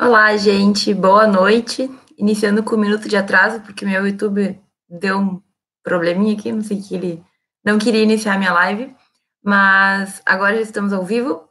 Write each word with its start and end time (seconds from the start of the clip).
Olá, 0.00 0.36
gente, 0.36 0.94
boa 0.94 1.26
noite. 1.26 1.90
Iniciando 2.16 2.62
com 2.62 2.76
um 2.76 2.78
minuto 2.78 3.08
de 3.08 3.16
atraso, 3.16 3.60
porque 3.62 3.84
meu 3.84 4.06
YouTube 4.06 4.56
deu 4.88 5.18
um 5.18 5.42
probleminha 5.82 6.34
aqui, 6.34 6.52
não 6.52 6.62
sei 6.62 6.80
que 6.80 6.94
ele 6.94 7.24
não 7.64 7.80
queria 7.80 8.04
iniciar 8.04 8.38
minha 8.38 8.52
live, 8.52 8.94
mas 9.42 10.22
agora 10.24 10.54
já 10.54 10.62
estamos 10.62 10.92
ao 10.92 11.04
vivo. 11.04 11.42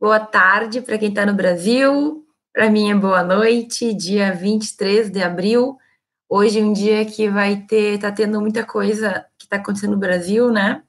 Boa 0.00 0.18
tarde 0.18 0.80
para 0.80 0.96
quem 0.96 1.10
está 1.10 1.26
no 1.26 1.34
Brasil, 1.34 2.24
para 2.50 2.70
mim 2.70 2.90
é 2.90 2.94
boa 2.94 3.22
noite, 3.22 3.92
dia 3.92 4.32
23 4.32 5.10
de 5.10 5.22
abril. 5.22 5.76
Hoje 6.30 6.60
é 6.60 6.64
um 6.64 6.72
dia 6.72 7.04
que 7.04 7.28
vai 7.28 7.56
ter, 7.56 7.98
tá 7.98 8.10
tendo 8.10 8.40
muita 8.40 8.64
coisa 8.64 9.26
que 9.38 9.44
está 9.44 9.56
acontecendo 9.56 9.92
no 9.92 9.98
Brasil, 9.98 10.50
né? 10.50 10.82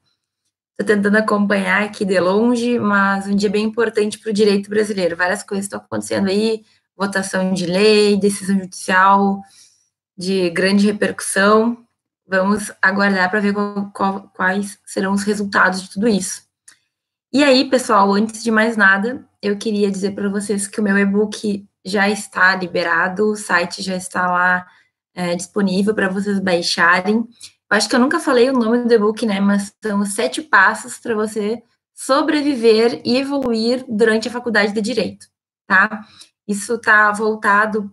Estou 0.79 0.95
tentando 0.95 1.17
acompanhar 1.17 1.83
aqui 1.83 2.05
de 2.05 2.17
longe, 2.17 2.79
mas 2.79 3.27
um 3.27 3.35
dia 3.35 3.49
bem 3.49 3.65
importante 3.65 4.17
para 4.17 4.29
o 4.29 4.33
direito 4.33 4.69
brasileiro. 4.69 5.17
Várias 5.17 5.43
coisas 5.43 5.65
estão 5.65 5.79
acontecendo 5.79 6.29
aí, 6.29 6.63
votação 6.97 7.53
de 7.53 7.65
lei, 7.65 8.17
decisão 8.17 8.59
judicial 8.59 9.41
de 10.17 10.49
grande 10.49 10.85
repercussão. 10.85 11.85
Vamos 12.27 12.71
aguardar 12.81 13.29
para 13.29 13.39
ver 13.39 13.53
qual, 13.53 13.91
qual, 13.91 14.31
quais 14.33 14.79
serão 14.85 15.13
os 15.13 15.23
resultados 15.23 15.81
de 15.81 15.89
tudo 15.89 16.07
isso. 16.07 16.43
E 17.31 17.43
aí, 17.43 17.69
pessoal, 17.69 18.13
antes 18.13 18.43
de 18.43 18.51
mais 18.51 18.77
nada, 18.77 19.27
eu 19.41 19.57
queria 19.57 19.89
dizer 19.89 20.11
para 20.11 20.29
vocês 20.29 20.67
que 20.67 20.79
o 20.79 20.83
meu 20.83 20.97
e-book 20.97 21.67
já 21.83 22.07
está 22.07 22.55
liberado, 22.55 23.31
o 23.31 23.35
site 23.35 23.81
já 23.81 23.95
está 23.95 24.31
lá 24.31 24.65
é, 25.13 25.35
disponível 25.35 25.93
para 25.93 26.09
vocês 26.09 26.39
baixarem. 26.39 27.15
Eu 27.15 27.77
acho 27.77 27.89
que 27.89 27.95
eu 27.95 27.99
nunca 27.99 28.19
falei 28.19 28.49
o 28.49 28.53
nome 28.53 28.85
do 28.85 28.93
e-book, 28.93 29.25
né? 29.25 29.39
Mas 29.39 29.73
são 29.83 29.99
os 29.99 30.13
sete 30.13 30.41
passos 30.41 30.97
para 30.97 31.15
você 31.15 31.61
sobreviver 31.93 33.01
e 33.03 33.17
evoluir 33.17 33.83
durante 33.87 34.27
a 34.27 34.31
faculdade 34.31 34.73
de 34.73 34.81
Direito, 34.81 35.27
tá? 35.67 36.05
Isso 36.47 36.75
está 36.75 37.11
voltado 37.11 37.91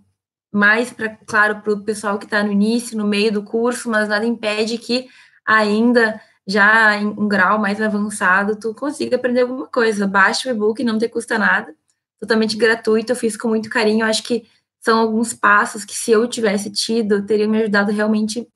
mais 0.53 0.93
para, 0.93 1.09
claro, 1.27 1.61
para 1.61 1.73
o 1.73 1.85
pessoal 1.85 2.19
que 2.19 2.25
está 2.25 2.43
no 2.43 2.51
início, 2.53 2.97
no 2.97 3.07
meio 3.07 3.33
do 3.33 3.43
curso, 3.43 3.89
mas 3.89 4.09
nada 4.09 4.27
impede 4.27 4.79
que 4.79 5.09
ainda 5.47 6.21
já 6.47 6.97
em 6.97 7.07
um 7.07 7.29
grau 7.29 7.59
mais 7.59 7.81
avançado 7.81 8.57
tu 8.57 8.75
consiga 8.75 9.17
aprender 9.17 9.43
alguma 9.43 9.67
coisa. 9.69 10.07
Baixa 10.07 10.49
o 10.49 10.53
e-book, 10.53 10.83
não 10.83 10.99
te 10.99 11.09
custa 11.09 11.39
nada, 11.39 11.75
totalmente 12.19 12.57
gratuito, 12.57 13.13
eu 13.13 13.17
fiz 13.17 13.37
com 13.37 13.49
muito 13.49 13.71
carinho. 13.71 14.05
Eu 14.05 14.09
acho 14.09 14.23
que 14.25 14.49
são 14.81 14.99
alguns 14.99 15.33
passos 15.33 15.85
que, 15.85 15.95
se 15.95 16.11
eu 16.11 16.27
tivesse 16.27 16.71
tido, 16.71 17.25
teriam 17.25 17.51
me 17.51 17.59
ajudado 17.63 17.93
realmente 17.93 18.49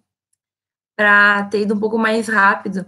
para 0.96 1.44
ter 1.44 1.62
ido 1.62 1.74
um 1.74 1.80
pouco 1.80 1.98
mais 1.98 2.28
rápido, 2.28 2.86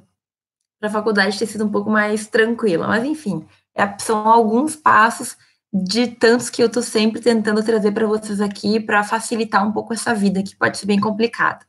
para 0.80 0.89
a 0.89 0.92
faculdade 0.92 1.39
ter 1.39 1.47
sido 1.47 1.64
um 1.64 1.70
pouco 1.70 1.91
mais 1.91 2.27
tranquila. 2.27 2.86
Mas, 2.89 3.05
enfim, 3.05 3.47
é, 3.75 3.98
são 3.98 4.27
alguns 4.27 4.75
passos 4.75 5.36
de 5.84 6.08
tantos 6.08 6.48
que 6.48 6.62
eu 6.62 6.66
estou 6.66 6.82
sempre 6.82 7.20
tentando 7.20 7.62
trazer 7.62 7.92
para 7.92 8.06
vocês 8.06 8.41
aqui 8.41 8.80
para 8.80 9.05
facilitar 9.05 9.66
um 9.66 9.72
pouco 9.72 9.92
essa 9.92 10.14
vida 10.14 10.42
que 10.42 10.56
pode 10.56 10.78
ser 10.78 10.86
bem 10.86 11.00
complicada. 11.00 11.66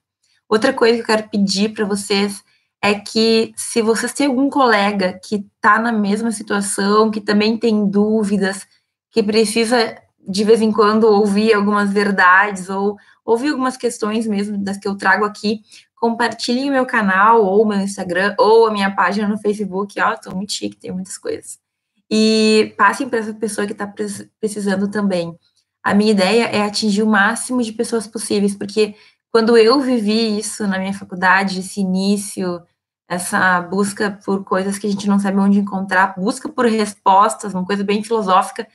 Outra 0.47 0.71
coisa 0.71 0.95
que 0.95 1.01
eu 1.01 1.05
quero 1.05 1.29
pedir 1.29 1.73
para 1.73 1.85
vocês 1.85 2.43
é 2.81 2.93
que 2.93 3.53
se 3.57 3.81
vocês 3.81 4.13
têm 4.13 4.27
algum 4.27 4.49
colega 4.49 5.19
que 5.23 5.35
está 5.35 5.77
na 5.79 5.91
mesma 5.91 6.31
situação, 6.31 7.11
que 7.11 7.19
também 7.19 7.57
tem 7.57 7.89
dúvidas, 7.89 8.65
que 9.11 9.21
precisa 9.21 9.97
de 10.27 10.43
vez 10.43 10.61
em 10.61 10.71
quando 10.71 11.05
ouvir 11.05 11.53
algumas 11.53 11.91
verdades 11.91 12.69
ou 12.69 12.97
ouvir 13.25 13.49
algumas 13.49 13.75
questões 13.75 14.25
mesmo 14.27 14.57
das 14.57 14.77
que 14.77 14.87
eu 14.87 14.95
trago 14.95 15.25
aqui, 15.25 15.61
compartilhem 15.95 16.69
o 16.69 16.73
meu 16.73 16.85
canal 16.85 17.43
ou 17.43 17.63
o 17.63 17.67
meu 17.67 17.79
Instagram 17.79 18.35
ou 18.37 18.67
a 18.67 18.71
minha 18.71 18.93
página 18.93 19.27
no 19.27 19.37
Facebook. 19.37 19.99
Ó, 19.99 20.15
tô 20.15 20.33
muito 20.35 20.53
chique, 20.53 20.77
tem 20.77 20.91
muitas 20.91 21.17
coisas 21.17 21.66
e 22.09 22.73
passem 22.77 23.09
para 23.09 23.19
essa 23.19 23.33
pessoa 23.33 23.67
que 23.67 23.73
está 23.73 23.91
precisando 24.39 24.89
também. 24.89 25.37
A 25.83 25.93
minha 25.93 26.11
ideia 26.11 26.45
é 26.45 26.61
atingir 26.63 27.03
o 27.03 27.07
máximo 27.07 27.61
de 27.61 27.71
pessoas 27.73 28.07
possíveis, 28.07 28.55
porque 28.55 28.95
quando 29.31 29.57
eu 29.57 29.79
vivi 29.79 30.37
isso 30.37 30.67
na 30.67 30.79
minha 30.79 30.93
faculdade, 30.93 31.59
esse 31.59 31.81
início, 31.81 32.61
essa 33.09 33.61
busca 33.61 34.19
por 34.25 34.43
coisas 34.43 34.77
que 34.77 34.87
a 34.87 34.89
gente 34.89 35.07
não 35.07 35.19
sabe 35.19 35.39
onde 35.39 35.59
encontrar, 35.59 36.15
busca 36.17 36.49
por 36.49 36.65
respostas, 36.65 37.53
uma 37.53 37.65
coisa 37.65 37.83
bem 37.83 38.03
filosófica, 38.03 38.67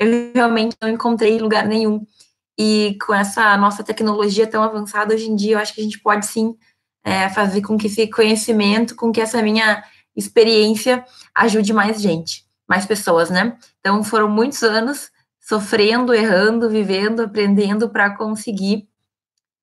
eu 0.00 0.32
realmente 0.34 0.76
não 0.80 0.88
encontrei 0.88 1.38
lugar 1.38 1.66
nenhum. 1.66 2.06
E 2.58 2.96
com 3.06 3.14
essa 3.14 3.56
nossa 3.56 3.84
tecnologia 3.84 4.46
tão 4.46 4.62
avançada 4.62 5.14
hoje 5.14 5.30
em 5.30 5.36
dia, 5.36 5.54
eu 5.54 5.58
acho 5.58 5.74
que 5.74 5.80
a 5.80 5.84
gente 5.84 6.00
pode 6.00 6.26
sim 6.26 6.56
é, 7.04 7.28
fazer 7.28 7.62
com 7.62 7.76
que 7.78 7.86
esse 7.86 8.08
conhecimento, 8.08 8.96
com 8.96 9.12
que 9.12 9.20
essa 9.20 9.42
minha 9.42 9.84
experiência 10.16 11.04
ajude 11.34 11.72
mais 11.72 12.00
gente 12.00 12.47
mais 12.68 12.84
pessoas, 12.84 13.30
né? 13.30 13.56
Então 13.80 14.04
foram 14.04 14.28
muitos 14.28 14.62
anos 14.62 15.10
sofrendo, 15.40 16.12
errando, 16.12 16.68
vivendo, 16.68 17.22
aprendendo 17.22 17.88
para 17.88 18.14
conseguir 18.14 18.86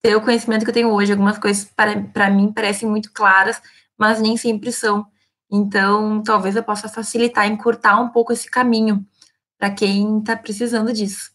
ter 0.02 0.16
o 0.16 0.22
conhecimento 0.22 0.64
que 0.64 0.70
eu 0.72 0.74
tenho 0.74 0.90
hoje. 0.90 1.12
Algumas 1.12 1.38
coisas 1.38 1.70
para 2.14 2.30
mim 2.30 2.52
parecem 2.52 2.90
muito 2.90 3.12
claras, 3.14 3.62
mas 3.98 4.20
nem 4.20 4.36
sempre 4.36 4.72
são. 4.72 5.06
Então, 5.52 6.24
talvez 6.24 6.56
eu 6.56 6.64
possa 6.64 6.90
facilitar, 6.90 7.48
encurtar 7.48 8.00
um 8.02 8.10
pouco 8.10 8.34
esse 8.34 8.50
caminho 8.50 9.06
para 9.60 9.70
quem 9.70 10.20
está 10.20 10.36
precisando 10.36 10.92
disso, 10.92 11.32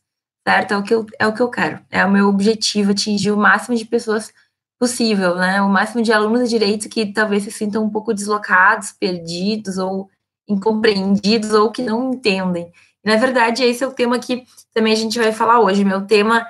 certo? 0.47 0.75
É 0.75 0.76
o, 0.76 0.82
que 0.82 0.94
eu, 0.94 1.06
é 1.19 1.26
o 1.26 1.32
que 1.32 1.41
eu 1.41 1.48
quero, 1.48 1.81
é 1.88 2.04
o 2.04 2.10
meu 2.10 2.28
objetivo, 2.28 2.91
atingir 2.91 3.31
o 3.31 3.37
máximo 3.37 3.76
de 3.76 3.84
pessoas 3.84 4.32
possível, 4.78 5.37
né? 5.37 5.62
O 5.62 5.69
máximo 5.69 6.02
de 6.02 6.12
alunos 6.12 6.48
de 6.48 6.48
direito 6.48 6.88
que 6.88 7.12
talvez 7.12 7.44
se 7.44 7.52
sintam 7.52 7.84
um 7.84 7.91
pouco 7.91 8.12
deslocados, 8.12 8.92
perdidos 8.92 9.78
ou 9.78 10.10
incompreendidos 10.53 11.53
ou 11.53 11.71
que 11.71 11.83
não 11.83 12.12
entendem. 12.12 12.72
na 13.05 13.16
verdade, 13.16 13.65
esse 13.65 13.83
é 13.83 13.87
o 13.87 13.93
tema 13.93 14.19
que 14.19 14.44
também 14.75 14.93
a 14.93 14.97
gente 14.97 15.19
vai 15.19 15.33
falar 15.33 15.61
hoje. 15.61 15.84
Meu 15.84 16.06
tema 16.06 16.47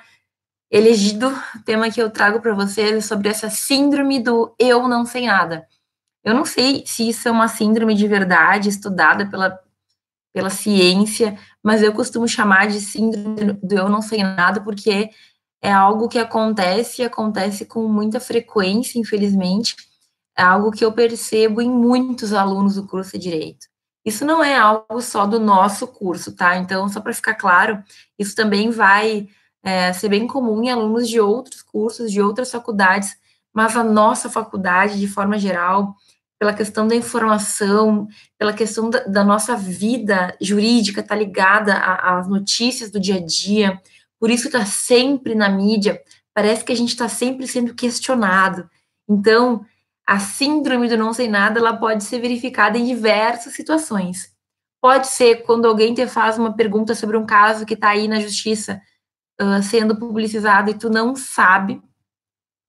elegido, 0.70 1.32
tema 1.64 1.90
que 1.90 2.00
eu 2.00 2.10
trago 2.10 2.40
para 2.40 2.54
vocês 2.54 2.92
é 2.92 3.00
sobre 3.00 3.28
essa 3.28 3.50
síndrome 3.50 4.20
do 4.20 4.54
eu 4.58 4.86
não 4.86 5.04
sei 5.04 5.26
nada. 5.26 5.66
Eu 6.22 6.34
não 6.34 6.44
sei 6.44 6.84
se 6.86 7.08
isso 7.08 7.28
é 7.28 7.30
uma 7.30 7.48
síndrome 7.48 7.94
de 7.94 8.06
verdade, 8.06 8.68
estudada 8.68 9.26
pela, 9.26 9.58
pela 10.32 10.50
ciência, 10.50 11.38
mas 11.62 11.82
eu 11.82 11.92
costumo 11.92 12.28
chamar 12.28 12.68
de 12.68 12.80
síndrome 12.80 13.54
do 13.62 13.74
eu 13.74 13.88
não 13.88 14.02
sei 14.02 14.22
nada, 14.22 14.60
porque 14.60 15.10
é 15.62 15.72
algo 15.72 16.08
que 16.08 16.18
acontece 16.18 17.02
e 17.02 17.04
acontece 17.04 17.64
com 17.66 17.88
muita 17.88 18.20
frequência, 18.20 18.98
infelizmente. 18.98 19.76
É 20.36 20.42
algo 20.42 20.70
que 20.70 20.84
eu 20.84 20.92
percebo 20.92 21.60
em 21.60 21.70
muitos 21.70 22.32
alunos 22.32 22.76
do 22.76 22.86
curso 22.86 23.12
de 23.12 23.30
Direito. 23.30 23.66
Isso 24.04 24.24
não 24.24 24.42
é 24.42 24.56
algo 24.56 25.00
só 25.00 25.26
do 25.26 25.38
nosso 25.38 25.86
curso, 25.86 26.34
tá? 26.34 26.56
Então, 26.56 26.88
só 26.88 27.00
para 27.00 27.12
ficar 27.12 27.34
claro, 27.34 27.82
isso 28.18 28.34
também 28.34 28.70
vai 28.70 29.28
é, 29.62 29.92
ser 29.92 30.08
bem 30.08 30.26
comum 30.26 30.62
em 30.62 30.70
alunos 30.70 31.08
de 31.08 31.20
outros 31.20 31.62
cursos, 31.62 32.10
de 32.10 32.20
outras 32.20 32.50
faculdades, 32.50 33.16
mas 33.52 33.76
a 33.76 33.84
nossa 33.84 34.30
faculdade, 34.30 34.98
de 34.98 35.06
forma 35.06 35.38
geral, 35.38 35.94
pela 36.38 36.54
questão 36.54 36.88
da 36.88 36.96
informação, 36.96 38.08
pela 38.38 38.54
questão 38.54 38.88
da, 38.88 39.00
da 39.00 39.22
nossa 39.22 39.54
vida 39.54 40.34
jurídica, 40.40 41.02
tá 41.02 41.14
ligada 41.14 41.74
às 41.74 42.26
notícias 42.26 42.90
do 42.90 42.98
dia 42.98 43.16
a 43.16 43.24
dia, 43.24 43.78
por 44.18 44.30
isso 44.30 44.46
está 44.46 44.64
sempre 44.64 45.34
na 45.34 45.48
mídia, 45.50 46.00
parece 46.34 46.64
que 46.64 46.72
a 46.72 46.76
gente 46.76 46.90
está 46.90 47.08
sempre 47.08 47.46
sendo 47.46 47.74
questionado. 47.74 48.70
Então, 49.08 49.64
a 50.10 50.18
síndrome 50.18 50.88
do 50.88 50.96
não 50.96 51.12
sei 51.12 51.28
nada, 51.28 51.60
ela 51.60 51.76
pode 51.76 52.02
ser 52.02 52.18
verificada 52.18 52.76
em 52.76 52.84
diversas 52.84 53.52
situações. 53.52 54.34
Pode 54.82 55.06
ser 55.06 55.44
quando 55.44 55.66
alguém 55.66 55.94
te 55.94 56.04
faz 56.04 56.36
uma 56.36 56.52
pergunta 56.52 56.96
sobre 56.96 57.16
um 57.16 57.24
caso 57.24 57.64
que 57.64 57.74
está 57.74 57.90
aí 57.90 58.08
na 58.08 58.18
justiça 58.18 58.82
uh, 59.40 59.62
sendo 59.62 59.96
publicizado 59.96 60.68
e 60.68 60.74
tu 60.74 60.90
não 60.90 61.14
sabe. 61.14 61.74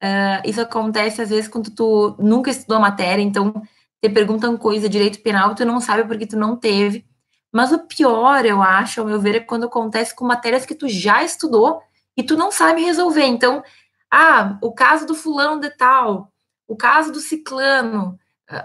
Uh, 0.04 0.46
isso 0.46 0.62
acontece 0.62 1.20
às 1.20 1.30
vezes 1.32 1.48
quando 1.48 1.72
tu 1.72 2.16
nunca 2.20 2.52
estudou 2.52 2.78
a 2.78 2.82
matéria, 2.82 3.24
então 3.24 3.52
te 4.00 4.08
perguntam 4.08 4.56
coisa 4.56 4.88
direito 4.88 5.24
penal, 5.24 5.56
tu 5.56 5.66
não 5.66 5.82
sabe 5.82 6.04
porque 6.04 6.28
tu 6.28 6.38
não 6.38 6.56
teve. 6.56 7.08
Mas 7.52 7.72
o 7.72 7.80
pior, 7.80 8.46
eu 8.46 8.62
acho, 8.62 9.02
ao 9.02 9.08
meu 9.08 9.20
ver, 9.20 9.38
é 9.38 9.40
quando 9.40 9.66
acontece 9.66 10.16
com 10.16 10.28
matérias 10.28 10.64
que 10.64 10.76
tu 10.76 10.88
já 10.88 11.24
estudou 11.24 11.82
e 12.16 12.22
tu 12.22 12.38
não 12.38 12.52
sabe 12.52 12.84
resolver. 12.84 13.26
Então, 13.26 13.64
ah, 14.12 14.60
o 14.62 14.72
caso 14.72 15.08
do 15.08 15.16
fulano 15.16 15.60
de 15.60 15.72
tal, 15.72 16.31
o 16.72 16.76
caso 16.78 17.12
do 17.12 17.20
ciclano, 17.20 18.18
ah, 18.50 18.64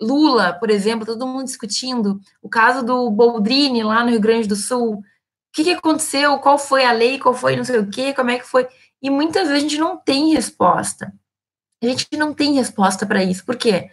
Lula, 0.00 0.52
por 0.52 0.70
exemplo, 0.70 1.04
todo 1.04 1.26
mundo 1.26 1.46
discutindo, 1.46 2.20
o 2.40 2.48
caso 2.48 2.84
do 2.84 3.10
Boldrini 3.10 3.82
lá 3.82 4.04
no 4.04 4.10
Rio 4.10 4.20
Grande 4.20 4.46
do 4.46 4.54
Sul, 4.54 4.94
o 4.94 5.02
que, 5.52 5.64
que 5.64 5.72
aconteceu, 5.72 6.38
qual 6.38 6.56
foi 6.56 6.84
a 6.84 6.92
lei, 6.92 7.18
qual 7.18 7.34
foi 7.34 7.56
não 7.56 7.64
sei 7.64 7.80
o 7.80 7.90
quê, 7.90 8.14
como 8.14 8.30
é 8.30 8.38
que 8.38 8.46
foi, 8.46 8.68
e 9.02 9.10
muitas 9.10 9.48
vezes 9.48 9.64
a 9.64 9.68
gente 9.68 9.78
não 9.78 9.96
tem 9.96 10.32
resposta. 10.32 11.12
A 11.82 11.86
gente 11.86 12.06
não 12.16 12.32
tem 12.32 12.54
resposta 12.54 13.04
para 13.04 13.24
isso. 13.24 13.44
Por 13.44 13.56
quê? 13.56 13.90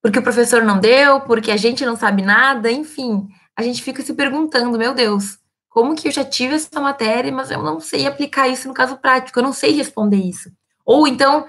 Porque 0.00 0.18
o 0.18 0.22
professor 0.22 0.62
não 0.62 0.80
deu, 0.80 1.20
porque 1.20 1.50
a 1.50 1.58
gente 1.58 1.84
não 1.84 1.96
sabe 1.96 2.22
nada, 2.22 2.72
enfim, 2.72 3.28
a 3.54 3.62
gente 3.62 3.82
fica 3.82 4.02
se 4.02 4.14
perguntando, 4.14 4.78
meu 4.78 4.94
Deus, 4.94 5.38
como 5.68 5.94
que 5.94 6.08
eu 6.08 6.12
já 6.12 6.24
tive 6.24 6.54
essa 6.54 6.80
matéria, 6.80 7.30
mas 7.30 7.50
eu 7.50 7.62
não 7.62 7.80
sei 7.80 8.06
aplicar 8.06 8.48
isso 8.48 8.66
no 8.66 8.72
caso 8.72 8.96
prático, 8.96 9.38
eu 9.38 9.42
não 9.42 9.52
sei 9.52 9.72
responder 9.72 10.16
isso. 10.16 10.50
Ou 10.84 11.08
então 11.08 11.46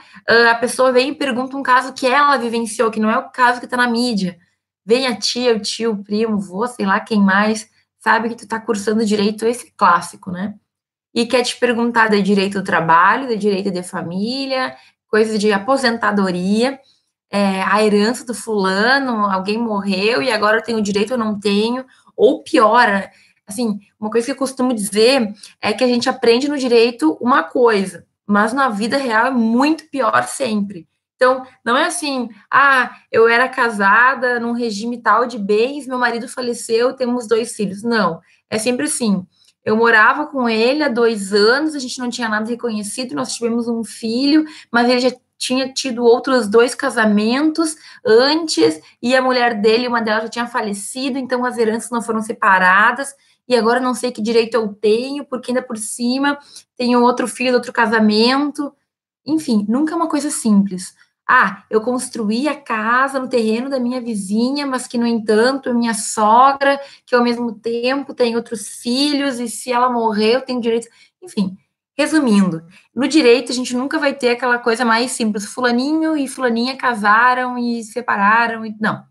a 0.49 0.55
pessoa 0.55 0.91
vem 0.91 1.09
e 1.09 1.15
pergunta 1.15 1.57
um 1.57 1.63
caso 1.63 1.93
que 1.93 2.07
ela 2.07 2.37
vivenciou, 2.37 2.89
que 2.89 2.99
não 2.99 3.09
é 3.09 3.17
o 3.17 3.29
caso 3.29 3.59
que 3.59 3.65
está 3.65 3.77
na 3.77 3.87
mídia. 3.87 4.37
Vem 4.85 5.07
a 5.07 5.15
tia, 5.17 5.55
o 5.55 5.59
tio, 5.59 5.91
o 5.91 6.03
primo, 6.03 6.39
vô, 6.39 6.67
sei 6.67 6.85
lá 6.85 6.99
quem 6.99 7.19
mais, 7.19 7.69
sabe 7.99 8.29
que 8.29 8.35
tu 8.35 8.43
está 8.43 8.59
cursando 8.59 9.05
direito, 9.05 9.45
esse 9.45 9.71
clássico, 9.75 10.31
né? 10.31 10.55
e 11.15 11.25
quer 11.25 11.43
te 11.43 11.57
perguntar 11.57 12.09
de 12.09 12.21
direito 12.21 12.59
do 12.59 12.65
trabalho, 12.65 13.29
de 13.29 13.37
direito 13.37 13.71
de 13.71 13.81
família, 13.81 14.75
coisas 15.07 15.39
de 15.39 15.53
aposentadoria, 15.53 16.77
é, 17.31 17.61
a 17.63 17.81
herança 17.81 18.25
do 18.25 18.33
fulano, 18.33 19.25
alguém 19.25 19.57
morreu 19.57 20.21
e 20.21 20.29
agora 20.29 20.57
eu 20.57 20.63
tenho 20.63 20.81
direito 20.81 21.11
ou 21.11 21.17
não 21.17 21.39
tenho, 21.39 21.85
ou 22.17 22.43
pior, 22.43 23.09
assim, 23.47 23.79
uma 23.97 24.09
coisa 24.09 24.25
que 24.25 24.31
eu 24.33 24.35
costumo 24.35 24.73
dizer 24.73 25.33
é 25.61 25.71
que 25.71 25.85
a 25.85 25.88
gente 25.88 26.09
aprende 26.09 26.49
no 26.49 26.57
direito 26.57 27.17
uma 27.21 27.43
coisa, 27.43 28.05
mas 28.25 28.54
na 28.54 28.69
vida 28.69 28.98
real 28.98 29.27
é 29.27 29.31
muito 29.31 29.89
pior 29.89 30.24
sempre. 30.24 30.88
Então, 31.16 31.45
não 31.63 31.77
é 31.77 31.86
assim, 31.86 32.30
ah, 32.51 32.94
eu 33.12 33.27
era 33.27 33.48
casada 33.48 34.39
num 34.39 34.51
regime 34.51 35.01
tal 35.01 35.25
de 35.25 35.39
bens, 35.39 35.88
meu 35.88 35.98
marido 35.98 36.27
faleceu, 36.27 36.94
temos 36.94 37.27
dois 37.27 37.56
filhos. 37.56 37.83
Não, 37.83 38.19
é 38.50 38.57
sempre 38.57 38.86
assim. 38.86 39.25
Eu 39.63 39.75
morava 39.77 40.27
com 40.27 40.48
ele 40.48 40.83
há 40.83 40.89
dois 40.89 41.33
anos, 41.33 41.74
a 41.74 41.80
gente 41.80 41.98
não 42.00 42.10
tinha 42.10 42.30
nada 42.30 42.48
reconhecido, 42.48 43.16
nós 43.16 43.33
tivemos 43.33 43.68
um 43.68 43.83
filho, 43.83 44.45
mas 44.72 44.89
ele 44.89 45.00
já 45.00 45.12
tinha 45.38 45.72
tido 45.72 46.04
outros 46.04 46.48
dois 46.48 46.75
casamentos 46.75 47.75
antes, 48.06 48.80
e 49.01 49.16
a 49.16 49.22
mulher 49.22 49.60
dele, 49.60 49.88
uma 49.88 50.01
delas 50.01 50.24
já 50.24 50.30
tinha 50.30 50.48
falecido, 50.48 51.18
então 51.18 51.44
as 51.45 51.57
heranças 51.57 51.89
não 51.89 52.01
foram 52.01 52.22
separadas, 52.22 53.13
e 53.47 53.56
agora 53.56 53.80
não 53.80 53.94
sei 53.94 54.12
que 54.12 54.21
direito 54.21 54.56
eu 54.56 54.68
tenho, 54.74 55.25
porque 55.25 55.51
ainda 55.51 55.62
por 55.62 55.77
cima 55.77 56.38
tenho 56.75 57.01
outro 57.01 57.27
filho 57.27 57.51
de 57.51 57.56
outro 57.57 57.74
casamento. 57.74 58.74
Enfim, 59.25 59.65
nunca 59.69 59.94
é 59.94 59.95
uma 59.95 60.09
coisa 60.09 60.30
simples. 60.30 60.95
Ah, 61.27 61.63
eu 61.71 61.81
construí 61.81 62.47
a 62.47 62.56
casa 62.56 63.19
no 63.19 63.27
terreno 63.27 63.69
da 63.69 63.80
minha 63.80 64.00
vizinha, 64.00 64.65
mas 64.68 64.86
que, 64.86 64.97
no 64.97 65.07
entanto, 65.07 65.69
é 65.69 65.74
minha 65.74 65.94
sogra, 65.95 66.80
que 67.06 67.15
ao 67.15 67.24
mesmo 67.24 67.51
tempo 67.53 68.13
tem 68.13 68.36
outros 68.36 68.68
filhos, 68.81 69.39
e 69.39 69.48
se 69.48 69.71
ela 69.71 69.89
morrer, 69.89 70.36
eu 70.36 70.41
tenho 70.41 70.62
direito. 70.62 70.88
Enfim, 71.24 71.57
resumindo, 71.98 72.63
no 72.94 73.07
direito 73.07 73.51
a 73.51 73.56
gente 73.56 73.75
nunca 73.75 73.98
vai 73.98 74.13
ter 74.13 74.30
aquela 74.30 74.59
coisa 74.59 74.86
mais 74.86 75.12
simples: 75.12 75.45
Fulaninho 75.45 76.15
e 76.15 76.27
Fulaninha 76.27 76.77
casaram 76.77 77.57
e 77.57 77.83
separaram. 77.83 78.65
E... 78.65 78.75
Não. 78.80 79.03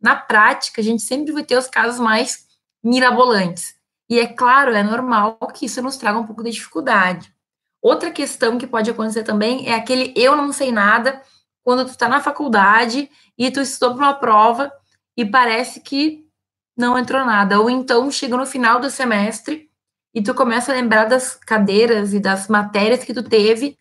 Na 0.00 0.16
prática, 0.16 0.80
a 0.80 0.84
gente 0.84 1.02
sempre 1.02 1.32
vai 1.32 1.44
ter 1.44 1.56
os 1.56 1.68
casos 1.68 1.98
mais 1.98 2.46
mirabolantes. 2.84 3.74
E 4.08 4.18
é 4.18 4.26
claro, 4.26 4.74
é 4.74 4.82
normal 4.82 5.38
que 5.54 5.66
isso 5.66 5.82
nos 5.82 5.96
traga 5.96 6.18
um 6.18 6.26
pouco 6.26 6.42
de 6.42 6.50
dificuldade. 6.50 7.32
Outra 7.80 8.10
questão 8.10 8.58
que 8.58 8.66
pode 8.66 8.90
acontecer 8.90 9.24
também 9.24 9.68
é 9.68 9.74
aquele 9.74 10.12
eu 10.16 10.36
não 10.36 10.52
sei 10.52 10.70
nada 10.70 11.20
quando 11.64 11.84
tu 11.84 11.90
está 11.90 12.08
na 12.08 12.20
faculdade 12.20 13.10
e 13.36 13.50
tu 13.50 13.60
estudou 13.60 13.96
para 13.96 14.06
uma 14.06 14.14
prova 14.14 14.72
e 15.16 15.24
parece 15.24 15.80
que 15.80 16.26
não 16.76 16.98
entrou 16.98 17.24
nada. 17.24 17.60
Ou 17.60 17.68
então 17.68 18.10
chega 18.10 18.36
no 18.36 18.46
final 18.46 18.80
do 18.80 18.90
semestre 18.90 19.68
e 20.14 20.22
tu 20.22 20.34
começa 20.34 20.72
a 20.72 20.74
lembrar 20.74 21.06
das 21.06 21.34
cadeiras 21.34 22.12
e 22.12 22.20
das 22.20 22.48
matérias 22.48 23.04
que 23.04 23.14
tu 23.14 23.22
teve 23.22 23.76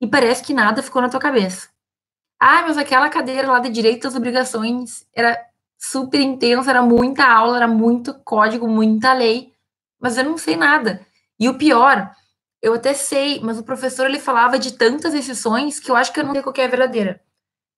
e 0.00 0.06
parece 0.06 0.42
que 0.42 0.52
nada 0.52 0.82
ficou 0.82 1.00
na 1.00 1.08
tua 1.08 1.20
cabeça. 1.20 1.68
Ah, 2.38 2.62
mas 2.62 2.76
aquela 2.76 3.08
cadeira 3.08 3.50
lá 3.50 3.60
de 3.60 3.70
direito 3.70 4.02
das 4.02 4.14
obrigações 4.14 5.06
era 5.14 5.38
super 5.78 6.20
intensa, 6.20 6.70
era 6.70 6.82
muita 6.82 7.24
aula, 7.24 7.56
era 7.56 7.68
muito 7.68 8.14
código, 8.24 8.68
muita 8.68 9.12
lei, 9.14 9.52
mas 10.06 10.16
eu 10.16 10.24
não 10.24 10.38
sei 10.38 10.56
nada. 10.56 11.04
E 11.38 11.48
o 11.48 11.58
pior, 11.58 12.10
eu 12.62 12.74
até 12.74 12.94
sei, 12.94 13.40
mas 13.40 13.58
o 13.58 13.64
professor 13.64 14.06
ele 14.06 14.20
falava 14.20 14.58
de 14.58 14.72
tantas 14.72 15.14
exceções 15.14 15.80
que 15.80 15.90
eu 15.90 15.96
acho 15.96 16.12
que 16.12 16.20
eu 16.20 16.24
não 16.24 16.32
sei 16.32 16.42
qual 16.42 16.54
é 16.56 16.64
a 16.64 16.68
verdadeira 16.68 17.20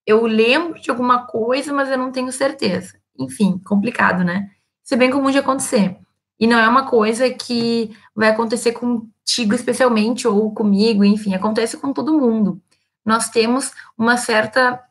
eu 0.09 0.25
lembro 0.25 0.81
de 0.81 0.89
alguma 0.89 1.27
coisa, 1.27 1.71
mas 1.71 1.87
eu 1.87 1.97
não 1.97 2.11
tenho 2.11 2.31
certeza. 2.31 2.99
Enfim, 3.17 3.59
complicado, 3.63 4.23
né? 4.23 4.49
Isso 4.83 4.95
é 4.95 4.97
bem 4.97 5.11
comum 5.11 5.29
de 5.29 5.37
acontecer. 5.37 5.97
E 6.39 6.47
não 6.47 6.57
é 6.57 6.67
uma 6.67 6.87
coisa 6.87 7.29
que 7.29 7.95
vai 8.15 8.29
acontecer 8.29 8.71
contigo 8.71 9.53
especialmente, 9.53 10.27
ou 10.27 10.51
comigo, 10.51 11.05
enfim, 11.05 11.35
acontece 11.35 11.77
com 11.77 11.93
todo 11.93 12.17
mundo. 12.17 12.59
Nós 13.05 13.29
temos 13.29 13.71
uma 13.95 14.17
certa 14.17 14.81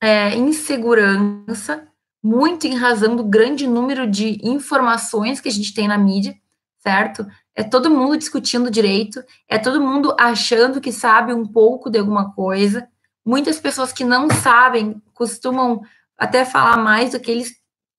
é, 0.00 0.34
insegurança, 0.36 1.86
muito 2.22 2.66
em 2.66 2.74
razão 2.74 3.14
do 3.14 3.24
grande 3.24 3.66
número 3.66 4.06
de 4.06 4.38
informações 4.42 5.38
que 5.38 5.50
a 5.50 5.52
gente 5.52 5.74
tem 5.74 5.86
na 5.86 5.98
mídia, 5.98 6.34
certo? 6.82 7.26
É 7.54 7.62
todo 7.62 7.90
mundo 7.90 8.16
discutindo 8.16 8.70
direito, 8.70 9.22
é 9.48 9.58
todo 9.58 9.80
mundo 9.80 10.14
achando 10.18 10.80
que 10.80 10.90
sabe 10.90 11.32
um 11.32 11.46
pouco 11.46 11.88
de 11.88 11.98
alguma 11.98 12.32
coisa, 12.32 12.88
muitas 13.24 13.60
pessoas 13.60 13.92
que 13.92 14.04
não 14.04 14.28
sabem 14.28 15.00
costumam 15.14 15.82
até 16.18 16.44
falar 16.44 16.76
mais 16.76 17.12
do 17.12 17.20
que 17.20 17.30
eles 17.30 17.52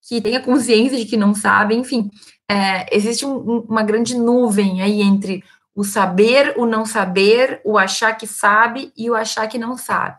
que 0.06 0.20
têm 0.20 0.36
a 0.36 0.42
consciência 0.42 0.98
de 0.98 1.06
que 1.06 1.16
não 1.16 1.34
sabem, 1.34 1.80
enfim, 1.80 2.10
é, 2.46 2.94
existe 2.94 3.24
um, 3.24 3.60
uma 3.60 3.82
grande 3.82 4.14
nuvem 4.14 4.82
aí 4.82 5.00
entre 5.00 5.42
o 5.74 5.82
saber, 5.82 6.54
o 6.58 6.66
não 6.66 6.84
saber, 6.84 7.60
o 7.64 7.78
achar 7.78 8.12
que 8.14 8.26
sabe 8.26 8.92
e 8.94 9.10
o 9.10 9.14
achar 9.14 9.48
que 9.48 9.58
não 9.58 9.78
sabe. 9.78 10.18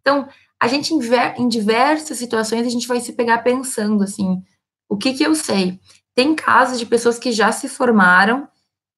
Então, 0.00 0.26
a 0.58 0.66
gente 0.66 0.94
em 0.94 1.48
diversas 1.48 2.16
situações 2.16 2.66
a 2.66 2.70
gente 2.70 2.88
vai 2.88 3.00
se 3.00 3.12
pegar 3.12 3.38
pensando 3.38 4.02
assim, 4.02 4.42
o 4.88 4.96
que 4.96 5.12
que 5.12 5.22
eu 5.22 5.34
sei? 5.34 5.78
Tem 6.18 6.34
casos 6.34 6.80
de 6.80 6.84
pessoas 6.84 7.16
que 7.16 7.30
já 7.30 7.52
se 7.52 7.68
formaram 7.68 8.48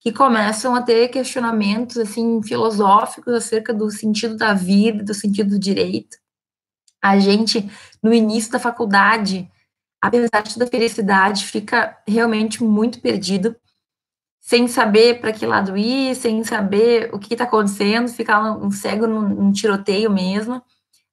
que 0.01 0.11
começam 0.11 0.75
a 0.75 0.81
ter 0.81 1.09
questionamentos 1.09 1.99
assim 1.99 2.43
filosóficos 2.43 3.35
acerca 3.35 3.75
do 3.75 3.91
sentido 3.91 4.39
da 4.39 4.55
vida, 4.55 5.05
do 5.05 5.13
sentido 5.13 5.51
do 5.51 5.59
direito. 5.59 6.17
A 6.99 7.19
gente 7.19 7.71
no 8.03 8.15
início 8.15 8.51
da 8.51 8.59
faculdade, 8.59 9.47
apesar 10.01 10.41
de 10.43 10.55
toda 10.55 10.65
a 10.65 10.69
felicidade, 10.69 11.45
fica 11.45 11.95
realmente 12.09 12.65
muito 12.65 13.03
perdido, 13.03 13.55
sem 14.41 14.67
saber 14.67 15.21
para 15.21 15.31
que 15.31 15.45
lado 15.45 15.77
ir, 15.77 16.15
sem 16.15 16.43
saber 16.43 17.11
o 17.13 17.19
que 17.19 17.35
está 17.35 17.45
acontecendo, 17.45 18.09
ficar 18.09 18.41
um 18.51 18.71
cego 18.71 19.07
num, 19.07 19.29
num 19.29 19.53
tiroteio 19.53 20.11
mesmo. 20.11 20.63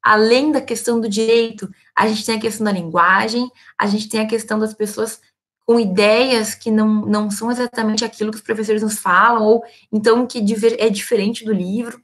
Além 0.02 0.54
da 0.54 0.62
questão 0.62 1.02
do 1.02 1.10
direito, 1.10 1.70
a 1.94 2.08
gente 2.08 2.26
tem 2.26 2.38
a 2.38 2.40
questão 2.40 2.64
da 2.64 2.72
linguagem, 2.72 3.52
a 3.78 3.86
gente 3.88 4.08
tem 4.08 4.22
a 4.22 4.26
questão 4.26 4.58
das 4.58 4.74
pessoas 4.74 5.20
com 5.68 5.78
ideias 5.78 6.56
que 6.56 6.72
não, 6.72 7.06
não 7.06 7.30
são 7.30 7.52
exatamente 7.52 8.06
aquilo 8.06 8.32
que 8.32 8.38
os 8.38 8.44
professores 8.44 8.82
nos 8.82 8.98
falam, 8.98 9.44
ou 9.44 9.64
então 9.92 10.26
que 10.26 10.40
é 10.80 10.90
diferente 10.90 11.44
do 11.44 11.52
livro. 11.52 12.02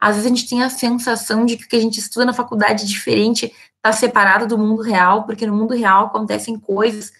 Às 0.00 0.16
vezes 0.16 0.26
a 0.26 0.34
gente 0.34 0.48
tem 0.48 0.64
a 0.64 0.68
sensação 0.68 1.46
de 1.46 1.56
que 1.56 1.64
o 1.64 1.68
que 1.68 1.76
a 1.76 1.80
gente 1.80 2.00
estuda 2.00 2.26
na 2.26 2.32
faculdade 2.32 2.82
é 2.82 2.86
diferente, 2.86 3.54
está 3.76 3.92
separado 3.92 4.48
do 4.48 4.58
mundo 4.58 4.82
real, 4.82 5.24
porque 5.24 5.46
no 5.46 5.54
mundo 5.54 5.74
real 5.74 6.06
acontecem 6.06 6.58
coisas 6.58 7.10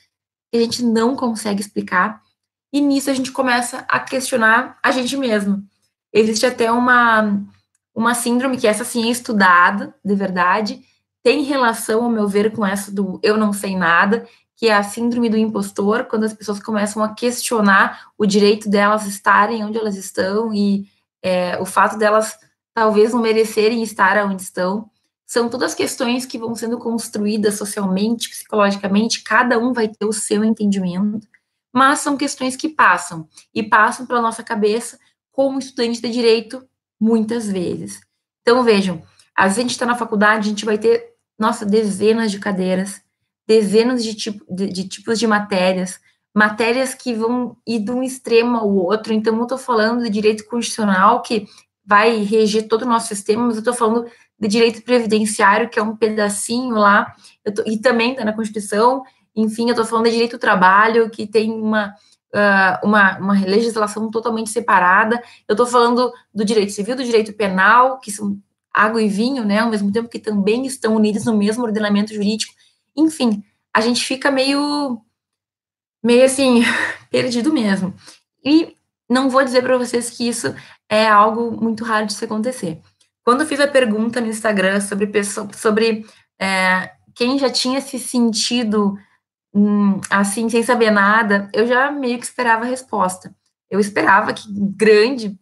que 0.50 0.58
a 0.58 0.58
gente 0.58 0.82
não 0.82 1.14
consegue 1.14 1.60
explicar. 1.60 2.20
E 2.72 2.80
nisso 2.80 3.08
a 3.08 3.14
gente 3.14 3.30
começa 3.30 3.84
a 3.88 4.00
questionar 4.00 4.76
a 4.82 4.90
gente 4.90 5.16
mesmo. 5.16 5.64
Existe 6.12 6.44
até 6.44 6.72
uma, 6.72 7.40
uma 7.94 8.14
síndrome 8.14 8.56
que 8.56 8.66
essa 8.66 8.84
sim 8.84 9.06
é 9.06 9.10
estudada, 9.12 9.94
de 10.04 10.14
verdade, 10.16 10.82
tem 11.22 11.42
relação, 11.42 12.04
ao 12.04 12.10
meu 12.10 12.26
ver, 12.26 12.52
com 12.52 12.66
essa 12.66 12.90
do 12.90 13.20
eu 13.22 13.36
não 13.36 13.52
sei 13.52 13.76
nada, 13.76 14.26
que 14.56 14.68
é 14.68 14.74
a 14.74 14.82
síndrome 14.82 15.28
do 15.28 15.36
impostor, 15.36 16.04
quando 16.04 16.24
as 16.24 16.32
pessoas 16.32 16.60
começam 16.60 17.02
a 17.02 17.14
questionar 17.14 18.08
o 18.16 18.24
direito 18.24 18.68
delas 18.68 19.06
estarem 19.06 19.64
onde 19.64 19.78
elas 19.78 19.96
estão 19.96 20.52
e 20.54 20.86
é, 21.22 21.58
o 21.60 21.64
fato 21.64 21.98
delas 21.98 22.38
talvez 22.72 23.12
não 23.12 23.20
merecerem 23.20 23.82
estar 23.82 24.16
onde 24.26 24.42
estão. 24.42 24.90
São 25.26 25.48
todas 25.48 25.74
questões 25.74 26.26
que 26.26 26.38
vão 26.38 26.54
sendo 26.54 26.78
construídas 26.78 27.54
socialmente, 27.54 28.28
psicologicamente, 28.28 29.22
cada 29.22 29.58
um 29.58 29.72
vai 29.72 29.88
ter 29.88 30.04
o 30.04 30.12
seu 30.12 30.44
entendimento, 30.44 31.26
mas 31.72 32.00
são 32.00 32.16
questões 32.16 32.54
que 32.56 32.68
passam 32.68 33.26
e 33.54 33.62
passam 33.62 34.06
pela 34.06 34.20
nossa 34.20 34.42
cabeça 34.42 34.98
como 35.32 35.58
estudante 35.58 36.00
de 36.00 36.10
direito 36.10 36.64
muitas 37.00 37.50
vezes. 37.50 38.00
Então 38.42 38.62
vejam, 38.62 39.02
a 39.36 39.48
gente 39.48 39.70
está 39.70 39.86
na 39.86 39.96
faculdade, 39.96 40.46
a 40.46 40.50
gente 40.50 40.64
vai 40.64 40.78
ter, 40.78 41.14
nossa, 41.38 41.66
dezenas 41.66 42.30
de 42.30 42.38
cadeiras, 42.38 43.00
dezenas 43.46 44.02
de, 44.02 44.14
tipo, 44.14 44.44
de, 44.52 44.68
de 44.68 44.88
tipos 44.88 45.18
de 45.18 45.26
matérias, 45.26 46.00
matérias 46.34 46.94
que 46.94 47.14
vão 47.14 47.56
ir 47.66 47.80
de 47.80 47.90
um 47.90 48.02
extremo 48.02 48.56
ao 48.56 48.74
outro. 48.74 49.12
Então, 49.12 49.36
eu 49.36 49.42
estou 49.42 49.58
falando 49.58 50.02
de 50.02 50.10
direito 50.10 50.44
constitucional, 50.46 51.22
que 51.22 51.46
vai 51.86 52.22
reger 52.22 52.66
todo 52.66 52.82
o 52.82 52.88
nosso 52.88 53.08
sistema, 53.08 53.44
mas 53.44 53.56
eu 53.56 53.60
estou 53.60 53.74
falando 53.74 54.06
de 54.40 54.48
direito 54.48 54.82
previdenciário, 54.82 55.68
que 55.68 55.78
é 55.78 55.82
um 55.82 55.96
pedacinho 55.96 56.74
lá, 56.74 57.14
tô, 57.54 57.62
e 57.66 57.78
também 57.78 58.12
está 58.12 58.24
na 58.24 58.32
Constituição. 58.32 59.02
Enfim, 59.36 59.64
eu 59.64 59.70
estou 59.70 59.84
falando 59.84 60.06
de 60.06 60.12
direito 60.12 60.36
do 60.36 60.40
trabalho, 60.40 61.10
que 61.10 61.26
tem 61.26 61.52
uma, 61.52 61.94
uh, 62.34 62.86
uma, 62.86 63.18
uma 63.18 63.34
legislação 63.34 64.10
totalmente 64.10 64.50
separada. 64.50 65.22
Eu 65.48 65.52
estou 65.52 65.66
falando 65.66 66.12
do 66.34 66.44
direito 66.44 66.72
civil, 66.72 66.96
do 66.96 67.04
direito 67.04 67.32
penal, 67.32 68.00
que 68.00 68.10
são 68.10 68.38
água 68.72 69.00
e 69.00 69.08
vinho, 69.08 69.44
né, 69.44 69.60
ao 69.60 69.70
mesmo 69.70 69.92
tempo 69.92 70.08
que 70.08 70.18
também 70.18 70.66
estão 70.66 70.96
unidos 70.96 71.24
no 71.24 71.36
mesmo 71.36 71.62
ordenamento 71.62 72.12
jurídico. 72.12 72.52
Enfim, 72.96 73.42
a 73.72 73.80
gente 73.80 74.04
fica 74.04 74.30
meio, 74.30 75.00
meio 76.02 76.24
assim, 76.24 76.62
perdido 77.10 77.52
mesmo. 77.52 77.94
E 78.44 78.76
não 79.08 79.28
vou 79.28 79.44
dizer 79.44 79.62
para 79.62 79.78
vocês 79.78 80.10
que 80.10 80.28
isso 80.28 80.54
é 80.88 81.06
algo 81.06 81.50
muito 81.52 81.84
raro 81.84 82.06
de 82.06 82.14
se 82.14 82.24
acontecer. 82.24 82.80
Quando 83.24 83.40
eu 83.40 83.46
fiz 83.46 83.60
a 83.60 83.68
pergunta 83.68 84.20
no 84.20 84.28
Instagram 84.28 84.80
sobre, 84.80 85.06
pessoa, 85.06 85.48
sobre 85.54 86.06
é, 86.38 86.92
quem 87.14 87.38
já 87.38 87.48
tinha 87.48 87.80
se 87.80 87.98
sentido 87.98 88.98
hum, 89.54 90.00
assim, 90.10 90.48
sem 90.48 90.62
saber 90.62 90.90
nada, 90.90 91.48
eu 91.52 91.66
já 91.66 91.90
meio 91.90 92.18
que 92.18 92.24
esperava 92.24 92.64
a 92.64 92.68
resposta. 92.68 93.34
Eu 93.70 93.80
esperava 93.80 94.32
que 94.32 94.46
grande 94.50 95.38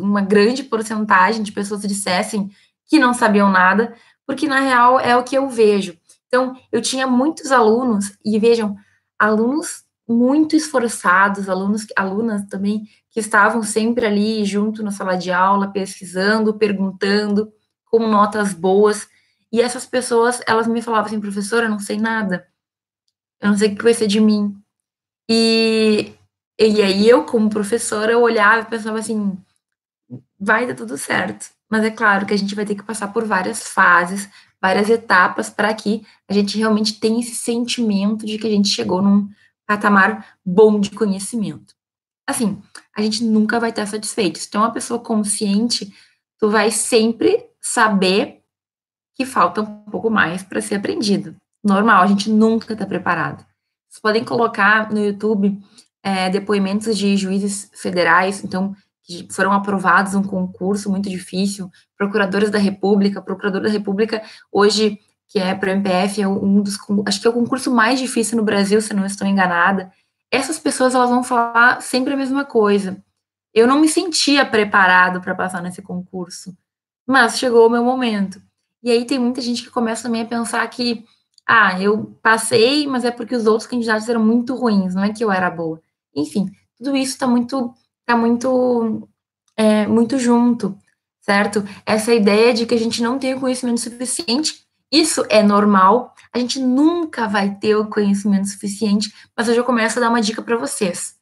uma 0.00 0.20
grande 0.20 0.64
porcentagem 0.64 1.44
de 1.44 1.52
pessoas 1.52 1.82
dissessem 1.82 2.50
que 2.88 2.98
não 2.98 3.14
sabiam 3.14 3.48
nada, 3.48 3.94
porque 4.26 4.48
na 4.48 4.58
real 4.58 4.98
é 4.98 5.16
o 5.16 5.22
que 5.22 5.36
eu 5.36 5.48
vejo. 5.48 5.96
Então, 6.30 6.56
eu 6.70 6.80
tinha 6.80 7.08
muitos 7.08 7.50
alunos, 7.50 8.16
e 8.24 8.38
vejam, 8.38 8.76
alunos 9.18 9.82
muito 10.08 10.54
esforçados, 10.54 11.48
alunos, 11.48 11.86
alunas 11.96 12.46
também, 12.46 12.86
que 13.10 13.18
estavam 13.18 13.64
sempre 13.64 14.06
ali 14.06 14.44
junto 14.44 14.80
na 14.80 14.92
sala 14.92 15.16
de 15.16 15.32
aula, 15.32 15.72
pesquisando, 15.72 16.54
perguntando, 16.54 17.52
com 17.84 18.06
notas 18.06 18.54
boas. 18.54 19.08
E 19.52 19.60
essas 19.60 19.84
pessoas, 19.84 20.40
elas 20.46 20.68
me 20.68 20.80
falavam 20.80 21.06
assim, 21.06 21.20
professora, 21.20 21.66
eu 21.66 21.70
não 21.70 21.80
sei 21.80 21.98
nada. 21.98 22.46
Eu 23.40 23.50
não 23.50 23.58
sei 23.58 23.72
o 23.72 23.76
que 23.76 23.82
vai 23.82 23.94
ser 23.94 24.06
de 24.06 24.20
mim. 24.20 24.56
E, 25.28 26.12
e 26.56 26.80
aí 26.80 27.08
eu, 27.08 27.24
como 27.24 27.50
professora, 27.50 28.12
eu 28.12 28.20
olhava 28.20 28.62
e 28.62 28.70
pensava 28.70 29.00
assim, 29.00 29.36
vai 30.38 30.66
dar 30.66 30.74
tudo 30.74 30.96
certo. 30.96 31.50
Mas 31.68 31.84
é 31.84 31.90
claro 31.90 32.26
que 32.26 32.34
a 32.34 32.38
gente 32.38 32.54
vai 32.54 32.64
ter 32.64 32.76
que 32.76 32.82
passar 32.84 33.12
por 33.12 33.24
várias 33.24 33.68
fases, 33.68 34.28
várias 34.60 34.90
etapas 34.90 35.48
para 35.48 35.72
que 35.72 36.04
a 36.28 36.32
gente 36.32 36.58
realmente 36.58 37.00
tenha 37.00 37.20
esse 37.20 37.34
sentimento 37.34 38.26
de 38.26 38.38
que 38.38 38.46
a 38.46 38.50
gente 38.50 38.68
chegou 38.68 39.00
num 39.00 39.28
patamar 39.66 40.36
bom 40.44 40.78
de 40.80 40.90
conhecimento. 40.90 41.74
Assim, 42.26 42.62
a 42.96 43.02
gente 43.02 43.24
nunca 43.24 43.58
vai 43.58 43.70
estar 43.70 43.86
satisfeito. 43.86 44.38
Se 44.38 44.50
tu 44.50 44.58
é 44.58 44.60
uma 44.60 44.72
pessoa 44.72 45.00
consciente, 45.00 45.92
tu 46.38 46.50
vai 46.50 46.70
sempre 46.70 47.46
saber 47.60 48.42
que 49.14 49.24
falta 49.24 49.62
um 49.62 49.84
pouco 49.90 50.10
mais 50.10 50.42
para 50.42 50.60
ser 50.60 50.76
aprendido. 50.76 51.36
Normal, 51.62 52.02
a 52.02 52.06
gente 52.06 52.30
nunca 52.30 52.72
está 52.72 52.86
preparado. 52.86 53.44
Vocês 53.88 54.00
podem 54.00 54.24
colocar 54.24 54.90
no 54.92 55.04
YouTube 55.04 55.60
é, 56.02 56.30
depoimentos 56.30 56.96
de 56.96 57.16
juízes 57.16 57.70
federais, 57.74 58.42
então, 58.42 58.74
foram 59.30 59.52
aprovados 59.52 60.14
um 60.14 60.22
concurso 60.22 60.90
muito 60.90 61.08
difícil, 61.08 61.70
procuradores 61.96 62.50
da 62.50 62.58
República, 62.58 63.22
procurador 63.22 63.62
da 63.62 63.68
República, 63.68 64.22
hoje 64.52 64.98
que 65.30 65.38
é 65.38 65.54
para 65.54 65.68
o 65.68 65.72
MPF, 65.72 66.20
é 66.20 66.26
um 66.26 66.60
dos, 66.60 66.76
acho 67.06 67.20
que 67.20 67.26
é 67.26 67.30
o 67.30 67.32
concurso 67.32 67.70
mais 67.70 68.00
difícil 68.00 68.36
no 68.36 68.42
Brasil, 68.42 68.80
se 68.82 68.92
não 68.92 69.06
estou 69.06 69.26
enganada. 69.26 69.92
Essas 70.28 70.58
pessoas 70.58 70.92
elas 70.92 71.08
vão 71.08 71.22
falar 71.22 71.80
sempre 71.80 72.14
a 72.14 72.16
mesma 72.16 72.44
coisa. 72.44 73.00
Eu 73.54 73.66
não 73.66 73.80
me 73.80 73.88
sentia 73.88 74.44
preparado 74.44 75.20
para 75.20 75.34
passar 75.34 75.62
nesse 75.62 75.82
concurso, 75.82 76.56
mas 77.06 77.38
chegou 77.38 77.66
o 77.66 77.70
meu 77.70 77.84
momento. 77.84 78.42
E 78.82 78.90
aí 78.90 79.04
tem 79.04 79.18
muita 79.20 79.40
gente 79.40 79.62
que 79.62 79.70
começa 79.70 80.02
também 80.02 80.22
a 80.22 80.26
pensar 80.26 80.66
que, 80.68 81.04
ah, 81.46 81.80
eu 81.80 82.18
passei, 82.20 82.86
mas 82.88 83.04
é 83.04 83.10
porque 83.12 83.36
os 83.36 83.46
outros 83.46 83.68
candidatos 83.68 84.08
eram 84.08 84.24
muito 84.24 84.56
ruins, 84.56 84.94
não 84.94 85.04
é 85.04 85.12
que 85.12 85.22
eu 85.22 85.30
era 85.30 85.48
boa. 85.48 85.80
Enfim, 86.14 86.50
tudo 86.76 86.96
isso 86.96 87.12
está 87.12 87.26
muito, 87.26 87.72
muito, 88.16 89.08
é, 89.56 89.86
muito 89.86 90.18
junto, 90.18 90.76
certo? 91.20 91.64
Essa 91.84 92.14
ideia 92.14 92.52
de 92.54 92.66
que 92.66 92.74
a 92.74 92.78
gente 92.78 93.02
não 93.02 93.18
tem 93.18 93.34
o 93.34 93.40
conhecimento 93.40 93.80
suficiente 93.80 94.66
isso 94.92 95.24
é 95.28 95.42
normal. 95.42 96.14
A 96.32 96.38
gente 96.38 96.58
nunca 96.58 97.28
vai 97.28 97.54
ter 97.54 97.76
o 97.76 97.88
conhecimento 97.88 98.48
suficiente, 98.48 99.12
mas 99.36 99.48
eu 99.48 99.54
já 99.54 99.62
começo 99.62 99.98
a 99.98 100.02
dar 100.02 100.08
uma 100.08 100.20
dica 100.20 100.42
para 100.42 100.56
vocês. 100.56 101.14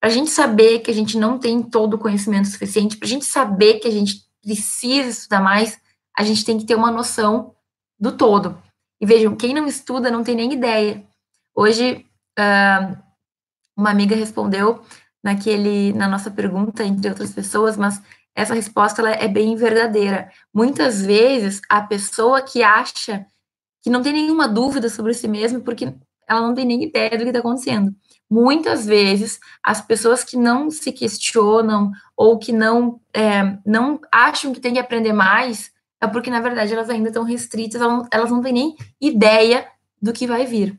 Para 0.00 0.10
a 0.10 0.12
gente 0.12 0.30
saber 0.30 0.80
que 0.80 0.90
a 0.90 0.94
gente 0.94 1.18
não 1.18 1.38
tem 1.38 1.62
todo 1.62 1.94
o 1.94 1.98
conhecimento 1.98 2.48
suficiente, 2.48 2.96
para 2.96 3.06
a 3.06 3.08
gente 3.08 3.24
saber 3.24 3.80
que 3.80 3.88
a 3.88 3.90
gente 3.90 4.24
precisa 4.42 5.08
estudar 5.08 5.40
mais, 5.40 5.78
a 6.16 6.22
gente 6.22 6.44
tem 6.44 6.58
que 6.58 6.64
ter 6.64 6.76
uma 6.76 6.90
noção 6.90 7.54
do 7.98 8.12
todo. 8.12 8.60
E 9.00 9.06
vejam, 9.06 9.34
quem 9.34 9.52
não 9.52 9.66
estuda 9.66 10.10
não 10.10 10.22
tem 10.22 10.36
nem 10.36 10.52
ideia. 10.52 11.04
Hoje, 11.54 12.06
uh, 12.38 12.96
uma 13.76 13.90
amiga 13.90 14.14
respondeu 14.14 14.82
naquele, 15.26 15.92
na 15.92 16.06
nossa 16.06 16.30
pergunta, 16.30 16.84
entre 16.84 17.08
outras 17.08 17.32
pessoas, 17.32 17.76
mas 17.76 18.00
essa 18.32 18.54
resposta 18.54 19.02
ela 19.02 19.10
é 19.10 19.26
bem 19.26 19.56
verdadeira. 19.56 20.30
Muitas 20.54 21.04
vezes, 21.04 21.60
a 21.68 21.82
pessoa 21.82 22.40
que 22.40 22.62
acha 22.62 23.26
que 23.82 23.90
não 23.90 24.02
tem 24.02 24.12
nenhuma 24.12 24.46
dúvida 24.46 24.88
sobre 24.88 25.12
si 25.14 25.26
mesma, 25.26 25.58
porque 25.58 25.92
ela 26.28 26.40
não 26.40 26.54
tem 26.54 26.64
nem 26.64 26.84
ideia 26.84 27.10
do 27.10 27.24
que 27.24 27.30
está 27.30 27.40
acontecendo. 27.40 27.92
Muitas 28.30 28.86
vezes, 28.86 29.40
as 29.60 29.80
pessoas 29.80 30.22
que 30.22 30.36
não 30.36 30.70
se 30.70 30.92
questionam 30.92 31.90
ou 32.16 32.38
que 32.38 32.52
não, 32.52 33.00
é, 33.12 33.58
não 33.66 34.00
acham 34.12 34.52
que 34.52 34.60
tem 34.60 34.74
que 34.74 34.78
aprender 34.78 35.12
mais, 35.12 35.72
é 36.00 36.06
porque, 36.06 36.30
na 36.30 36.40
verdade, 36.40 36.72
elas 36.72 36.88
ainda 36.88 37.08
estão 37.08 37.24
restritas, 37.24 37.80
elas 37.80 37.92
não, 37.92 38.08
elas 38.12 38.30
não 38.30 38.40
têm 38.40 38.52
nem 38.52 38.76
ideia 39.00 39.66
do 40.00 40.12
que 40.12 40.26
vai 40.26 40.46
vir. 40.46 40.78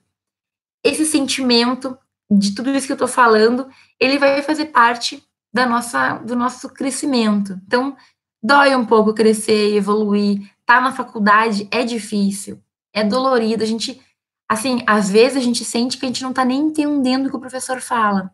Esse 0.84 1.06
sentimento 1.06 1.98
de 2.29 2.53
tudo 2.53 2.69
isso 2.72 2.86
que 2.86 2.91
eu 2.91 2.96
estou 2.96 3.07
falando, 3.07 3.67
ele 4.00 4.17
vai 4.17 4.41
fazer 4.41 4.65
parte 4.65 5.24
da 5.53 5.65
nossa, 5.65 6.17
do 6.17 6.36
nosso 6.36 6.69
crescimento. 6.69 7.60
Então, 7.65 7.96
dói 8.43 8.75
um 8.75 8.86
pouco 8.86 9.13
crescer 9.13 9.72
e 9.72 9.77
evoluir. 9.77 10.50
Tá 10.65 10.81
na 10.81 10.91
faculdade 10.91 11.67
é 11.72 11.84
difícil, 11.84 12.62
é 12.93 13.03
dolorido. 13.03 13.63
A 13.63 13.67
gente, 13.67 14.01
assim, 14.48 14.84
às 14.86 15.10
vezes 15.10 15.38
a 15.38 15.41
gente 15.41 15.63
sente 15.63 15.98
que 15.98 16.05
a 16.05 16.10
gente 16.10 16.24
não 16.24 16.34
tá 16.34 16.43
nem 16.43 16.60
entendendo 16.60 17.27
o 17.27 17.29
que 17.29 17.38
o 17.38 17.39
professor 17.39 17.79
fala. 17.81 18.34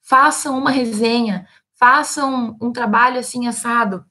Façam 0.00 0.56
uma 0.56 0.70
resenha, 0.70 1.48
façam 1.74 2.56
um, 2.60 2.68
um 2.68 2.72
trabalho 2.72 3.18
assim 3.18 3.48
assado. 3.48 4.04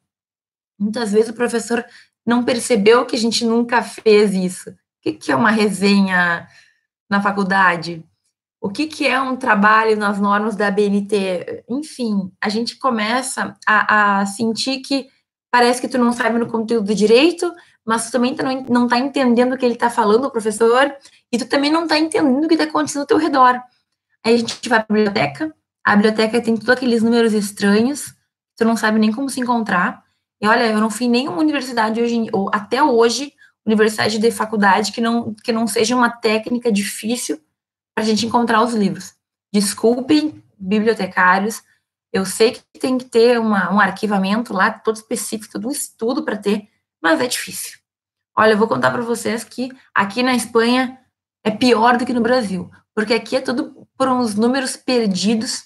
Muitas 0.77 1.11
vezes 1.11 1.29
o 1.29 1.33
professor 1.33 1.85
não 2.25 2.43
percebeu 2.43 3.05
que 3.05 3.15
a 3.15 3.19
gente 3.19 3.45
nunca 3.45 3.81
fez 3.81 4.33
isso. 4.33 4.69
O 4.69 4.75
que, 5.01 5.13
que 5.13 5.31
é 5.31 5.35
uma 5.35 5.51
resenha 5.51 6.47
na 7.09 7.21
faculdade? 7.21 8.03
O 8.63 8.69
que, 8.69 8.87
que 8.87 9.05
é 9.05 9.19
um 9.19 9.35
trabalho 9.35 9.97
nas 9.97 10.21
normas 10.21 10.55
da 10.55 10.71
BNT? 10.71 11.65
Enfim, 11.69 12.31
a 12.39 12.47
gente 12.47 12.77
começa 12.77 13.57
a, 13.67 14.21
a 14.21 14.25
sentir 14.25 14.79
que 14.79 15.09
parece 15.51 15.81
que 15.81 15.87
tu 15.89 15.97
não 15.97 16.13
sabe 16.13 16.39
no 16.39 16.47
conteúdo 16.47 16.95
direito, 16.95 17.53
mas 17.85 18.05
tu 18.05 18.13
também 18.13 18.33
tá, 18.33 18.45
não 18.69 18.85
está 18.85 18.97
entendendo 18.97 19.51
o 19.51 19.57
que 19.57 19.65
ele 19.65 19.73
está 19.73 19.89
falando, 19.89 20.25
o 20.25 20.31
professor, 20.31 20.95
e 21.29 21.37
tu 21.37 21.45
também 21.45 21.69
não 21.69 21.83
está 21.83 21.99
entendendo 21.99 22.45
o 22.45 22.47
que 22.47 22.53
está 22.53 22.63
acontecendo 22.63 23.01
ao 23.01 23.07
teu 23.07 23.17
redor. 23.17 23.61
Aí 24.25 24.33
a 24.33 24.37
gente 24.37 24.69
vai 24.69 24.81
para 24.81 24.95
a 24.95 24.97
biblioteca, 24.97 25.53
a 25.83 25.95
biblioteca 25.97 26.41
tem 26.41 26.55
todos 26.55 26.69
aqueles 26.69 27.03
números 27.03 27.33
estranhos, 27.33 28.15
tu 28.55 28.63
não 28.63 28.77
sabe 28.77 28.97
nem 28.97 29.11
como 29.11 29.29
se 29.29 29.41
encontrar. 29.41 30.01
E 30.41 30.47
olha, 30.47 30.67
eu 30.67 30.79
não 30.79 30.89
fui 30.89 31.07
em 31.07 31.09
nenhuma 31.09 31.39
universidade 31.39 32.01
hoje, 32.01 32.29
ou 32.31 32.49
até 32.53 32.81
hoje, 32.81 33.33
universidade 33.65 34.17
de 34.17 34.31
faculdade, 34.31 34.93
que 34.93 35.01
não, 35.01 35.35
que 35.43 35.51
não 35.51 35.67
seja 35.67 35.97
uma 35.97 36.09
técnica 36.09 36.71
difícil 36.71 37.37
para 37.93 38.03
a 38.03 38.07
gente 38.07 38.25
encontrar 38.25 38.63
os 38.63 38.73
livros. 38.73 39.13
Desculpem, 39.53 40.43
bibliotecários, 40.57 41.61
eu 42.11 42.25
sei 42.25 42.51
que 42.51 42.79
tem 42.79 42.97
que 42.97 43.05
ter 43.05 43.39
uma, 43.39 43.73
um 43.73 43.79
arquivamento 43.79 44.53
lá, 44.53 44.71
todo 44.71 44.95
específico, 44.95 45.53
todo 45.53 45.67
um 45.67 45.71
estudo 45.71 46.23
para 46.23 46.37
ter, 46.37 46.69
mas 47.01 47.19
é 47.19 47.27
difícil. 47.27 47.79
Olha, 48.35 48.51
eu 48.51 48.57
vou 48.57 48.67
contar 48.67 48.91
para 48.91 49.01
vocês 49.01 49.43
que 49.43 49.71
aqui 49.93 50.21
na 50.21 50.35
Espanha 50.35 50.99
é 51.43 51.51
pior 51.51 51.97
do 51.97 52.05
que 52.05 52.13
no 52.13 52.21
Brasil, 52.21 52.69
porque 52.95 53.13
aqui 53.13 53.35
é 53.35 53.41
tudo 53.41 53.87
por 53.97 54.07
uns 54.07 54.35
números 54.35 54.75
perdidos. 54.75 55.63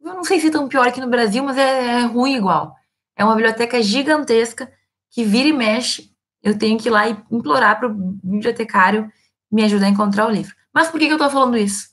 Eu 0.00 0.14
não 0.14 0.24
sei 0.24 0.40
se 0.40 0.48
é 0.48 0.50
tão 0.50 0.68
pior 0.68 0.90
que 0.92 1.00
no 1.00 1.08
Brasil, 1.08 1.42
mas 1.42 1.56
é, 1.56 2.00
é 2.00 2.00
ruim 2.02 2.34
igual. 2.34 2.74
É 3.16 3.24
uma 3.24 3.34
biblioteca 3.34 3.80
gigantesca 3.82 4.70
que 5.10 5.24
vira 5.24 5.48
e 5.48 5.52
mexe. 5.52 6.10
Eu 6.42 6.58
tenho 6.58 6.78
que 6.78 6.88
ir 6.88 6.92
lá 6.92 7.08
e 7.08 7.16
implorar 7.30 7.78
para 7.78 7.88
o 7.88 7.94
bibliotecário 7.94 9.10
me 9.50 9.64
ajudar 9.64 9.86
a 9.86 9.90
encontrar 9.90 10.26
o 10.26 10.30
livro. 10.30 10.54
Mas 10.76 10.88
por 10.90 11.00
que, 11.00 11.06
que 11.06 11.14
eu 11.14 11.18
tô 11.18 11.30
falando 11.30 11.56
isso? 11.56 11.88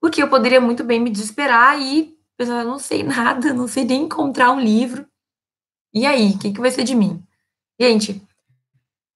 Porque 0.00 0.22
eu 0.22 0.28
poderia 0.28 0.60
muito 0.60 0.84
bem 0.84 1.00
me 1.00 1.10
desesperar 1.10 1.82
e 1.82 2.16
pensar, 2.38 2.64
não 2.64 2.78
sei 2.78 3.02
nada, 3.02 3.52
não 3.52 3.66
sei 3.66 3.84
nem 3.84 4.02
encontrar 4.02 4.52
um 4.52 4.60
livro. 4.60 5.04
E 5.92 6.06
aí, 6.06 6.30
o 6.30 6.38
que, 6.38 6.52
que 6.52 6.60
vai 6.60 6.70
ser 6.70 6.84
de 6.84 6.94
mim? 6.94 7.20
Gente, 7.80 8.24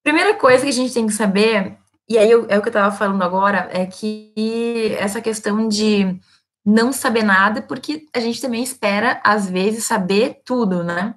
primeira 0.02 0.34
coisa 0.34 0.64
que 0.64 0.70
a 0.70 0.72
gente 0.72 0.92
tem 0.92 1.06
que 1.06 1.12
saber, 1.12 1.78
e 2.08 2.18
aí 2.18 2.28
eu, 2.28 2.46
é 2.48 2.58
o 2.58 2.60
que 2.60 2.66
eu 2.66 2.70
estava 2.70 2.92
falando 2.92 3.22
agora, 3.22 3.68
é 3.72 3.86
que 3.86 4.96
essa 4.98 5.20
questão 5.20 5.68
de 5.68 6.18
não 6.66 6.92
saber 6.92 7.22
nada, 7.22 7.62
porque 7.62 8.08
a 8.12 8.18
gente 8.18 8.40
também 8.40 8.64
espera, 8.64 9.20
às 9.22 9.48
vezes, 9.48 9.84
saber 9.84 10.42
tudo, 10.44 10.82
né? 10.82 11.14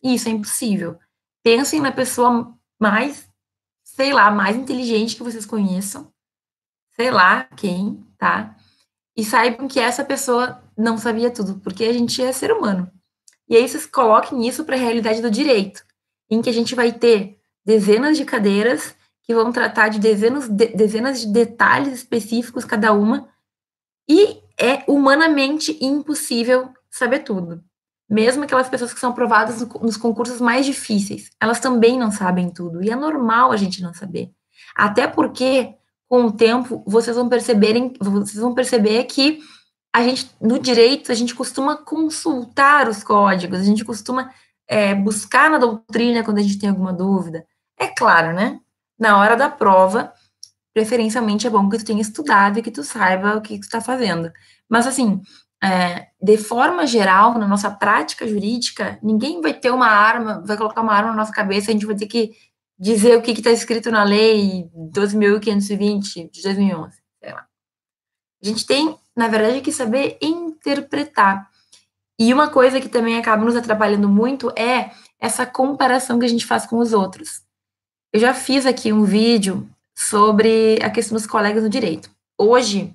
E 0.00 0.14
isso 0.14 0.28
é 0.28 0.30
impossível. 0.30 0.96
Pensem 1.42 1.80
na 1.80 1.90
pessoa 1.90 2.54
mais, 2.80 3.28
sei 3.82 4.12
lá, 4.12 4.30
mais 4.30 4.54
inteligente 4.54 5.16
que 5.16 5.24
vocês 5.24 5.44
conheçam, 5.44 6.11
sei 6.94 7.10
lá 7.10 7.44
quem, 7.56 8.04
tá? 8.18 8.56
E 9.16 9.24
saibam 9.24 9.68
que 9.68 9.80
essa 9.80 10.04
pessoa 10.04 10.62
não 10.76 10.96
sabia 10.96 11.30
tudo, 11.30 11.60
porque 11.60 11.84
a 11.84 11.92
gente 11.92 12.22
é 12.22 12.32
ser 12.32 12.52
humano. 12.52 12.90
E 13.48 13.56
aí 13.56 13.68
vocês 13.68 13.86
coloquem 13.86 14.46
isso 14.46 14.64
para 14.64 14.76
a 14.76 14.78
realidade 14.78 15.20
do 15.20 15.30
direito, 15.30 15.84
em 16.30 16.40
que 16.40 16.48
a 16.48 16.52
gente 16.52 16.74
vai 16.74 16.92
ter 16.92 17.38
dezenas 17.64 18.16
de 18.16 18.24
cadeiras 18.24 18.94
que 19.22 19.34
vão 19.34 19.52
tratar 19.52 19.88
de 19.88 19.98
dezenas 19.98 20.48
de, 20.48 20.66
dezenas 20.68 21.20
de 21.20 21.32
detalhes 21.32 21.92
específicos 21.92 22.64
cada 22.64 22.92
uma, 22.92 23.28
e 24.08 24.40
é 24.58 24.82
humanamente 24.88 25.78
impossível 25.84 26.70
saber 26.90 27.20
tudo. 27.20 27.62
Mesmo 28.08 28.44
aquelas 28.44 28.68
pessoas 28.68 28.92
que 28.92 29.00
são 29.00 29.10
aprovadas 29.10 29.60
nos 29.80 29.96
concursos 29.96 30.40
mais 30.40 30.66
difíceis, 30.66 31.30
elas 31.40 31.60
também 31.60 31.98
não 31.98 32.10
sabem 32.10 32.50
tudo, 32.50 32.82
e 32.82 32.90
é 32.90 32.96
normal 32.96 33.52
a 33.52 33.56
gente 33.56 33.80
não 33.80 33.94
saber. 33.94 34.30
Até 34.74 35.06
porque 35.06 35.74
com 36.12 36.26
o 36.26 36.30
tempo, 36.30 36.84
vocês 36.86 37.16
vão 37.16 37.26
perceberem, 37.26 37.94
vocês 37.98 38.36
vão 38.36 38.52
perceber 38.52 39.04
que 39.04 39.38
a 39.90 40.02
gente, 40.02 40.30
no 40.38 40.58
direito, 40.58 41.10
a 41.10 41.14
gente 41.14 41.34
costuma 41.34 41.74
consultar 41.74 42.86
os 42.86 43.02
códigos, 43.02 43.60
a 43.60 43.64
gente 43.64 43.82
costuma 43.82 44.30
é, 44.68 44.94
buscar 44.94 45.48
na 45.48 45.56
doutrina 45.56 46.22
quando 46.22 46.36
a 46.36 46.42
gente 46.42 46.58
tem 46.58 46.68
alguma 46.68 46.92
dúvida? 46.92 47.46
É 47.80 47.88
claro, 47.88 48.34
né? 48.34 48.60
Na 48.98 49.18
hora 49.18 49.34
da 49.34 49.48
prova, 49.48 50.12
preferencialmente 50.74 51.46
é 51.46 51.50
bom 51.50 51.66
que 51.70 51.78
tu 51.78 51.84
tenha 51.86 52.02
estudado 52.02 52.58
e 52.58 52.62
que 52.62 52.70
tu 52.70 52.84
saiba 52.84 53.38
o 53.38 53.40
que 53.40 53.58
tu 53.58 53.62
está 53.62 53.80
fazendo. 53.80 54.30
Mas, 54.68 54.86
assim, 54.86 55.18
é, 55.64 56.08
de 56.20 56.36
forma 56.36 56.86
geral, 56.86 57.38
na 57.38 57.48
nossa 57.48 57.70
prática 57.70 58.28
jurídica, 58.28 58.98
ninguém 59.02 59.40
vai 59.40 59.54
ter 59.54 59.70
uma 59.70 59.88
arma, 59.88 60.42
vai 60.44 60.58
colocar 60.58 60.82
uma 60.82 60.92
arma 60.92 61.12
na 61.12 61.16
nossa 61.16 61.32
cabeça, 61.32 61.70
a 61.70 61.72
gente 61.72 61.86
vai 61.86 61.96
ter 61.96 62.06
que 62.06 62.32
dizer 62.78 63.16
o 63.16 63.22
que 63.22 63.32
está 63.32 63.50
escrito 63.50 63.90
na 63.90 64.04
lei 64.04 64.68
12.520 64.74 66.30
de 66.30 66.42
2011, 66.42 66.98
sei 67.22 67.32
lá. 67.32 67.46
A 68.42 68.46
gente 68.46 68.66
tem, 68.66 68.96
na 69.16 69.28
verdade, 69.28 69.60
que 69.60 69.72
saber 69.72 70.18
interpretar. 70.20 71.48
E 72.18 72.32
uma 72.32 72.50
coisa 72.50 72.80
que 72.80 72.88
também 72.88 73.18
acaba 73.18 73.44
nos 73.44 73.56
atrapalhando 73.56 74.08
muito 74.08 74.50
é 74.56 74.90
essa 75.18 75.46
comparação 75.46 76.18
que 76.18 76.24
a 76.24 76.28
gente 76.28 76.46
faz 76.46 76.66
com 76.66 76.78
os 76.78 76.92
outros. 76.92 77.42
Eu 78.12 78.20
já 78.20 78.34
fiz 78.34 78.66
aqui 78.66 78.92
um 78.92 79.04
vídeo 79.04 79.68
sobre 79.94 80.78
a 80.82 80.90
questão 80.90 81.16
dos 81.16 81.26
colegas 81.26 81.62
no 81.62 81.70
direito. 81.70 82.10
Hoje, 82.36 82.94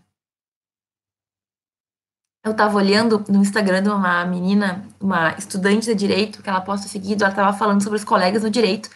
eu 2.43 2.51
estava 2.51 2.77
olhando 2.77 3.23
no 3.29 3.41
Instagram 3.41 3.83
de 3.83 3.89
uma 3.89 4.25
menina, 4.25 4.85
uma 4.99 5.33
estudante 5.37 5.87
de 5.87 5.95
direito, 5.95 6.41
que 6.41 6.49
ela 6.49 6.61
posta 6.61 6.87
seguido, 6.87 7.23
ela 7.23 7.31
estava 7.31 7.57
falando 7.57 7.83
sobre 7.83 7.97
os 7.97 8.05
colegas 8.05 8.43
no 8.43 8.49
direito, 8.49 8.89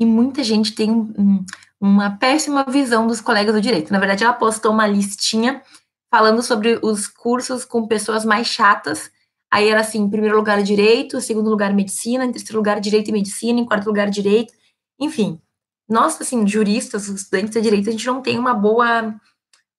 e 0.00 0.06
muita 0.06 0.42
gente 0.42 0.74
tem 0.74 0.90
um, 0.90 1.44
uma 1.78 2.16
péssima 2.16 2.64
visão 2.64 3.06
dos 3.06 3.20
colegas 3.20 3.54
do 3.54 3.60
direito. 3.60 3.92
Na 3.92 3.98
verdade, 3.98 4.24
ela 4.24 4.32
postou 4.32 4.72
uma 4.72 4.86
listinha 4.86 5.62
falando 6.10 6.42
sobre 6.42 6.80
os 6.82 7.06
cursos 7.06 7.66
com 7.66 7.86
pessoas 7.86 8.24
mais 8.24 8.46
chatas. 8.46 9.10
Aí 9.52 9.68
era 9.68 9.80
assim, 9.80 9.98
em 9.98 10.10
primeiro 10.10 10.36
lugar 10.36 10.62
direito, 10.62 11.20
segundo 11.20 11.50
lugar 11.50 11.74
medicina, 11.74 12.24
em 12.24 12.32
terceiro 12.32 12.56
lugar 12.56 12.80
direito 12.80 13.08
e 13.08 13.12
medicina, 13.12 13.60
em 13.60 13.66
quarto 13.66 13.86
lugar 13.86 14.08
direito, 14.08 14.54
enfim. 14.98 15.38
Nós, 15.86 16.18
assim, 16.20 16.46
juristas, 16.46 17.08
estudantes 17.08 17.50
de 17.50 17.60
direito, 17.60 17.88
a 17.88 17.92
gente 17.92 18.06
não 18.06 18.22
tem 18.22 18.38
uma 18.38 18.54
boa, 18.54 19.14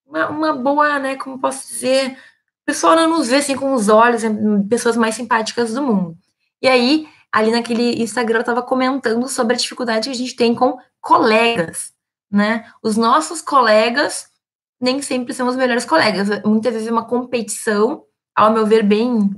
uma, 0.06 0.30
uma 0.30 0.54
boa, 0.54 1.00
né, 1.00 1.16
como 1.16 1.40
posso 1.40 1.68
dizer, 1.68 2.12
o 2.12 2.66
pessoal 2.66 2.96
não 2.96 3.10
nos 3.10 3.30
vê 3.30 3.38
assim 3.38 3.56
com 3.56 3.74
os 3.74 3.88
olhos, 3.88 4.22
pessoas 4.70 4.98
mais 4.98 5.16
simpáticas 5.16 5.74
do 5.74 5.82
mundo. 5.82 6.18
E 6.62 6.68
aí, 6.68 7.08
ali 7.32 7.52
naquele 7.52 8.02
Instagram, 8.02 8.40
eu 8.40 8.42
estava 8.42 8.62
comentando 8.62 9.28
sobre 9.28 9.54
a 9.56 9.58
dificuldade 9.58 10.10
que 10.10 10.16
a 10.16 10.18
gente 10.18 10.36
tem 10.36 10.54
com 10.54 10.78
colegas, 11.00 11.94
né? 12.30 12.70
Os 12.84 12.98
nossos 12.98 13.42
colegas 13.42 14.28
nem 14.80 15.02
sempre 15.02 15.34
são 15.34 15.48
os 15.48 15.56
melhores 15.56 15.86
colegas. 15.86 16.28
Muitas 16.44 16.74
vezes 16.74 16.88
é 16.88 16.92
uma 16.92 17.06
competição, 17.06 18.04
ao 18.36 18.52
meu 18.52 18.66
ver, 18.66 18.84
bem 18.84 19.30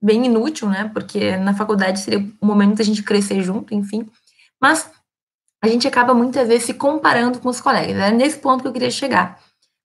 bem 0.00 0.26
inútil, 0.26 0.68
né? 0.68 0.88
Porque 0.92 1.36
na 1.36 1.54
faculdade 1.54 2.00
seria 2.00 2.24
o 2.40 2.46
momento 2.46 2.76
da 2.76 2.84
gente 2.84 3.02
crescer 3.02 3.42
junto, 3.42 3.74
enfim. 3.74 4.08
Mas 4.60 4.90
a 5.60 5.66
gente 5.66 5.88
acaba 5.88 6.14
muitas 6.14 6.46
vezes 6.46 6.66
se 6.66 6.74
comparando 6.74 7.40
com 7.40 7.48
os 7.48 7.60
colegas. 7.60 7.96
É 7.96 8.12
nesse 8.12 8.38
ponto 8.38 8.62
que 8.62 8.68
eu 8.68 8.72
queria 8.72 8.90
chegar. 8.90 9.40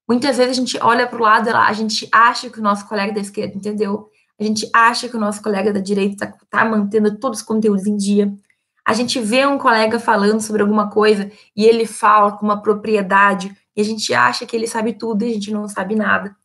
Muitas 0.08 0.38
vezes 0.38 0.52
a 0.52 0.60
gente 0.60 0.78
olha 0.82 1.08
para 1.08 1.18
o 1.18 1.24
lado, 1.24 1.50
a 1.50 1.74
gente 1.74 2.08
acha 2.12 2.50
que 2.50 2.60
o 2.60 2.64
nosso 2.64 2.88
colega 2.88 3.14
da 3.14 3.22
esquerda 3.22 3.56
entendeu, 3.56 4.10
a 4.40 4.44
gente 4.44 4.70
acha 4.74 5.08
que 5.08 5.16
o 5.16 5.20
nosso 5.20 5.42
colega 5.42 5.72
da 5.72 5.80
direita 5.80 6.26
está 6.26 6.38
tá 6.50 6.66
mantendo 6.66 7.18
todos 7.18 7.40
os 7.40 7.46
conteúdos 7.46 7.86
em 7.86 7.96
dia. 7.96 8.34
A 8.86 8.94
gente 8.94 9.20
vê 9.20 9.46
um 9.46 9.58
colega 9.58 10.00
falando 10.00 10.42
sobre 10.42 10.62
alguma 10.62 10.90
coisa 10.90 11.32
e 11.56 11.66
ele 11.66 11.86
fala 11.86 12.32
com 12.34 12.46
uma 12.46 12.62
propriedade 12.62 13.56
e 13.76 13.82
a 13.82 13.84
gente 13.84 14.14
acha 14.14 14.46
que 14.46 14.56
ele 14.56 14.68
sabe 14.68 14.94
tudo 14.94 15.24
e 15.24 15.30
a 15.30 15.34
gente 15.34 15.52
não 15.52 15.68
sabe 15.68 15.96
nada. 15.96 16.36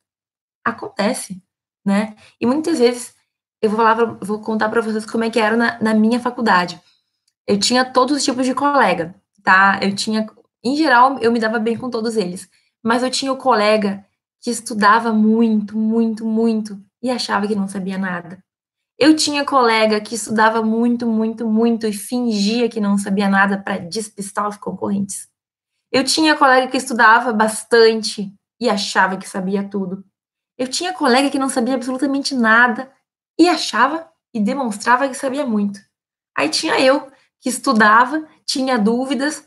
Acontece, 0.65 1.43
né? 1.85 2.15
E 2.41 2.47
muitas 2.47 2.79
vezes 2.79 3.15
eu 3.61 3.71
vou 3.71 3.85
vou 4.21 4.41
contar 4.41 4.69
para 4.69 4.81
vocês 4.81 5.05
como 5.05 5.25
é 5.25 5.31
que 5.31 5.41
era 5.41 5.57
na, 5.57 5.81
na 5.81 5.95
minha 5.95 6.21
faculdade. 6.21 6.81
Eu 7.47 7.59
tinha 7.59 7.85
todos 7.85 8.17
os 8.17 8.25
tipos 8.25 8.47
de 8.47 8.55
colega, 8.55 9.15
tá? 9.43 9.81
Eu 9.83 9.95
tinha, 9.95 10.27
em 10.63 10.77
geral, 10.77 11.19
eu 11.21 11.33
me 11.33 11.41
dava 11.41 11.59
bem 11.59 11.77
com 11.77 11.91
todos 11.91 12.17
eles 12.17 12.49
mas 12.83 13.03
eu 13.03 13.11
tinha 13.11 13.33
o 13.33 13.37
colega 13.37 14.05
que 14.41 14.51
estudava 14.51 15.13
muito, 15.13 15.77
muito, 15.77 16.25
muito 16.25 16.81
e 17.03 17.11
achava 17.11 17.47
que 17.47 17.55
não 17.55 17.69
sabia 17.69 17.99
nada. 17.99 18.43
Eu 18.99 19.15
tinha 19.15 19.45
colega 19.45 20.01
que 20.01 20.17
estudava 20.17 20.61
muito, 20.63 21.07
muito, 21.07 21.49
muito 21.49 21.87
e 21.87 21.93
fingia 21.93 22.69
que 22.69 22.81
não 22.81 22.99
sabia 22.99 23.29
nada 23.29 23.57
para 23.57 23.79
despistar 23.79 24.49
os 24.49 24.57
concorrentes. 24.57 25.29
Eu 25.93 26.03
tinha 26.05 26.37
colega 26.37 26.67
que 26.67 26.77
estudava 26.77 27.33
bastante 27.33 28.35
e 28.61 28.69
achava 28.69 29.17
que 29.17 29.29
sabia 29.29 29.69
tudo. 29.69 30.05
Eu 30.59 30.67
tinha 30.67 30.93
colega 30.93 31.31
que 31.31 31.39
não 31.39 31.49
sabia 31.49 31.75
absolutamente 31.75 32.35
nada 32.35 32.93
e 33.39 33.49
achava 33.49 34.11
e 34.35 34.41
demonstrava 34.41 35.09
que 35.09 35.15
sabia 35.15 35.47
muito. 35.47 35.79
Aí 36.37 36.49
tinha 36.49 36.81
eu 36.81 37.11
que 37.41 37.49
estudava, 37.49 38.27
tinha 38.45 38.77
dúvidas, 38.77 39.47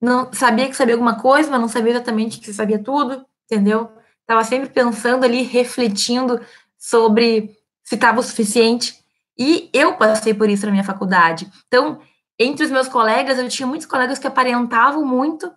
não 0.00 0.32
sabia 0.32 0.68
que 0.68 0.76
sabia 0.76 0.94
alguma 0.94 1.20
coisa, 1.20 1.50
mas 1.50 1.60
não 1.60 1.68
sabia 1.68 1.92
exatamente 1.92 2.38
que 2.38 2.52
sabia 2.52 2.78
tudo, 2.82 3.26
entendeu? 3.44 3.90
Estava 4.20 4.44
sempre 4.44 4.68
pensando 4.68 5.24
ali, 5.24 5.42
refletindo 5.42 6.40
sobre 6.84 7.56
se 7.82 7.94
estava 7.94 8.20
o 8.20 8.22
suficiente. 8.22 8.94
E 9.38 9.70
eu 9.72 9.96
passei 9.96 10.34
por 10.34 10.50
isso 10.50 10.66
na 10.66 10.72
minha 10.72 10.84
faculdade. 10.84 11.50
Então, 11.66 11.98
entre 12.38 12.62
os 12.62 12.70
meus 12.70 12.88
colegas, 12.88 13.38
eu 13.38 13.48
tinha 13.48 13.66
muitos 13.66 13.86
colegas 13.86 14.18
que 14.18 14.26
aparentavam 14.26 15.04
muito, 15.04 15.50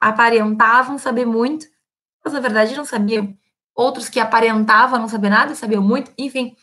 aparentavam 0.00 0.96
saber 0.96 1.26
muito, 1.26 1.66
mas 2.24 2.32
na 2.32 2.40
verdade 2.40 2.74
não 2.74 2.86
sabiam. 2.86 3.36
Outros 3.74 4.08
que 4.08 4.18
aparentavam 4.18 4.98
não 4.98 5.08
saber 5.08 5.28
nada, 5.28 5.54
sabiam 5.54 5.82
muito, 5.82 6.10
enfim. 6.16 6.56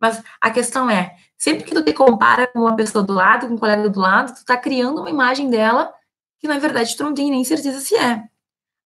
Mas 0.00 0.22
a 0.40 0.50
questão 0.50 0.88
é, 0.88 1.16
sempre 1.36 1.64
que 1.64 1.74
tu 1.74 1.82
te 1.82 1.92
compara 1.92 2.46
com 2.46 2.60
uma 2.60 2.76
pessoa 2.76 3.04
do 3.04 3.12
lado, 3.12 3.48
com 3.48 3.54
um 3.54 3.58
colega 3.58 3.90
do 3.90 4.00
lado, 4.00 4.34
tu 4.34 4.38
está 4.38 4.56
criando 4.56 5.00
uma 5.00 5.10
imagem 5.10 5.50
dela 5.50 5.92
que 6.38 6.46
na 6.46 6.58
verdade 6.58 6.96
tu 6.96 7.02
não 7.02 7.12
tem 7.12 7.30
nem 7.30 7.44
certeza 7.44 7.80
se 7.80 7.96
é. 7.96 8.22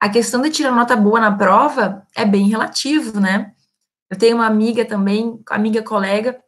A 0.00 0.08
questão 0.08 0.40
de 0.42 0.50
tirar 0.50 0.72
nota 0.72 0.96
boa 0.96 1.20
na 1.20 1.34
prova 1.34 2.06
é 2.14 2.24
bem 2.24 2.48
relativo, 2.48 3.20
né? 3.20 3.52
Eu 4.10 4.18
tenho 4.18 4.36
uma 4.36 4.46
amiga 4.46 4.84
também, 4.84 5.40
amiga 5.50 5.82
colega, 5.82 6.40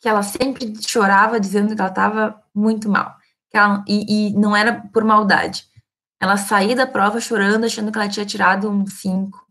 que 0.00 0.08
ela 0.08 0.22
sempre 0.22 0.72
chorava 0.82 1.38
dizendo 1.38 1.74
que 1.74 1.80
ela 1.80 1.90
estava 1.90 2.42
muito 2.54 2.88
mal. 2.88 3.14
Que 3.50 3.56
ela, 3.56 3.84
e, 3.86 4.30
e, 4.30 4.32
não 4.32 4.54
era 4.56 4.82
por 4.92 5.04
maldade. 5.04 5.64
Ela 6.20 6.36
saía 6.36 6.74
da 6.74 6.86
prova 6.86 7.20
chorando, 7.20 7.64
achando 7.64 7.90
que 7.92 7.98
ela 7.98 8.08
tinha 8.08 8.26
tirado 8.26 8.68
um 8.68 8.86
5. 8.86 9.46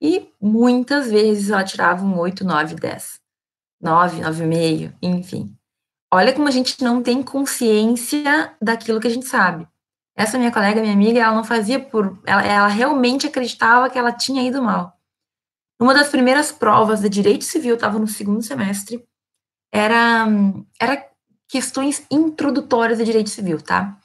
E 0.00 0.28
muitas 0.40 1.10
vezes 1.10 1.50
ela 1.50 1.64
tirava 1.64 2.04
um 2.04 2.18
8, 2.18 2.44
9, 2.44 2.74
10. 2.76 3.20
9, 3.80 4.20
9,5, 4.20 4.94
enfim. 5.02 5.56
Olha 6.12 6.32
como 6.32 6.46
a 6.46 6.50
gente 6.50 6.82
não 6.82 7.02
tem 7.02 7.22
consciência 7.22 8.54
daquilo 8.60 9.00
que 9.00 9.08
a 9.08 9.10
gente 9.10 9.26
sabe. 9.26 9.66
Essa 10.14 10.38
minha 10.38 10.52
colega, 10.52 10.80
minha 10.80 10.92
amiga, 10.92 11.20
ela 11.20 11.34
não 11.34 11.44
fazia 11.44 11.80
por. 11.80 12.20
Ela, 12.26 12.42
ela 12.42 12.68
realmente 12.68 13.26
acreditava 13.26 13.88
que 13.88 13.98
ela 13.98 14.12
tinha 14.12 14.42
ido 14.42 14.62
mal. 14.62 14.92
Uma 15.82 15.94
das 15.94 16.10
primeiras 16.10 16.52
provas 16.52 17.00
de 17.00 17.08
direito 17.08 17.42
civil, 17.42 17.74
estava 17.74 17.98
no 17.98 18.06
segundo 18.06 18.40
semestre, 18.40 19.04
era, 19.74 20.28
era 20.80 21.04
questões 21.48 22.06
introdutórias 22.08 22.98
de 22.98 23.04
direito 23.04 23.30
civil, 23.30 23.60
tá? 23.60 23.98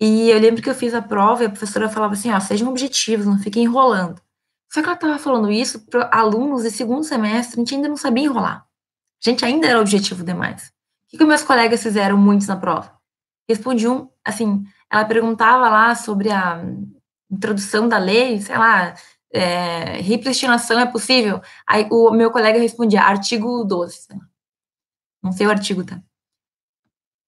E 0.00 0.28
eu 0.28 0.40
lembro 0.40 0.60
que 0.60 0.68
eu 0.68 0.74
fiz 0.74 0.92
a 0.92 1.00
prova 1.00 1.44
e 1.44 1.46
a 1.46 1.50
professora 1.50 1.88
falava 1.88 2.14
assim: 2.14 2.32
ó, 2.32 2.40
sejam 2.40 2.68
objetivos, 2.68 3.26
não 3.26 3.38
fiquem 3.38 3.62
enrolando. 3.62 4.20
Só 4.72 4.80
que 4.80 4.86
ela 4.88 4.96
estava 4.96 5.16
falando 5.16 5.52
isso 5.52 5.86
para 5.86 6.10
alunos 6.12 6.64
de 6.64 6.72
segundo 6.72 7.04
semestre, 7.04 7.60
a 7.60 7.62
gente 7.62 7.76
ainda 7.76 7.88
não 7.88 7.96
sabia 7.96 8.24
enrolar. 8.24 8.66
A 9.24 9.30
gente 9.30 9.44
ainda 9.44 9.68
era 9.68 9.80
objetivo 9.80 10.24
demais. 10.24 10.72
O 11.06 11.10
que, 11.10 11.18
que 11.18 11.24
meus 11.24 11.44
colegas 11.44 11.80
fizeram 11.80 12.16
muitos 12.16 12.48
na 12.48 12.56
prova? 12.56 12.92
Respondiam, 13.48 14.10
assim, 14.24 14.64
ela 14.90 15.04
perguntava 15.04 15.68
lá 15.68 15.94
sobre 15.94 16.32
a 16.32 16.60
introdução 17.30 17.88
da 17.88 17.98
lei, 17.98 18.40
sei 18.40 18.58
lá, 18.58 18.96
é, 19.34 20.00
repristinação 20.00 20.78
é 20.78 20.86
possível? 20.86 21.42
Aí 21.66 21.88
o 21.90 22.10
meu 22.12 22.30
colega 22.30 22.58
respondia, 22.58 23.02
artigo 23.02 23.64
12. 23.64 24.06
Não 25.20 25.32
sei 25.32 25.46
o 25.46 25.50
artigo, 25.50 25.84
tá? 25.84 26.00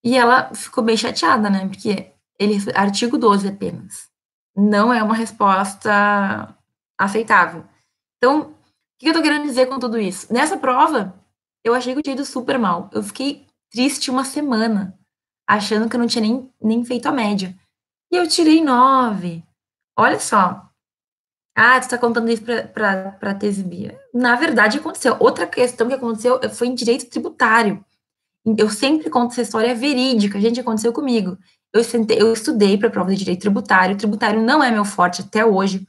E 0.03 0.15
ela 0.15 0.53
ficou 0.53 0.83
bem 0.83 0.95
chateada, 0.95 1.49
né? 1.49 1.67
Porque 1.67 2.13
ele, 2.39 2.57
artigo 2.73 3.17
12 3.17 3.49
apenas. 3.49 4.09
Não 4.55 4.93
é 4.93 5.03
uma 5.03 5.15
resposta 5.15 6.55
aceitável. 6.97 7.65
Então, 8.17 8.41
o 8.41 8.55
que 8.99 9.09
eu 9.09 9.13
tô 9.13 9.21
querendo 9.21 9.43
dizer 9.43 9.67
com 9.67 9.77
tudo 9.77 9.99
isso? 9.99 10.31
Nessa 10.33 10.57
prova, 10.57 11.13
eu 11.63 11.75
achei 11.75 11.93
que 11.93 11.99
eu 11.99 12.03
tinha 12.03 12.15
ido 12.15 12.25
super 12.25 12.57
mal. 12.57 12.89
Eu 12.93 13.03
fiquei 13.03 13.45
triste 13.69 14.09
uma 14.09 14.23
semana 14.23 14.97
achando 15.45 15.89
que 15.89 15.95
eu 15.95 15.99
não 15.99 16.07
tinha 16.07 16.21
nem, 16.21 16.49
nem 16.61 16.85
feito 16.85 17.07
a 17.07 17.11
média. 17.11 17.57
E 18.09 18.15
eu 18.15 18.27
tirei 18.27 18.63
nove. 18.63 19.43
Olha 19.97 20.19
só. 20.19 20.66
Ah, 21.59 21.79
tu 21.79 21.89
tá 21.89 21.97
contando 21.97 22.29
isso 22.29 22.43
para 22.71 23.33
te 23.33 23.47
exibir. 23.47 23.99
Na 24.13 24.35
verdade, 24.35 24.77
aconteceu. 24.77 25.17
Outra 25.19 25.47
questão 25.47 25.87
que 25.87 25.95
aconteceu 25.95 26.39
foi 26.51 26.67
em 26.67 26.75
direito 26.75 27.09
tributário. 27.09 27.83
Eu 28.55 28.69
sempre 28.69 29.09
conto 29.09 29.31
essa 29.31 29.41
história 29.41 29.73
verídica. 29.73 30.39
Gente, 30.39 30.59
aconteceu 30.59 30.93
comigo. 30.93 31.35
Eu, 31.73 31.83
sentei, 31.83 32.21
eu 32.21 32.31
estudei 32.31 32.77
para 32.77 32.91
prova 32.91 33.09
de 33.09 33.17
direito 33.17 33.41
tributário. 33.41 33.97
Tributário 33.97 34.39
não 34.39 34.63
é 34.63 34.69
meu 34.69 34.85
forte 34.85 35.23
até 35.23 35.43
hoje. 35.43 35.87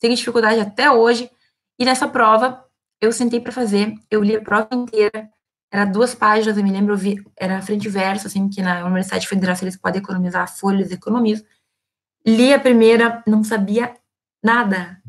Tenho 0.00 0.16
dificuldade 0.16 0.58
até 0.58 0.90
hoje. 0.90 1.30
E 1.78 1.84
nessa 1.84 2.08
prova, 2.08 2.64
eu 2.98 3.12
sentei 3.12 3.38
para 3.38 3.52
fazer. 3.52 3.92
Eu 4.10 4.22
li 4.22 4.36
a 4.36 4.40
prova 4.40 4.68
inteira. 4.72 5.28
era 5.70 5.84
duas 5.84 6.14
páginas, 6.14 6.56
eu 6.56 6.64
me 6.64 6.72
lembro, 6.72 6.94
eu 6.94 6.98
vi, 6.98 7.22
era 7.36 7.60
frente 7.60 7.84
e 7.84 7.90
verso, 7.90 8.28
assim, 8.28 8.48
que 8.48 8.62
na 8.62 8.82
Universidade 8.86 9.28
Federal 9.28 9.56
eles 9.60 9.76
podem 9.76 10.00
economizar 10.00 10.48
folhas, 10.56 10.90
economizam. 10.90 11.44
Li 12.26 12.54
a 12.54 12.58
primeira, 12.58 13.22
não 13.26 13.44
sabia 13.44 13.94
nada. 14.42 15.01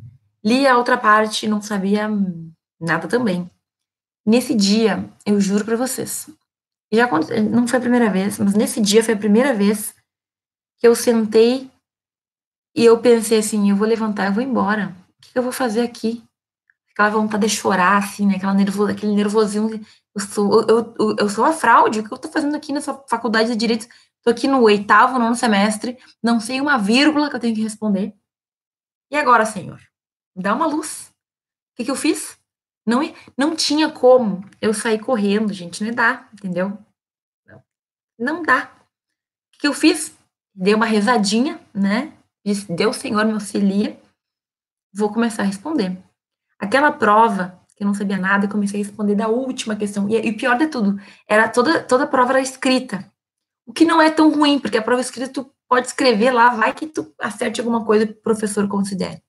Li 0.43 0.67
a 0.67 0.77
outra 0.77 0.97
parte, 0.97 1.47
não 1.47 1.61
sabia 1.61 2.09
nada 2.79 3.07
também. 3.07 3.49
Nesse 4.25 4.53
dia, 4.53 5.09
eu 5.25 5.39
juro 5.39 5.65
para 5.65 5.75
vocês, 5.75 6.29
já 6.91 7.09
não 7.51 7.67
foi 7.67 7.79
a 7.79 7.81
primeira 7.81 8.09
vez, 8.09 8.37
mas 8.37 8.53
nesse 8.53 8.79
dia 8.79 9.03
foi 9.03 9.15
a 9.15 9.17
primeira 9.17 9.53
vez 9.53 9.95
que 10.77 10.87
eu 10.87 10.95
sentei 10.95 11.71
e 12.75 12.85
eu 12.85 12.99
pensei 12.99 13.39
assim, 13.39 13.69
eu 13.69 13.75
vou 13.75 13.87
levantar, 13.87 14.27
eu 14.27 14.33
vou 14.33 14.43
embora. 14.43 14.95
O 15.17 15.21
que 15.21 15.37
eu 15.37 15.43
vou 15.43 15.51
fazer 15.51 15.81
aqui? 15.81 16.23
Aquela 16.91 17.09
vontade 17.09 17.47
de 17.47 17.49
chorar, 17.49 17.97
assim, 17.97 18.27
né? 18.27 18.35
Aquela 18.35 18.53
nervo, 18.53 18.85
aquele 18.85 19.15
nervosinho. 19.15 19.83
Eu 20.13 20.21
sou, 20.21 20.61
eu, 20.67 20.93
eu, 20.99 21.15
eu 21.19 21.29
sou 21.29 21.43
a 21.45 21.51
fraude. 21.51 21.99
O 21.99 22.07
que 22.07 22.13
eu 22.13 22.17
tô 22.17 22.27
fazendo 22.27 22.55
aqui 22.55 22.71
nessa 22.71 22.93
faculdade 23.09 23.49
de 23.49 23.55
Direito? 23.55 23.87
Tô 24.21 24.29
aqui 24.29 24.47
no 24.47 24.61
oitavo, 24.61 25.17
nono 25.17 25.35
semestre, 25.35 25.97
não 26.21 26.39
sei 26.39 26.61
uma 26.61 26.77
vírgula 26.77 27.29
que 27.29 27.35
eu 27.35 27.39
tenho 27.39 27.55
que 27.55 27.61
responder. 27.61 28.13
E 29.11 29.17
agora, 29.17 29.45
senhor? 29.45 29.79
Dá 30.35 30.53
uma 30.53 30.65
luz. 30.65 31.13
O 31.73 31.75
que, 31.75 31.85
que 31.85 31.91
eu 31.91 31.95
fiz? 31.95 32.37
Não, 32.85 33.01
não 33.37 33.55
tinha 33.55 33.89
como 33.89 34.43
eu 34.61 34.73
sair 34.73 34.99
correndo, 34.99 35.53
gente. 35.53 35.83
Não 35.83 35.91
dá, 35.93 36.27
entendeu? 36.33 36.77
Não, 37.45 37.63
não 38.19 38.43
dá. 38.43 38.71
O 39.55 39.59
que 39.59 39.67
eu 39.67 39.73
fiz? 39.73 40.15
Dei 40.53 40.73
uma 40.73 40.85
rezadinha, 40.85 41.59
né? 41.73 42.13
Disse, 42.45 42.71
Deus, 42.71 42.97
Senhor, 42.97 43.25
me 43.25 43.33
auxilia. 43.33 43.99
Vou 44.93 45.11
começar 45.11 45.43
a 45.43 45.45
responder. 45.45 45.97
Aquela 46.59 46.91
prova, 46.91 47.59
que 47.75 47.83
eu 47.83 47.87
não 47.87 47.93
sabia 47.93 48.17
nada, 48.17 48.45
eu 48.45 48.49
comecei 48.49 48.81
a 48.81 48.83
responder 48.83 49.15
da 49.15 49.27
última 49.27 49.75
questão. 49.75 50.09
E, 50.09 50.15
e 50.15 50.33
pior 50.33 50.57
de 50.57 50.67
tudo, 50.67 50.99
era 51.27 51.47
toda, 51.47 51.81
toda 51.83 52.03
a 52.03 52.07
prova 52.07 52.33
era 52.33 52.41
escrita. 52.41 53.11
O 53.65 53.73
que 53.73 53.85
não 53.85 54.01
é 54.01 54.11
tão 54.11 54.29
ruim, 54.29 54.59
porque 54.59 54.77
a 54.77 54.81
prova 54.81 55.01
escrita 55.01 55.31
tu 55.31 55.49
pode 55.67 55.87
escrever 55.87 56.31
lá, 56.31 56.49
vai 56.49 56.73
que 56.73 56.85
tu 56.85 57.13
acerte 57.19 57.61
alguma 57.61 57.83
coisa 57.85 58.05
que 58.05 58.13
o 58.13 58.21
professor 58.21 58.67
considere. 58.67 59.23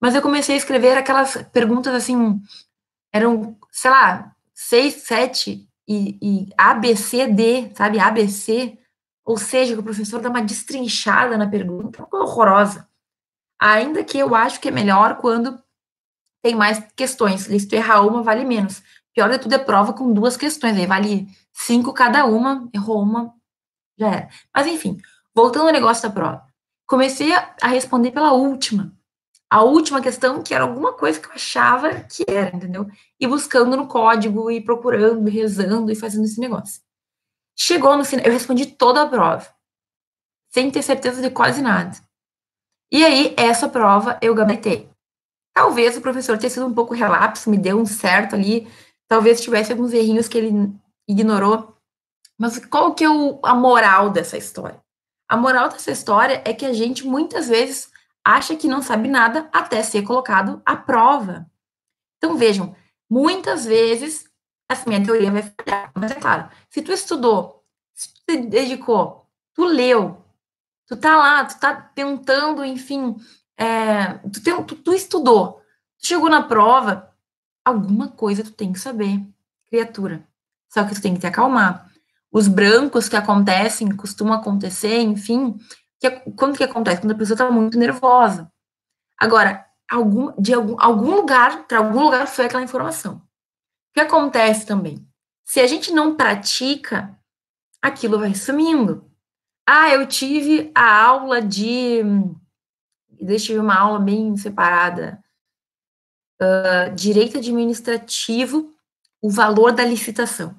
Mas 0.00 0.14
eu 0.14 0.22
comecei 0.22 0.54
a 0.54 0.58
escrever 0.58 0.96
aquelas 0.96 1.36
perguntas 1.52 1.94
assim, 1.94 2.40
eram, 3.12 3.56
sei 3.70 3.90
lá, 3.90 4.34
seis, 4.54 5.02
sete 5.02 5.68
e, 5.86 6.18
e 6.22 6.48
A, 6.56 6.72
B, 6.72 6.96
C, 6.96 7.26
D, 7.26 7.70
sabe? 7.74 8.00
A, 8.00 8.10
B, 8.10 8.26
C. 8.28 8.78
Ou 9.24 9.36
seja, 9.36 9.74
que 9.74 9.80
o 9.80 9.84
professor 9.84 10.20
dá 10.20 10.30
uma 10.30 10.42
destrinchada 10.42 11.36
na 11.36 11.46
pergunta, 11.46 12.06
horrorosa. 12.10 12.88
Ainda 13.60 14.02
que 14.02 14.16
eu 14.18 14.34
acho 14.34 14.58
que 14.60 14.68
é 14.68 14.70
melhor 14.70 15.18
quando 15.18 15.62
tem 16.42 16.54
mais 16.54 16.82
questões. 16.96 17.42
Se 17.42 17.68
tu 17.68 17.74
errar 17.74 18.00
uma, 18.06 18.22
vale 18.22 18.44
menos. 18.44 18.82
Pior 19.12 19.28
de 19.28 19.38
tudo 19.38 19.54
é 19.54 19.58
prova 19.58 19.92
com 19.92 20.12
duas 20.12 20.36
questões, 20.36 20.76
aí 20.76 20.86
vale 20.86 21.28
cinco 21.52 21.92
cada 21.92 22.24
uma, 22.24 22.68
errou 22.72 23.02
uma, 23.02 23.34
já 23.98 24.08
era. 24.08 24.28
Mas 24.54 24.66
enfim, 24.66 24.96
voltando 25.34 25.66
ao 25.66 25.72
negócio 25.72 26.08
da 26.08 26.14
prova. 26.14 26.46
Comecei 26.86 27.32
a 27.34 27.68
responder 27.68 28.12
pela 28.12 28.32
última 28.32 28.96
a 29.50 29.64
última 29.64 30.00
questão, 30.00 30.42
que 30.42 30.54
era 30.54 30.62
alguma 30.62 30.92
coisa 30.92 31.18
que 31.18 31.26
eu 31.26 31.32
achava 31.32 32.04
que 32.04 32.24
era, 32.28 32.54
entendeu? 32.54 32.86
E 33.18 33.26
buscando 33.26 33.76
no 33.76 33.88
código, 33.88 34.48
e 34.48 34.60
procurando, 34.60 35.28
e 35.28 35.32
rezando, 35.32 35.90
e 35.90 35.96
fazendo 35.96 36.24
esse 36.24 36.38
negócio. 36.38 36.80
Chegou 37.58 37.96
no 37.96 38.04
final, 38.04 38.24
eu 38.24 38.32
respondi 38.32 38.66
toda 38.66 39.02
a 39.02 39.08
prova, 39.08 39.46
sem 40.50 40.70
ter 40.70 40.82
certeza 40.82 41.20
de 41.20 41.30
quase 41.30 41.60
nada. 41.60 41.98
E 42.92 43.04
aí, 43.04 43.34
essa 43.36 43.68
prova 43.68 44.18
eu 44.22 44.34
gabaritei. 44.34 44.88
Talvez 45.52 45.96
o 45.96 46.00
professor 46.00 46.38
tenha 46.38 46.50
sido 46.50 46.66
um 46.66 46.74
pouco 46.74 46.94
relapso, 46.94 47.50
me 47.50 47.58
deu 47.58 47.78
um 47.78 47.86
certo 47.86 48.36
ali, 48.36 48.68
talvez 49.08 49.40
tivesse 49.40 49.72
alguns 49.72 49.92
errinhos 49.92 50.28
que 50.28 50.38
ele 50.38 50.72
ignorou. 51.08 51.76
Mas 52.38 52.64
qual 52.66 52.94
que 52.94 53.02
é 53.02 53.10
o, 53.10 53.40
a 53.42 53.54
moral 53.54 54.10
dessa 54.10 54.38
história? 54.38 54.80
A 55.28 55.36
moral 55.36 55.68
dessa 55.68 55.90
história 55.90 56.40
é 56.44 56.54
que 56.54 56.64
a 56.64 56.72
gente 56.72 57.04
muitas 57.04 57.48
vezes 57.48 57.89
acha 58.24 58.56
que 58.56 58.68
não 58.68 58.82
sabe 58.82 59.08
nada 59.08 59.48
até 59.52 59.82
ser 59.82 60.02
colocado 60.02 60.60
à 60.64 60.76
prova. 60.76 61.50
Então, 62.16 62.36
vejam, 62.36 62.74
muitas 63.08 63.64
vezes 63.64 64.24
essa 64.70 64.88
minha 64.88 65.02
teoria 65.04 65.32
vai 65.32 65.42
falhar, 65.42 65.90
mas 65.94 66.12
é 66.12 66.14
claro, 66.14 66.48
se 66.68 66.80
tu 66.80 66.92
estudou, 66.92 67.64
se 67.92 68.14
tu 68.14 68.20
te 68.24 68.36
dedicou, 68.46 69.26
tu 69.52 69.64
leu, 69.64 70.24
tu 70.86 70.96
tá 70.96 71.16
lá, 71.16 71.44
tu 71.44 71.58
tá 71.58 71.74
tentando, 71.74 72.64
enfim, 72.64 73.16
é, 73.56 74.14
tu, 74.32 74.42
tem, 74.42 74.62
tu, 74.62 74.76
tu 74.76 74.92
estudou, 74.92 75.60
tu 75.98 76.06
chegou 76.06 76.30
na 76.30 76.42
prova, 76.42 77.12
alguma 77.64 78.08
coisa 78.08 78.44
tu 78.44 78.52
tem 78.52 78.72
que 78.72 78.78
saber, 78.78 79.20
criatura. 79.66 80.26
Só 80.68 80.84
que 80.84 80.94
tu 80.94 81.02
tem 81.02 81.14
que 81.14 81.20
te 81.20 81.26
acalmar. 81.26 81.90
Os 82.30 82.46
brancos 82.46 83.08
que 83.08 83.16
acontecem, 83.16 83.94
costumam 83.96 84.34
acontecer, 84.34 85.00
enfim, 85.00 85.58
que, 86.00 86.10
quando 86.32 86.56
que 86.56 86.64
acontece? 86.64 87.00
Quando 87.00 87.12
a 87.12 87.18
pessoa 87.18 87.34
está 87.34 87.50
muito 87.50 87.78
nervosa. 87.78 88.50
Agora, 89.18 89.66
algum, 89.88 90.32
de 90.40 90.54
algum, 90.54 90.76
algum 90.80 91.14
lugar, 91.14 91.66
para 91.66 91.78
algum 91.78 92.04
lugar 92.04 92.26
foi 92.26 92.46
aquela 92.46 92.62
informação. 92.62 93.16
O 93.16 93.94
que 93.94 94.00
acontece 94.00 94.64
também? 94.64 95.06
Se 95.44 95.60
a 95.60 95.66
gente 95.66 95.92
não 95.92 96.16
pratica, 96.16 97.18
aquilo 97.82 98.18
vai 98.18 98.34
sumindo. 98.34 99.10
Ah, 99.66 99.90
eu 99.90 100.06
tive 100.06 100.70
a 100.74 101.04
aula 101.04 101.42
de. 101.42 102.00
Eu 103.18 103.36
tive 103.36 103.58
uma 103.58 103.76
aula 103.76 103.98
bem 103.98 104.36
separada. 104.36 105.22
Uh, 106.40 106.94
direito 106.94 107.36
administrativo, 107.36 108.72
o 109.20 109.28
valor 109.28 109.72
da 109.72 109.84
licitação. 109.84 110.56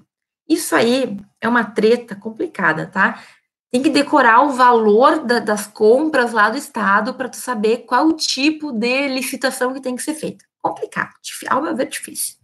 Isso 0.48 0.76
aí 0.76 1.18
é 1.40 1.48
uma 1.48 1.64
treta 1.64 2.16
complicada, 2.16 2.86
tá? 2.86 3.24
Tem 3.72 3.82
que 3.82 3.90
decorar 3.90 4.42
o 4.42 4.52
valor 4.52 5.24
da, 5.24 5.40
das 5.40 5.66
compras 5.66 6.34
lá 6.34 6.50
do 6.50 6.58
estado 6.58 7.14
para 7.14 7.30
tu 7.30 7.38
saber 7.38 7.86
qual 7.86 8.08
o 8.08 8.14
tipo 8.14 8.72
de 8.74 9.08
licitação 9.08 9.74
que 9.74 9.82
tem 9.82 9.96
que 9.96 10.04
ser 10.04 10.14
feita. 10.14 10.44
Complicado, 10.62 11.14
ao 11.50 11.62
meu 11.62 11.76
ver, 11.76 11.88
difícil. 11.88 12.36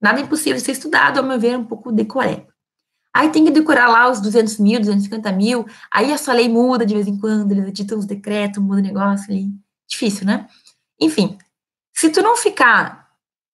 Nada 0.00 0.20
impossível 0.20 0.54
de 0.54 0.60
ser 0.60 0.72
estudado, 0.72 1.18
ao 1.18 1.24
meu 1.24 1.38
ver, 1.38 1.58
um 1.58 1.64
pouco 1.64 1.90
decoré. 1.90 2.46
Aí 3.12 3.30
tem 3.30 3.44
que 3.44 3.50
decorar 3.50 3.88
lá 3.88 4.08
os 4.08 4.20
200 4.20 4.58
mil, 4.58 4.78
250 4.78 5.32
mil, 5.32 5.66
aí 5.90 6.12
a 6.12 6.18
sua 6.18 6.34
lei 6.34 6.48
muda 6.48 6.86
de 6.86 6.94
vez 6.94 7.08
em 7.08 7.18
quando, 7.18 7.50
eles 7.50 7.66
editam 7.66 7.98
os 7.98 8.06
decretos, 8.06 8.62
muda 8.62 8.78
o 8.78 8.82
negócio 8.82 9.32
ali. 9.32 9.48
Difícil, 9.88 10.24
né? 10.24 10.46
Enfim, 11.00 11.36
se 11.92 12.10
tu 12.10 12.22
não 12.22 12.36
ficar 12.36 13.08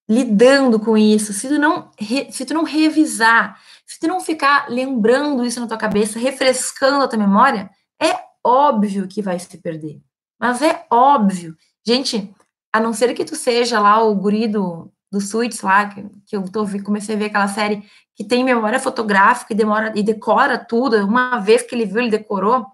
lidando 0.07 0.79
com 0.79 0.99
isso, 0.99 1.33
se 1.33 1.49
tu 1.49 1.59
não, 1.59 1.91
se 2.31 2.45
tu 2.45 2.53
não 2.53 2.65
revisar, 2.65 3.59
se 3.87 4.01
tu 4.01 4.07
não 4.07 4.21
ficar 4.21 4.69
lembrando 4.69 5.45
isso 5.45 5.61
na 5.61 5.67
tua 5.67 5.77
cabeça, 5.77 6.19
refrescando 6.19 7.05
a 7.05 7.09
tua 7.09 7.19
memória, 7.19 7.71
é 8.01 8.19
óbvio 8.43 9.09
que 9.09 9.23
vai 9.23 9.39
se 9.39 9.59
perder. 9.59 10.01
Mas 10.41 10.63
é 10.63 10.87
óbvio. 10.91 11.57
Gente, 11.87 12.35
a 12.73 12.81
não 12.81 12.93
ser 12.93 13.15
que 13.15 13.25
tu 13.25 13.37
seja 13.37 13.79
lá 13.79 14.03
o 14.03 14.15
guri 14.15 14.49
do, 14.49 14.91
do 15.11 15.21
Suits 15.21 15.61
lá, 15.61 15.89
que, 15.89 16.03
que 16.27 16.37
eu 16.37 16.43
tô, 16.51 16.67
comecei 16.83 17.15
a 17.15 17.19
ver 17.19 17.27
aquela 17.27 17.49
série 17.49 17.85
que 18.15 18.25
tem 18.25 18.45
memória 18.45 18.81
fotográfica 18.81 19.53
e 19.53 19.57
demora 19.57 19.93
e 19.95 20.03
decora 20.03 20.59
tudo. 20.59 20.97
Uma 21.05 21.39
vez 21.39 21.63
que 21.63 21.75
ele 21.75 21.87
viu, 21.87 22.01
ele 22.01 22.11
decorou. 22.11 22.67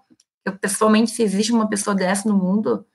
Eu, 0.45 0.57
pessoalmente, 0.57 1.11
se 1.11 1.23
existe 1.23 1.51
uma 1.51 1.67
pessoa 1.67 1.95
dessa 1.95 2.27
no 2.27 2.37
mundo, 2.37 2.85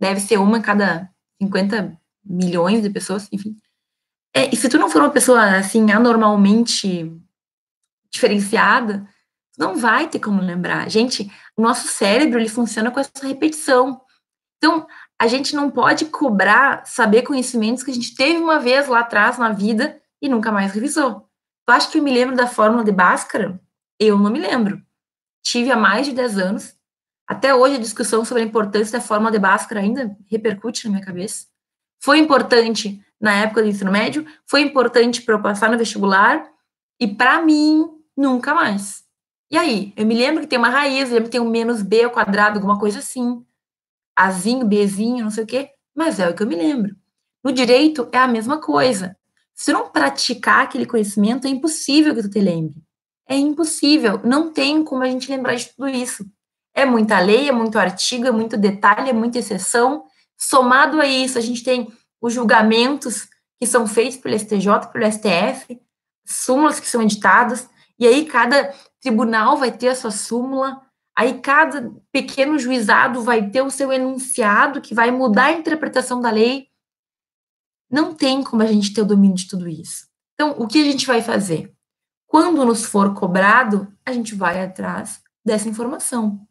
deve 0.00 0.20
ser 0.20 0.38
uma 0.38 0.58
em 0.58 0.62
cada 0.62 1.10
50 1.42 1.98
milhões 2.24 2.82
de 2.82 2.90
pessoas, 2.90 3.28
enfim. 3.32 3.56
É, 4.34 4.52
e 4.52 4.56
se 4.56 4.68
tu 4.68 4.78
não 4.78 4.90
for 4.90 5.00
uma 5.00 5.10
pessoa, 5.10 5.56
assim, 5.56 5.90
anormalmente 5.92 7.12
diferenciada, 8.14 9.06
não 9.58 9.76
vai 9.76 10.08
ter 10.08 10.18
como 10.18 10.40
lembrar. 10.40 10.88
Gente, 10.88 11.30
o 11.56 11.62
nosso 11.62 11.88
cérebro 11.88 12.38
ele 12.38 12.48
funciona 12.48 12.90
com 12.90 12.98
essa 12.98 13.26
repetição. 13.26 14.00
Então, 14.56 14.86
a 15.18 15.26
gente 15.26 15.54
não 15.54 15.70
pode 15.70 16.06
cobrar 16.06 16.84
saber 16.86 17.22
conhecimentos 17.22 17.82
que 17.82 17.90
a 17.90 17.94
gente 17.94 18.14
teve 18.14 18.38
uma 18.38 18.58
vez 18.58 18.88
lá 18.88 19.00
atrás 19.00 19.38
na 19.38 19.50
vida 19.50 20.00
e 20.20 20.28
nunca 20.28 20.50
mais 20.50 20.72
revisou. 20.72 21.28
Tu 21.66 21.72
acha 21.72 21.90
que 21.90 21.98
eu 21.98 22.02
me 22.02 22.12
lembro 22.12 22.36
da 22.36 22.46
fórmula 22.46 22.84
de 22.84 22.92
Bhaskara? 22.92 23.60
Eu 23.98 24.18
não 24.18 24.30
me 24.30 24.40
lembro. 24.40 24.82
Tive 25.42 25.70
há 25.70 25.76
mais 25.76 26.06
de 26.06 26.12
10 26.12 26.38
anos. 26.38 26.74
Até 27.26 27.54
hoje 27.54 27.76
a 27.76 27.80
discussão 27.80 28.24
sobre 28.24 28.42
a 28.42 28.46
importância 28.46 28.98
da 28.98 29.04
fórmula 29.04 29.30
de 29.30 29.38
Bhaskara 29.38 29.80
ainda 29.80 30.16
repercute 30.30 30.84
na 30.84 30.94
minha 30.94 31.04
cabeça. 31.04 31.46
Foi 32.02 32.18
importante 32.18 33.00
na 33.20 33.34
época 33.34 33.62
do 33.62 33.68
ensino 33.68 33.90
médio, 33.90 34.26
foi 34.46 34.60
importante 34.60 35.22
para 35.22 35.34
eu 35.34 35.42
passar 35.42 35.70
no 35.70 35.78
vestibular 35.78 36.46
e 37.00 37.08
para 37.08 37.40
mim 37.40 37.93
Nunca 38.16 38.54
mais. 38.54 39.04
E 39.50 39.56
aí? 39.56 39.92
Eu 39.96 40.06
me 40.06 40.14
lembro 40.14 40.42
que 40.42 40.46
tem 40.46 40.58
uma 40.58 40.68
raiz, 40.68 41.08
eu 41.08 41.14
lembro 41.14 41.24
que 41.24 41.32
tem 41.32 41.40
um 41.40 41.50
menos 41.50 41.82
B 41.82 42.04
ao 42.04 42.10
quadrado, 42.10 42.56
alguma 42.56 42.78
coisa 42.78 42.98
assim. 42.98 43.44
Azinho, 44.16 44.66
Bzinho, 44.66 45.24
não 45.24 45.30
sei 45.30 45.44
o 45.44 45.46
quê. 45.46 45.70
Mas 45.94 46.18
é 46.18 46.28
o 46.28 46.34
que 46.34 46.42
eu 46.42 46.46
me 46.46 46.56
lembro. 46.56 46.94
No 47.42 47.52
direito 47.52 48.08
é 48.12 48.18
a 48.18 48.26
mesma 48.26 48.60
coisa. 48.60 49.16
Se 49.54 49.72
não 49.72 49.88
praticar 49.90 50.64
aquele 50.64 50.86
conhecimento, 50.86 51.46
é 51.46 51.50
impossível 51.50 52.14
que 52.14 52.22
tu 52.22 52.30
te 52.30 52.40
lembre. 52.40 52.82
É 53.28 53.36
impossível. 53.36 54.20
Não 54.24 54.52
tem 54.52 54.82
como 54.82 55.02
a 55.02 55.08
gente 55.08 55.30
lembrar 55.30 55.54
de 55.54 55.66
tudo 55.66 55.88
isso. 55.88 56.26
É 56.74 56.84
muita 56.84 57.20
lei, 57.20 57.48
é 57.48 57.52
muito 57.52 57.78
artigo, 57.78 58.26
é 58.26 58.32
muito 58.32 58.56
detalhe, 58.56 59.10
é 59.10 59.12
muita 59.12 59.38
exceção. 59.38 60.04
Somado 60.36 61.00
a 61.00 61.06
isso, 61.06 61.38
a 61.38 61.40
gente 61.40 61.62
tem 61.62 61.92
os 62.20 62.32
julgamentos 62.32 63.28
que 63.60 63.66
são 63.66 63.86
feitos 63.86 64.16
pelo 64.16 64.36
STJ, 64.36 64.88
pelo 64.92 65.10
STF, 65.10 65.80
súmulas 66.26 66.80
que 66.80 66.88
são 66.88 67.00
editadas, 67.00 67.68
e 67.98 68.06
aí 68.06 68.26
cada 68.26 68.74
tribunal 69.00 69.56
vai 69.56 69.70
ter 69.70 69.88
a 69.88 69.94
sua 69.94 70.10
súmula, 70.10 70.80
aí 71.16 71.40
cada 71.40 71.92
pequeno 72.10 72.58
juizado 72.58 73.22
vai 73.22 73.50
ter 73.50 73.62
o 73.62 73.70
seu 73.70 73.92
enunciado 73.92 74.80
que 74.80 74.94
vai 74.94 75.10
mudar 75.10 75.46
a 75.46 75.52
interpretação 75.52 76.20
da 76.20 76.30
lei. 76.30 76.68
Não 77.90 78.14
tem 78.14 78.42
como 78.42 78.62
a 78.62 78.66
gente 78.66 78.92
ter 78.92 79.02
o 79.02 79.06
domínio 79.06 79.36
de 79.36 79.48
tudo 79.48 79.68
isso. 79.68 80.08
Então, 80.34 80.56
o 80.58 80.66
que 80.66 80.80
a 80.80 80.84
gente 80.84 81.06
vai 81.06 81.22
fazer? 81.22 81.72
Quando 82.26 82.64
nos 82.64 82.84
for 82.84 83.14
cobrado, 83.14 83.92
a 84.04 84.12
gente 84.12 84.34
vai 84.34 84.60
atrás 84.60 85.22
dessa 85.44 85.68
informação. 85.68 86.44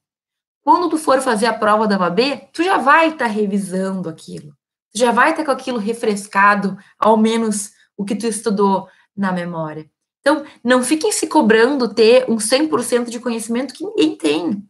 Quando 0.63 0.89
tu 0.89 0.97
for 0.97 1.19
fazer 1.19 1.45
a 1.47 1.53
prova 1.53 1.85
da 1.85 1.99
OAB, 1.99 2.19
tu 2.53 2.63
já 2.63 2.77
vai 2.77 3.07
estar 3.07 3.25
tá 3.25 3.31
revisando 3.31 4.07
aquilo. 4.07 4.55
Tu 4.93 4.99
já 4.99 5.11
vai 5.11 5.31
estar 5.31 5.43
tá 5.43 5.45
com 5.47 5.51
aquilo 5.51 5.77
refrescado, 5.77 6.77
ao 6.97 7.17
menos 7.17 7.73
o 7.97 8.05
que 8.05 8.15
tu 8.15 8.25
estudou 8.25 8.87
na 9.15 9.33
memória. 9.33 9.89
Então, 10.25 10.45
não 10.63 10.81
fiquem 10.81 11.11
se 11.11 11.27
cobrando 11.27 11.93
ter 11.93 12.25
um 12.29 12.37
100% 12.37 13.09
de 13.09 13.19
conhecimento 13.19 13.73
que 13.73 13.83
ninguém 13.83 14.15
tem. 14.15 14.63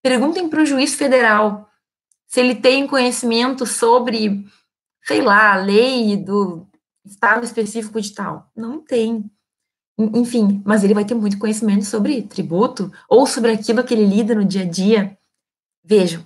Perguntem 0.00 0.48
para 0.48 0.62
o 0.62 0.66
juiz 0.66 0.94
federal 0.94 1.68
se 2.28 2.40
ele 2.40 2.54
tem 2.54 2.86
conhecimento 2.86 3.66
sobre, 3.66 4.46
sei 5.04 5.20
lá, 5.20 5.52
a 5.52 5.56
lei 5.56 6.16
do 6.16 6.66
estado 7.04 7.44
específico 7.44 8.00
de 8.00 8.14
tal. 8.14 8.48
Não 8.56 8.80
tem. 8.80 9.28
Enfim, 9.98 10.62
mas 10.64 10.84
ele 10.84 10.94
vai 10.94 11.04
ter 11.04 11.14
muito 11.14 11.38
conhecimento 11.38 11.84
sobre 11.84 12.22
tributo 12.22 12.90
ou 13.08 13.26
sobre 13.26 13.50
aquilo 13.50 13.84
que 13.84 13.92
ele 13.92 14.06
lida 14.06 14.36
no 14.36 14.44
dia 14.44 14.62
a 14.62 14.68
dia. 14.68 15.18
Vejam, 15.84 16.24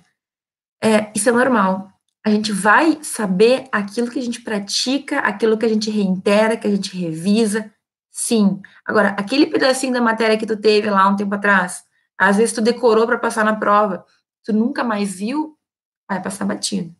é, 0.81 1.11
isso 1.15 1.29
é 1.29 1.31
normal. 1.31 1.91
A 2.23 2.29
gente 2.29 2.51
vai 2.51 2.99
saber 3.01 3.67
aquilo 3.71 4.09
que 4.09 4.19
a 4.19 4.21
gente 4.21 4.41
pratica, 4.41 5.19
aquilo 5.19 5.57
que 5.57 5.65
a 5.65 5.69
gente 5.69 5.89
reitera, 5.89 6.55
que 6.55 6.67
a 6.67 6.69
gente 6.69 6.95
revisa, 6.95 7.71
Sim. 8.17 8.59
Agora, 8.83 9.09
aquele 9.09 9.45
pedacinho 9.45 9.93
da 9.93 10.01
matéria 10.01 10.39
que 10.39 10.45
tu 10.47 10.57
teve 10.57 10.89
lá 10.89 11.07
um 11.07 11.15
tempo 11.15 11.35
atrás, 11.35 11.83
às 12.17 12.37
vezes 12.37 12.51
tu 12.51 12.61
decorou 12.61 13.05
para 13.05 13.19
passar 13.19 13.45
na 13.45 13.55
prova, 13.55 14.03
tu 14.43 14.51
nunca 14.51 14.83
mais 14.83 15.19
viu, 15.19 15.55
vai 16.09 16.19
passar 16.19 16.43
batido. 16.45 16.95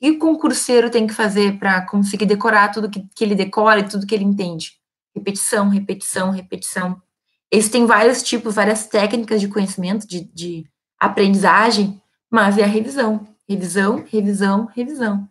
E 0.00 0.10
o 0.10 0.18
concurseiro 0.18 0.88
tem 0.88 1.06
que 1.06 1.12
fazer 1.12 1.58
para 1.58 1.82
conseguir 1.86 2.24
decorar 2.24 2.70
tudo 2.70 2.88
que, 2.88 3.06
que 3.14 3.22
ele 3.22 3.34
decora 3.34 3.80
e 3.80 3.88
tudo 3.88 4.06
que 4.06 4.14
ele 4.14 4.24
entende? 4.24 4.72
Repetição, 5.14 5.68
repetição, 5.68 6.30
repetição. 6.30 7.02
Eles 7.50 7.68
têm 7.68 7.84
vários 7.84 8.22
tipos, 8.22 8.54
várias 8.54 8.86
técnicas 8.86 9.42
de 9.42 9.48
conhecimento, 9.48 10.08
de, 10.08 10.24
de 10.32 10.66
aprendizagem, 10.98 12.00
mas 12.30 12.56
é 12.56 12.64
a 12.64 12.66
revisão. 12.66 13.28
Revisão, 13.46 14.06
revisão, 14.08 14.64
revisão. 14.74 15.28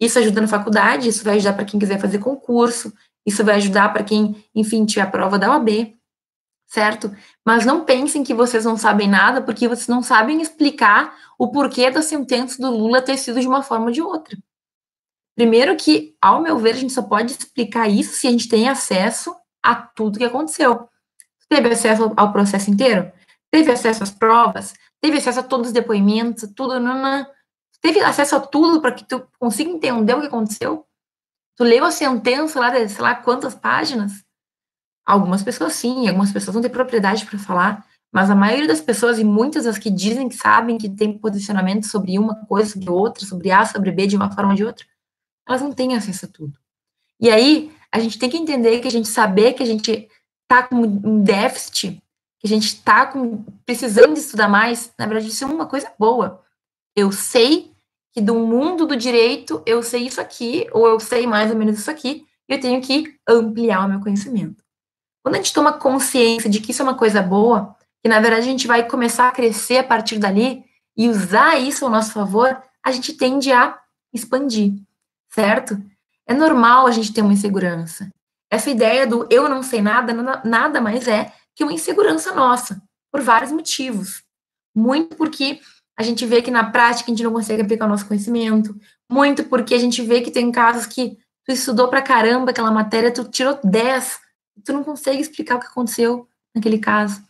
Isso 0.00 0.18
ajuda 0.18 0.40
na 0.40 0.48
faculdade, 0.48 1.08
isso 1.08 1.22
vai 1.22 1.36
ajudar 1.36 1.52
para 1.52 1.64
quem 1.64 1.78
quiser 1.78 2.00
fazer 2.00 2.18
concurso, 2.18 2.92
isso 3.26 3.44
vai 3.44 3.56
ajudar 3.56 3.92
para 3.92 4.04
quem, 4.04 4.44
enfim, 4.54 4.84
tiver 4.84 5.02
a 5.02 5.10
prova 5.10 5.38
da 5.38 5.50
OAB, 5.50 5.96
certo? 6.66 7.14
Mas 7.44 7.66
não 7.66 7.84
pensem 7.84 8.22
que 8.22 8.32
vocês 8.32 8.64
não 8.64 8.76
sabem 8.76 9.08
nada, 9.08 9.42
porque 9.42 9.68
vocês 9.68 9.88
não 9.88 10.02
sabem 10.02 10.40
explicar 10.40 11.14
o 11.38 11.50
porquê 11.50 11.90
da 11.90 12.02
sentença 12.02 12.60
do 12.60 12.70
Lula 12.70 13.02
ter 13.02 13.16
sido 13.16 13.40
de 13.40 13.48
uma 13.48 13.62
forma 13.62 13.86
ou 13.86 13.92
de 13.92 14.00
outra. 14.00 14.38
Primeiro 15.34 15.76
que, 15.76 16.14
ao 16.20 16.40
meu 16.40 16.58
ver, 16.58 16.74
a 16.74 16.78
gente 16.78 16.92
só 16.92 17.02
pode 17.02 17.32
explicar 17.32 17.88
isso 17.88 18.14
se 18.14 18.26
a 18.26 18.30
gente 18.30 18.48
tem 18.48 18.68
acesso 18.68 19.34
a 19.62 19.74
tudo 19.74 20.18
que 20.18 20.24
aconteceu. 20.24 20.88
Teve 21.48 21.72
acesso 21.72 22.12
ao 22.16 22.32
processo 22.32 22.70
inteiro? 22.70 23.10
Teve 23.50 23.72
acesso 23.72 24.02
às 24.02 24.10
provas? 24.10 24.74
Teve 25.00 25.18
acesso 25.18 25.40
a 25.40 25.42
todos 25.42 25.68
os 25.68 25.72
depoimentos? 25.72 26.48
Tudo, 26.54 26.78
não, 26.78 27.00
não. 27.00 27.26
Teve 27.80 28.00
acesso 28.00 28.36
a 28.36 28.40
tudo 28.40 28.80
para 28.80 28.92
que 28.92 29.04
tu 29.04 29.26
consiga 29.38 29.70
entender 29.70 30.14
o 30.14 30.20
que 30.20 30.26
aconteceu? 30.26 30.86
Tu 31.60 31.64
leu 31.64 31.84
a 31.84 31.90
sentença 31.90 32.58
lá 32.58 32.70
de 32.70 32.88
sei 32.88 33.02
lá 33.02 33.14
quantas 33.14 33.54
páginas? 33.54 34.24
Algumas 35.04 35.42
pessoas 35.42 35.74
sim, 35.74 36.08
algumas 36.08 36.32
pessoas 36.32 36.54
não 36.54 36.62
têm 36.62 36.70
propriedade 36.70 37.26
para 37.26 37.38
falar, 37.38 37.86
mas 38.10 38.30
a 38.30 38.34
maioria 38.34 38.66
das 38.66 38.80
pessoas, 38.80 39.18
e 39.18 39.24
muitas 39.24 39.64
das 39.64 39.76
que 39.76 39.90
dizem 39.90 40.26
que 40.26 40.36
sabem 40.36 40.78
que 40.78 40.88
tem 40.88 41.18
posicionamento 41.18 41.86
sobre 41.86 42.18
uma 42.18 42.34
coisa, 42.46 42.72
sobre 42.72 42.88
outra, 42.88 43.26
sobre 43.26 43.50
A, 43.50 43.66
sobre 43.66 43.92
B, 43.92 44.06
de 44.06 44.16
uma 44.16 44.30
forma 44.30 44.52
ou 44.52 44.56
de 44.56 44.64
outra, 44.64 44.86
elas 45.46 45.60
não 45.60 45.70
têm 45.70 45.94
acesso 45.94 46.24
a 46.24 46.28
tudo. 46.28 46.58
E 47.20 47.28
aí, 47.28 47.70
a 47.92 48.00
gente 48.00 48.18
tem 48.18 48.30
que 48.30 48.38
entender 48.38 48.80
que 48.80 48.88
a 48.88 48.90
gente 48.90 49.08
saber 49.08 49.52
que 49.52 49.62
a 49.62 49.66
gente 49.66 50.08
está 50.44 50.62
com 50.62 50.76
um 50.76 51.22
déficit, 51.22 52.02
que 52.38 52.46
a 52.46 52.48
gente 52.48 52.68
está 52.68 53.12
precisando 53.66 54.14
de 54.14 54.20
estudar 54.20 54.48
mais, 54.48 54.94
na 54.98 55.04
verdade, 55.04 55.28
isso 55.28 55.44
é 55.44 55.46
uma 55.46 55.66
coisa 55.66 55.92
boa. 55.98 56.42
Eu 56.96 57.12
sei 57.12 57.69
que 58.12 58.20
do 58.20 58.34
mundo 58.34 58.86
do 58.86 58.96
direito 58.96 59.62
eu 59.64 59.82
sei 59.82 60.06
isso 60.06 60.20
aqui, 60.20 60.66
ou 60.72 60.86
eu 60.86 60.98
sei 61.00 61.26
mais 61.26 61.50
ou 61.50 61.56
menos 61.56 61.78
isso 61.78 61.90
aqui, 61.90 62.24
e 62.48 62.54
eu 62.54 62.60
tenho 62.60 62.80
que 62.80 63.14
ampliar 63.28 63.86
o 63.86 63.88
meu 63.88 64.00
conhecimento. 64.00 64.62
Quando 65.22 65.34
a 65.34 65.38
gente 65.38 65.52
toma 65.52 65.72
consciência 65.72 66.50
de 66.50 66.60
que 66.60 66.72
isso 66.72 66.82
é 66.82 66.84
uma 66.84 66.96
coisa 66.96 67.22
boa, 67.22 67.76
que 68.02 68.08
na 68.08 68.20
verdade 68.20 68.42
a 68.42 68.50
gente 68.50 68.66
vai 68.66 68.88
começar 68.88 69.28
a 69.28 69.32
crescer 69.32 69.78
a 69.78 69.84
partir 69.84 70.18
dali 70.18 70.64
e 70.96 71.08
usar 71.08 71.58
isso 71.58 71.84
ao 71.84 71.90
nosso 71.90 72.12
favor, 72.12 72.60
a 72.82 72.90
gente 72.90 73.12
tende 73.12 73.52
a 73.52 73.78
expandir, 74.12 74.74
certo? 75.28 75.80
É 76.26 76.34
normal 76.34 76.86
a 76.86 76.90
gente 76.90 77.12
ter 77.12 77.22
uma 77.22 77.32
insegurança. 77.32 78.10
Essa 78.50 78.70
ideia 78.70 79.06
do 79.06 79.26
eu 79.30 79.48
não 79.48 79.62
sei 79.62 79.80
nada, 79.80 80.12
nada 80.44 80.80
mais 80.80 81.06
é 81.06 81.32
que 81.54 81.62
uma 81.62 81.72
insegurança 81.72 82.34
nossa, 82.34 82.82
por 83.12 83.20
vários 83.20 83.52
motivos. 83.52 84.22
Muito 84.74 85.16
porque 85.16 85.60
a 86.00 86.02
gente 86.02 86.24
vê 86.24 86.40
que 86.40 86.50
na 86.50 86.64
prática 86.64 87.10
a 87.10 87.14
gente 87.14 87.22
não 87.22 87.30
consegue 87.32 87.60
aplicar 87.60 87.84
o 87.84 87.88
nosso 87.88 88.06
conhecimento, 88.06 88.74
muito 89.12 89.44
porque 89.44 89.74
a 89.74 89.78
gente 89.78 90.00
vê 90.00 90.22
que 90.22 90.30
tem 90.30 90.50
casos 90.50 90.86
que 90.86 91.18
tu 91.44 91.52
estudou 91.52 91.88
pra 91.88 92.00
caramba 92.00 92.52
aquela 92.52 92.70
matéria, 92.70 93.12
tu 93.12 93.24
tirou 93.24 93.58
10, 93.62 94.18
tu 94.64 94.72
não 94.72 94.82
consegue 94.82 95.20
explicar 95.20 95.56
o 95.56 95.60
que 95.60 95.66
aconteceu 95.66 96.26
naquele 96.54 96.78
caso. 96.78 97.20
O 97.20 97.24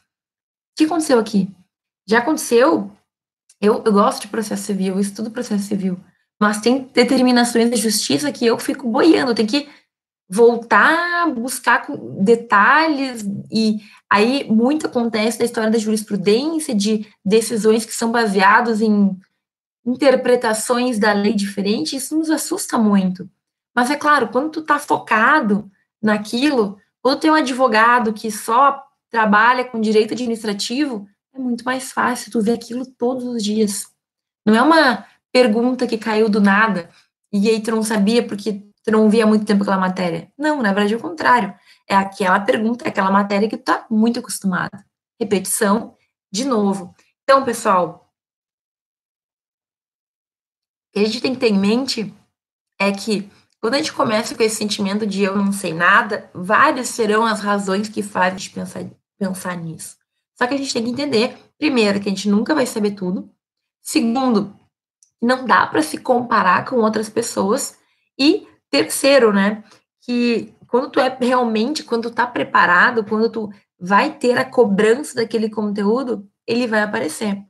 que 0.76 0.85
aconteceu 0.85 1.18
aqui? 1.18 1.50
Já 2.09 2.18
aconteceu, 2.18 2.92
eu, 3.61 3.83
eu 3.85 3.92
gosto 3.92 4.22
de 4.22 4.28
processo 4.28 4.62
civil, 4.62 4.94
eu 4.94 5.00
estudo 5.00 5.33
processo 5.33 5.64
civil, 5.64 5.98
mas 6.40 6.61
tem 6.61 6.88
determinações 6.94 7.70
da 7.70 7.76
justiça 7.76 8.30
que 8.30 8.46
eu 8.46 8.56
fico 8.56 8.88
boiando, 8.88 9.35
tenho 9.35 9.48
que 9.48 9.68
voltar 10.31 11.29
buscar 11.31 11.87
detalhes 12.21 13.25
e 13.51 13.79
aí 14.09 14.49
muito 14.49 14.87
acontece 14.87 15.40
da 15.40 15.45
história 15.45 15.71
da 15.71 15.79
jurisprudência 15.79 16.73
de 16.73 17.05
decisões 17.25 17.85
que 17.85 17.93
são 17.93 18.12
baseadas 18.12 18.81
em 18.81 19.19
interpretações 19.85 21.01
da 21.01 21.12
lei 21.12 21.35
diferente, 21.35 21.97
isso 21.97 22.16
nos 22.16 22.31
assusta 22.31 22.79
muito. 22.79 23.29
Mas 23.75 23.90
é 23.90 23.97
claro, 23.97 24.29
quando 24.29 24.51
tu 24.51 24.62
tá 24.62 24.79
focado 24.79 25.69
naquilo, 26.01 26.79
quando 27.03 27.21
tem 27.21 27.31
um 27.31 27.35
advogado 27.35 28.12
que 28.12 28.31
só 28.31 28.85
trabalha 29.11 29.64
com 29.64 29.81
direito 29.81 30.14
administrativo, 30.14 31.09
é 31.35 31.38
muito 31.38 31.64
mais 31.64 31.90
fácil 31.90 32.31
tu 32.31 32.40
ver 32.40 32.53
aquilo 32.53 32.87
todos 32.87 33.25
os 33.25 33.43
dias. 33.43 33.87
Não 34.47 34.55
é 34.55 34.62
uma 34.62 35.07
pergunta 35.33 35.87
que 35.87 35.99
caiu 35.99 36.29
do 36.29 36.40
nada 36.40 36.88
e 37.33 37.49
aí 37.49 37.61
tu 37.61 37.71
não 37.71 37.83
sabia 37.83 38.25
porque 38.27 38.69
tu 38.83 38.90
não 38.90 39.09
via 39.11 39.27
muito 39.27 39.45
tempo 39.45 39.62
aquela 39.62 39.79
matéria. 39.79 40.33
Não, 40.37 40.62
na 40.62 40.73
verdade 40.73 40.95
é 40.95 40.97
o 40.97 41.01
contrário. 41.01 41.55
É 41.88 41.95
aquela 41.95 42.40
pergunta, 42.40 42.85
é 42.85 42.88
aquela 42.88 43.11
matéria 43.11 43.49
que 43.49 43.57
tu 43.57 43.64
tá 43.64 43.87
muito 43.90 44.21
acostumado. 44.21 44.83
Repetição, 45.19 45.97
de 46.31 46.45
novo. 46.45 46.95
Então, 47.23 47.45
pessoal, 47.45 48.12
o 50.88 50.93
que 50.93 51.01
a 51.01 51.05
gente 51.05 51.21
tem 51.21 51.35
que 51.35 51.40
ter 51.40 51.49
em 51.49 51.59
mente 51.59 52.14
é 52.79 52.90
que 52.93 53.31
quando 53.61 53.75
a 53.75 53.79
gente 53.79 53.93
começa 53.93 54.35
com 54.35 54.43
esse 54.43 54.57
sentimento 54.57 55.07
de 55.07 55.23
eu 55.23 55.37
não 55.37 55.53
sei 55.53 55.75
nada, 55.75 56.31
várias 56.33 56.88
serão 56.88 57.27
as 57.27 57.40
razões 57.40 57.88
que 57.88 58.03
fazem 58.03 58.35
a 58.35 58.38
gente 58.38 58.51
pensar, 58.51 58.85
pensar 59.19 59.57
nisso. 59.57 59.97
Só 60.35 60.47
que 60.47 60.55
a 60.55 60.57
gente 60.57 60.73
tem 60.73 60.83
que 60.83 60.90
entender, 60.90 61.37
primeiro, 61.59 62.01
que 62.01 62.09
a 62.09 62.11
gente 62.11 62.29
nunca 62.29 62.55
vai 62.55 62.64
saber 62.64 62.93
tudo. 62.93 63.31
Segundo, 63.83 64.57
não 65.21 65.45
dá 65.45 65.66
para 65.66 65.83
se 65.83 65.99
comparar 65.99 66.64
com 66.64 66.77
outras 66.77 67.11
pessoas. 67.11 67.79
E 68.19 68.49
Terceiro, 68.70 69.33
né, 69.33 69.64
que 70.00 70.54
quando 70.68 70.90
tu 70.90 71.00
é 71.00 71.16
realmente, 71.20 71.83
quando 71.83 72.09
tu 72.09 72.14
tá 72.14 72.26
preparado, 72.26 73.04
quando 73.04 73.28
tu 73.28 73.52
vai 73.78 74.12
ter 74.12 74.38
a 74.38 74.44
cobrança 74.44 75.16
daquele 75.16 75.50
conteúdo, 75.50 76.28
ele 76.46 76.66
vai 76.66 76.83
aparecer. 76.83 77.42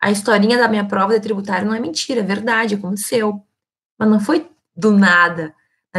A 0.00 0.10
historinha 0.10 0.58
da 0.58 0.68
minha 0.68 0.86
prova 0.86 1.14
de 1.14 1.20
tributário 1.20 1.66
não 1.66 1.74
é 1.74 1.80
mentira, 1.80 2.20
é 2.20 2.22
verdade, 2.24 2.74
aconteceu. 2.74 3.42
Mas 3.98 4.08
não 4.08 4.20
foi 4.20 4.50
do 4.74 4.92
nada. 4.92 5.54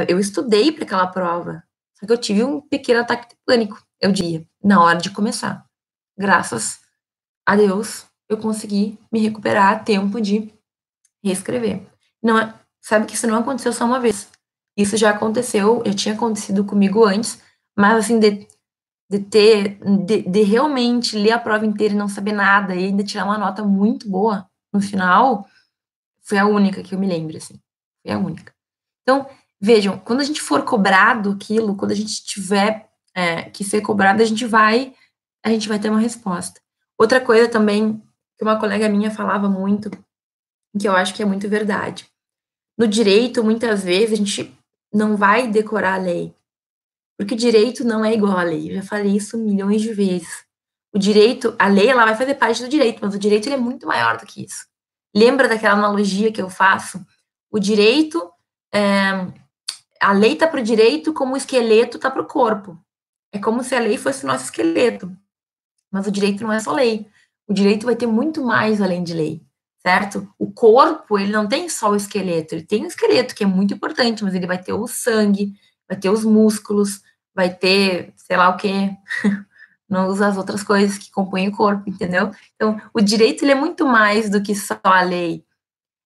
Eu 0.08 0.20
estudei 0.20 0.72
para 0.72 0.84
aquela 0.84 1.08
prova. 1.08 1.64
Só 2.00 2.06
que 2.06 2.12
eu 2.12 2.18
tive 2.18 2.44
um 2.44 2.62
pequeno 2.62 3.02
ataque 3.02 3.30
de 3.30 3.36
pânico, 3.46 3.82
eu 4.00 4.12
diria, 4.12 4.46
na 4.64 4.84
hora 4.84 5.00
de 5.00 5.10
começar. 5.10 5.66
Graças 6.18 6.80
a 7.46 7.56
Deus, 7.56 8.06
eu 8.28 8.38
consegui 8.38 9.00
me 9.12 9.20
recuperar 9.20 9.74
a 9.74 9.80
tempo 9.80 10.20
de 10.20 10.54
reescrever. 11.24 11.88
Não 12.22 12.38
é, 12.38 12.54
sabe 12.82 13.06
que 13.06 13.16
isso 13.16 13.28
não 13.28 13.38
aconteceu 13.38 13.72
só 13.72 13.86
uma 13.86 14.00
vez. 14.00 14.30
Isso 14.78 14.98
já 14.98 15.12
aconteceu, 15.12 15.82
já 15.86 15.94
tinha 15.94 16.16
acontecido 16.16 16.66
comigo 16.66 17.06
antes, 17.06 17.42
mas 17.78 18.06
assim, 18.06 18.20
de, 18.20 18.48
de 19.10 19.20
ter, 19.20 19.80
de, 20.06 20.24
de 20.24 20.42
realmente 20.42 21.18
ler 21.18 21.32
a 21.32 21.40
prova 21.40 21.66
inteira 21.66 21.94
e 21.94 21.98
não 21.98 22.08
saber 22.08 22.34
nada 22.34 22.76
e 22.76 22.86
ainda 22.86 23.04
tirar 23.04 23.26
uma 23.26 23.38
nota 23.38 23.64
muito 23.64 24.10
boa 24.10 24.50
no 24.74 24.82
final, 24.82 25.48
foi 26.22 26.38
a 26.38 26.46
única 26.46 26.84
que 26.84 26.94
eu 26.94 27.00
me 27.00 27.08
lembro, 27.08 27.38
assim. 27.38 27.60
Foi 28.04 28.14
a 28.14 28.18
única. 28.18 28.54
Então, 29.04 29.28
vejam, 29.62 29.98
quando 30.00 30.22
a 30.22 30.24
gente 30.24 30.42
for 30.42 30.64
cobrado 30.64 31.32
aquilo, 31.32 31.76
quando 31.76 31.92
a 31.92 31.96
gente 31.96 32.24
tiver 32.26 32.90
é, 33.14 33.44
que 33.44 33.64
ser 33.64 33.82
cobrado, 33.82 34.22
a 34.22 34.26
gente 34.26 34.46
vai, 34.46 34.94
a 35.44 35.50
gente 35.50 35.70
vai 35.70 35.80
ter 35.80 35.90
uma 35.90 36.00
resposta. 36.00 36.60
Outra 36.98 37.22
coisa 37.22 37.50
também 37.50 38.02
que 38.38 38.44
uma 38.44 38.60
colega 38.60 38.90
minha 38.90 39.12
falava 39.12 39.48
muito, 39.48 39.90
que 40.78 40.88
eu 40.88 40.96
acho 40.96 41.14
que 41.14 41.22
é 41.22 41.26
muito 41.26 41.48
verdade. 41.48 42.10
No 42.78 42.88
direito, 42.88 43.44
muitas 43.44 43.84
vezes, 43.84 44.14
a 44.14 44.18
gente 44.18 44.58
não 44.96 45.18
vai 45.18 45.48
decorar 45.48 45.96
a 45.96 45.98
lei, 45.98 46.34
porque 47.18 47.34
o 47.34 47.38
direito 47.38 47.84
não 47.84 48.06
é 48.06 48.14
igual 48.14 48.38
à 48.38 48.44
lei. 48.44 48.72
Eu 48.72 48.76
já 48.76 48.82
falei 48.82 49.12
isso 49.12 49.38
milhões 49.38 49.82
de 49.82 49.94
vezes. 49.94 50.46
O 50.94 50.98
direito, 50.98 51.54
a 51.60 51.68
lei, 51.68 51.90
ela 51.90 52.06
vai 52.06 52.16
fazer 52.16 52.36
parte 52.36 52.64
do 52.64 52.70
direito, 52.70 53.00
mas 53.02 53.14
o 53.14 53.20
direito 53.20 53.48
ele 53.48 53.56
é 53.56 53.60
muito 53.60 53.86
maior 53.86 54.18
do 54.18 54.26
que 54.26 54.46
isso. 54.46 54.66
Lembra 55.14 55.50
daquela 55.50 55.76
analogia 55.76 56.32
que 56.32 56.42
eu 56.42 56.50
faço? 56.50 57.06
O 57.52 57.60
direito, 57.60 58.32
é, 58.74 59.28
a 60.02 60.14
lei 60.14 60.34
está 60.34 60.48
para 60.48 60.62
o 60.62 60.64
direito 60.64 61.14
como 61.14 61.34
o 61.34 61.38
esqueleto 61.38 61.98
está 61.98 62.10
para 62.10 62.22
o 62.22 62.28
corpo. 62.28 62.80
É 63.34 63.40
como 63.40 63.64
se 63.64 63.76
a 63.76 63.80
lei 63.80 63.98
fosse 63.98 64.24
o 64.24 64.28
nosso 64.28 64.46
esqueleto. 64.46 65.14
Mas 65.92 66.08
o 66.08 66.12
direito 66.12 66.42
não 66.42 66.54
é 66.54 66.60
só 66.62 66.72
lei. 66.72 67.06
O 67.48 67.54
direito 67.54 67.86
vai 67.86 67.98
ter 67.98 68.08
muito 68.08 68.42
mais 68.44 68.82
além 68.82 69.04
de 69.04 69.14
lei, 69.14 69.42
certo? 69.86 70.28
O 70.40 70.52
corpo, 70.52 71.20
ele 71.20 71.32
não 71.32 71.48
tem 71.48 71.70
só 71.70 71.92
o 71.92 71.96
esqueleto, 71.96 72.56
ele 72.56 72.64
tem 72.64 72.86
o 72.86 72.88
esqueleto, 72.88 73.36
que 73.36 73.44
é 73.44 73.48
muito 73.48 73.76
importante, 73.76 74.24
mas 74.24 74.34
ele 74.34 74.48
vai 74.48 74.58
ter 74.58 74.74
o 74.74 74.88
sangue, 74.88 75.54
vai 75.88 75.96
ter 75.96 76.10
os 76.10 76.26
músculos, 76.26 77.04
vai 77.36 77.54
ter, 77.54 78.12
sei 78.18 78.36
lá 78.36 78.50
o 78.50 78.58
quê. 78.58 78.96
não 79.88 80.08
usa 80.08 80.28
as 80.28 80.38
outras 80.38 80.64
coisas 80.64 80.98
que 80.98 81.12
compõem 81.12 81.50
o 81.50 81.52
corpo, 81.52 81.88
entendeu? 81.88 82.32
Então, 82.56 82.82
o 82.92 83.00
direito, 83.00 83.44
ele 83.44 83.52
é 83.52 83.56
muito 83.56 83.86
mais 83.86 84.28
do 84.28 84.42
que 84.42 84.56
só 84.56 84.80
a 84.84 85.04
lei. 85.04 85.46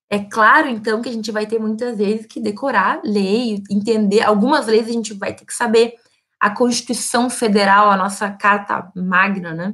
É 0.10 0.20
claro, 0.20 0.68
então, 0.68 1.02
que 1.02 1.08
a 1.08 1.13
gente 1.13 1.32
vai 1.32 1.48
ter 1.48 1.58
muitas 1.58 1.98
vezes 1.98 2.26
que 2.26 2.42
decorar 2.42 3.00
lei, 3.06 3.63
entender. 3.72 4.24
Algumas 4.24 4.68
leis 4.68 4.89
a 4.89 4.92
gente 4.92 5.13
vai 5.13 5.34
ter 5.34 5.46
que 5.46 5.54
saber, 5.54 5.94
a 6.38 6.50
Constituição 6.50 7.30
Federal, 7.30 7.89
a 7.89 7.96
nossa 7.96 8.30
Carta 8.30 8.92
Magna, 8.94 9.54
né? 9.54 9.74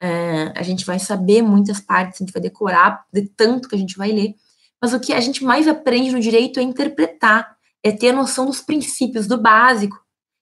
É, 0.00 0.52
a 0.54 0.62
gente 0.62 0.84
vai 0.84 0.98
saber 0.98 1.42
muitas 1.42 1.80
partes, 1.80 2.20
a 2.20 2.24
gente 2.24 2.32
vai 2.32 2.42
decorar 2.42 3.04
de 3.12 3.22
tanto 3.22 3.68
que 3.68 3.74
a 3.74 3.78
gente 3.78 3.96
vai 3.96 4.12
ler. 4.12 4.34
Mas 4.80 4.92
o 4.92 5.00
que 5.00 5.12
a 5.12 5.20
gente 5.20 5.42
mais 5.44 5.66
aprende 5.66 6.12
no 6.12 6.20
direito 6.20 6.60
é 6.60 6.62
interpretar, 6.62 7.56
é 7.82 7.90
ter 7.90 8.10
a 8.10 8.12
noção 8.12 8.46
dos 8.46 8.60
princípios, 8.60 9.26
do 9.26 9.40
básico. 9.40 9.98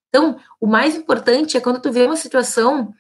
Então, 0.08 0.36
o 0.60 0.66
mais 0.66 0.96
importante 0.96 1.56
é 1.56 1.60
quando 1.60 1.80
tu 1.80 1.92
vê 1.92 2.04
uma 2.04 2.16
situação 2.16 2.92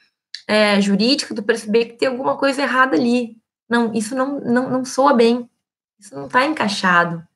é, 0.46 0.80
jurídica, 0.80 1.34
tu 1.34 1.42
perceber 1.42 1.86
que 1.86 1.98
tem 1.98 2.08
alguma 2.08 2.36
coisa 2.36 2.62
errada 2.62 2.96
ali. 2.96 3.36
Não, 3.68 3.92
isso 3.92 4.14
não, 4.14 4.40
não, 4.40 4.70
não 4.70 4.84
soa 4.84 5.12
bem. 5.14 5.48
Isso 5.98 6.14
não 6.14 6.26
está 6.26 6.44
encaixado. 6.44 7.26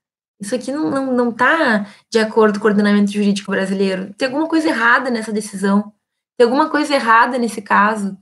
Isso 0.40 0.54
aqui 0.54 0.70
não 0.70 0.88
está 0.88 1.00
não, 1.00 1.12
não 1.12 1.32
tá 1.32 1.86
de 2.10 2.18
acordo 2.18 2.60
com 2.60 2.66
o 2.66 2.70
ordenamento 2.70 3.10
jurídico 3.10 3.50
brasileiro. 3.50 4.12
Tem 4.14 4.26
alguma 4.28 4.48
coisa 4.48 4.68
errada 4.68 5.10
nessa 5.10 5.32
decisão. 5.32 5.92
Tem 6.36 6.44
alguma 6.44 6.68
coisa 6.68 6.94
errada 6.94 7.38
nesse 7.38 7.62
caso. 7.62 8.16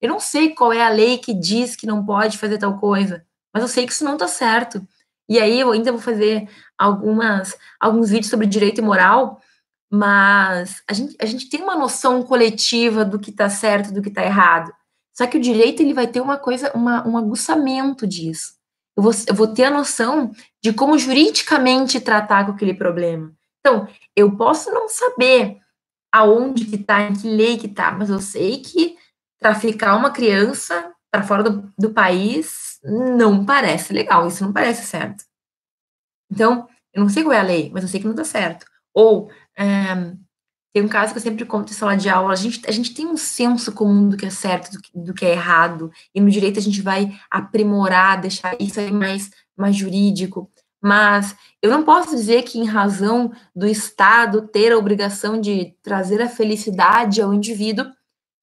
Eu 0.00 0.08
não 0.08 0.20
sei 0.20 0.54
qual 0.54 0.72
é 0.72 0.82
a 0.82 0.88
lei 0.88 1.18
que 1.18 1.34
diz 1.34 1.76
que 1.76 1.86
não 1.86 2.04
pode 2.04 2.38
fazer 2.38 2.58
tal 2.58 2.78
coisa, 2.78 3.24
mas 3.52 3.62
eu 3.62 3.68
sei 3.68 3.86
que 3.86 3.92
isso 3.92 4.04
não 4.04 4.14
está 4.14 4.28
certo. 4.28 4.86
E 5.28 5.38
aí 5.38 5.60
eu 5.60 5.72
ainda 5.72 5.92
vou 5.92 6.00
fazer 6.00 6.48
algumas, 6.76 7.56
alguns 7.80 8.10
vídeos 8.10 8.30
sobre 8.30 8.46
direito 8.46 8.80
e 8.80 8.84
moral, 8.84 9.40
mas 9.90 10.82
a 10.88 10.92
gente, 10.92 11.16
a 11.20 11.26
gente 11.26 11.48
tem 11.48 11.62
uma 11.62 11.76
noção 11.76 12.22
coletiva 12.22 13.04
do 13.04 13.18
que 13.18 13.30
está 13.30 13.48
certo, 13.48 13.92
do 13.92 14.02
que 14.02 14.08
está 14.08 14.24
errado. 14.24 14.72
Só 15.16 15.26
que 15.26 15.36
o 15.36 15.40
direito 15.40 15.80
ele 15.82 15.94
vai 15.94 16.06
ter 16.06 16.20
uma 16.20 16.38
coisa, 16.38 16.70
uma, 16.74 17.06
um 17.06 17.16
aguçamento 17.18 18.06
disso 18.06 18.58
eu 18.98 19.02
vou, 19.02 19.12
eu 19.28 19.34
vou 19.34 19.46
ter 19.46 19.62
a 19.62 19.70
noção 19.70 20.32
de 20.60 20.72
como 20.72 20.98
juridicamente 20.98 22.00
tratar 22.00 22.44
com 22.44 22.50
aquele 22.50 22.74
problema. 22.74 23.32
Então, 23.60 23.86
eu 24.16 24.36
posso 24.36 24.72
não 24.72 24.88
saber 24.88 25.58
aonde 26.12 26.64
que 26.64 26.74
está, 26.74 27.02
em 27.02 27.12
que 27.12 27.28
lei 27.28 27.56
que 27.56 27.68
está, 27.68 27.92
mas 27.92 28.10
eu 28.10 28.20
sei 28.20 28.58
que 28.58 28.96
traficar 29.38 29.96
uma 29.96 30.10
criança 30.10 30.92
para 31.10 31.22
fora 31.22 31.42
do, 31.42 31.72
do 31.78 31.90
país 31.90 32.78
não 32.82 33.44
parece 33.44 33.92
legal, 33.92 34.26
isso 34.26 34.44
não 34.44 34.52
parece 34.52 34.86
certo. 34.86 35.24
Então, 36.30 36.68
eu 36.92 37.02
não 37.02 37.08
sei 37.08 37.22
qual 37.22 37.32
é 37.32 37.40
a 37.40 37.42
lei, 37.42 37.70
mas 37.72 37.82
eu 37.82 37.88
sei 37.88 38.00
que 38.00 38.06
não 38.06 38.12
está 38.12 38.24
certo. 38.24 38.66
Ou, 38.94 39.30
é, 39.56 40.12
tem 40.72 40.82
um 40.82 40.88
caso 40.88 41.12
que 41.12 41.18
eu 41.18 41.22
sempre 41.22 41.44
conto 41.44 41.72
em 41.72 41.74
sala 41.74 41.96
de 41.96 42.08
aula, 42.08 42.32
a 42.32 42.36
gente, 42.36 42.60
a 42.66 42.70
gente 42.70 42.94
tem 42.94 43.06
um 43.06 43.16
senso 43.16 43.72
comum 43.72 44.08
do 44.08 44.16
que 44.16 44.26
é 44.26 44.30
certo, 44.30 44.72
do 44.72 44.80
que, 44.80 44.90
do 44.94 45.14
que 45.14 45.24
é 45.24 45.32
errado, 45.32 45.90
e 46.14 46.20
no 46.20 46.30
direito 46.30 46.58
a 46.58 46.62
gente 46.62 46.82
vai 46.82 47.18
aprimorar, 47.30 48.20
deixar 48.20 48.56
isso 48.60 48.78
aí 48.78 48.92
mais, 48.92 49.30
mais 49.56 49.74
jurídico, 49.74 50.50
mas 50.80 51.34
eu 51.60 51.70
não 51.70 51.84
posso 51.84 52.14
dizer 52.14 52.42
que, 52.42 52.58
em 52.58 52.64
razão 52.64 53.32
do 53.54 53.66
Estado 53.66 54.46
ter 54.46 54.72
a 54.72 54.78
obrigação 54.78 55.40
de 55.40 55.74
trazer 55.82 56.22
a 56.22 56.28
felicidade 56.28 57.20
ao 57.20 57.34
indivíduo, 57.34 57.86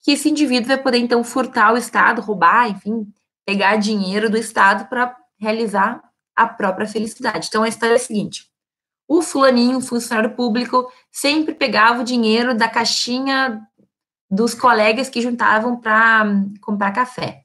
que 0.05 0.11
esse 0.11 0.29
indivíduo 0.29 0.67
vai 0.67 0.77
poder, 0.77 0.99
então, 0.99 1.23
furtar 1.23 1.73
o 1.73 1.77
Estado, 1.77 2.21
roubar, 2.21 2.69
enfim, 2.69 3.11
pegar 3.43 3.75
dinheiro 3.77 4.29
do 4.29 4.37
Estado 4.37 4.87
para 4.87 5.17
realizar 5.35 5.99
a 6.35 6.47
própria 6.47 6.85
felicidade. 6.85 7.47
Então, 7.47 7.63
a 7.63 7.67
história 7.67 7.93
é 7.93 7.95
a 7.95 7.99
seguinte: 7.99 8.45
o 9.07 9.23
fulaninho, 9.23 9.81
funcionário 9.81 10.35
público, 10.35 10.91
sempre 11.11 11.55
pegava 11.55 12.01
o 12.01 12.03
dinheiro 12.03 12.55
da 12.55 12.69
caixinha 12.69 13.67
dos 14.29 14.53
colegas 14.53 15.09
que 15.09 15.23
juntavam 15.23 15.75
para 15.75 16.23
comprar 16.61 16.93
café. 16.93 17.41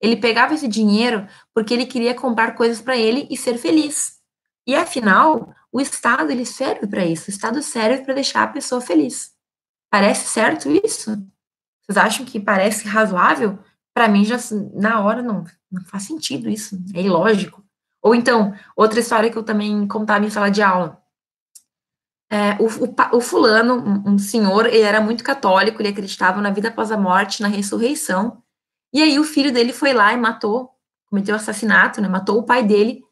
Ele 0.00 0.16
pegava 0.16 0.54
esse 0.54 0.68
dinheiro 0.68 1.26
porque 1.52 1.74
ele 1.74 1.86
queria 1.86 2.14
comprar 2.14 2.52
coisas 2.52 2.80
para 2.80 2.96
ele 2.96 3.26
e 3.28 3.36
ser 3.36 3.58
feliz. 3.58 4.20
E 4.64 4.76
afinal, 4.76 5.52
o 5.72 5.80
Estado 5.80 6.30
ele 6.30 6.46
serve 6.46 6.86
para 6.86 7.04
isso. 7.04 7.28
O 7.28 7.34
Estado 7.34 7.60
serve 7.60 8.04
para 8.04 8.14
deixar 8.14 8.44
a 8.44 8.52
pessoa 8.52 8.80
feliz. 8.80 9.32
Parece 9.90 10.28
certo 10.28 10.70
isso? 10.70 11.10
Vocês 11.82 11.96
acham 11.96 12.24
que 12.24 12.40
parece 12.40 12.86
razoável? 12.86 13.58
Para 13.94 14.08
mim 14.08 14.24
já 14.24 14.36
na 14.74 15.00
hora 15.00 15.22
não, 15.22 15.44
não 15.70 15.84
faz 15.84 16.04
sentido 16.04 16.48
isso. 16.48 16.78
É 16.94 17.02
ilógico. 17.02 17.62
Ou 18.02 18.14
então, 18.14 18.54
outra 18.76 19.00
história 19.00 19.30
que 19.30 19.36
eu 19.36 19.42
também 19.42 19.86
contava 19.86 20.24
em 20.24 20.30
sala 20.30 20.50
de 20.50 20.62
aula. 20.62 21.00
É, 22.30 22.56
o, 22.58 22.66
o, 22.66 23.16
o, 23.18 23.20
fulano, 23.20 24.02
um, 24.06 24.18
senhor, 24.18 24.66
ele 24.66 24.80
era 24.80 25.00
muito 25.00 25.22
católico, 25.22 25.82
ele 25.82 25.90
acreditava 25.90 26.40
na 26.40 26.50
vida 26.50 26.68
após 26.68 26.90
a 26.90 26.96
morte, 26.96 27.42
na 27.42 27.48
ressurreição. 27.48 28.42
E 28.92 29.02
aí 29.02 29.18
o 29.18 29.24
filho 29.24 29.52
dele 29.52 29.72
foi 29.72 29.92
lá 29.92 30.12
e 30.12 30.16
matou, 30.16 30.70
cometeu 31.06 31.36
assassinato, 31.36 32.00
né, 32.00 32.08
matou 32.08 32.38
o 32.38 32.42
pai 32.42 32.64
dele, 32.64 33.04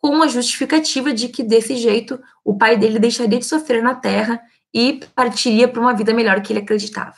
com 0.00 0.08
uma 0.08 0.28
justificativa 0.28 1.12
de 1.12 1.28
que 1.28 1.42
desse 1.42 1.74
jeito 1.76 2.22
o 2.44 2.56
pai 2.56 2.76
dele 2.76 2.98
deixaria 2.98 3.38
de 3.38 3.46
sofrer 3.46 3.82
na 3.82 3.94
terra 3.94 4.40
e 4.72 5.00
partiria 5.14 5.66
para 5.66 5.80
uma 5.80 5.94
vida 5.94 6.12
melhor 6.12 6.40
que 6.42 6.52
ele 6.52 6.60
acreditava. 6.60 7.16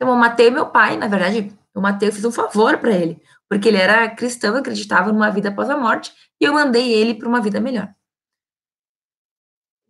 Então 0.00 0.08
eu 0.08 0.16
matei 0.16 0.50
meu 0.50 0.64
pai, 0.64 0.96
na 0.96 1.06
verdade, 1.06 1.54
eu 1.74 1.82
matei, 1.82 2.08
eu 2.08 2.12
fiz 2.12 2.24
um 2.24 2.32
favor 2.32 2.78
para 2.78 2.90
ele, 2.90 3.22
porque 3.46 3.68
ele 3.68 3.76
era 3.76 4.08
cristão, 4.08 4.56
acreditava 4.56 5.12
numa 5.12 5.30
vida 5.30 5.50
após 5.50 5.68
a 5.68 5.76
morte, 5.76 6.10
e 6.40 6.44
eu 6.46 6.54
mandei 6.54 6.90
ele 6.90 7.14
para 7.14 7.28
uma 7.28 7.42
vida 7.42 7.60
melhor. 7.60 7.94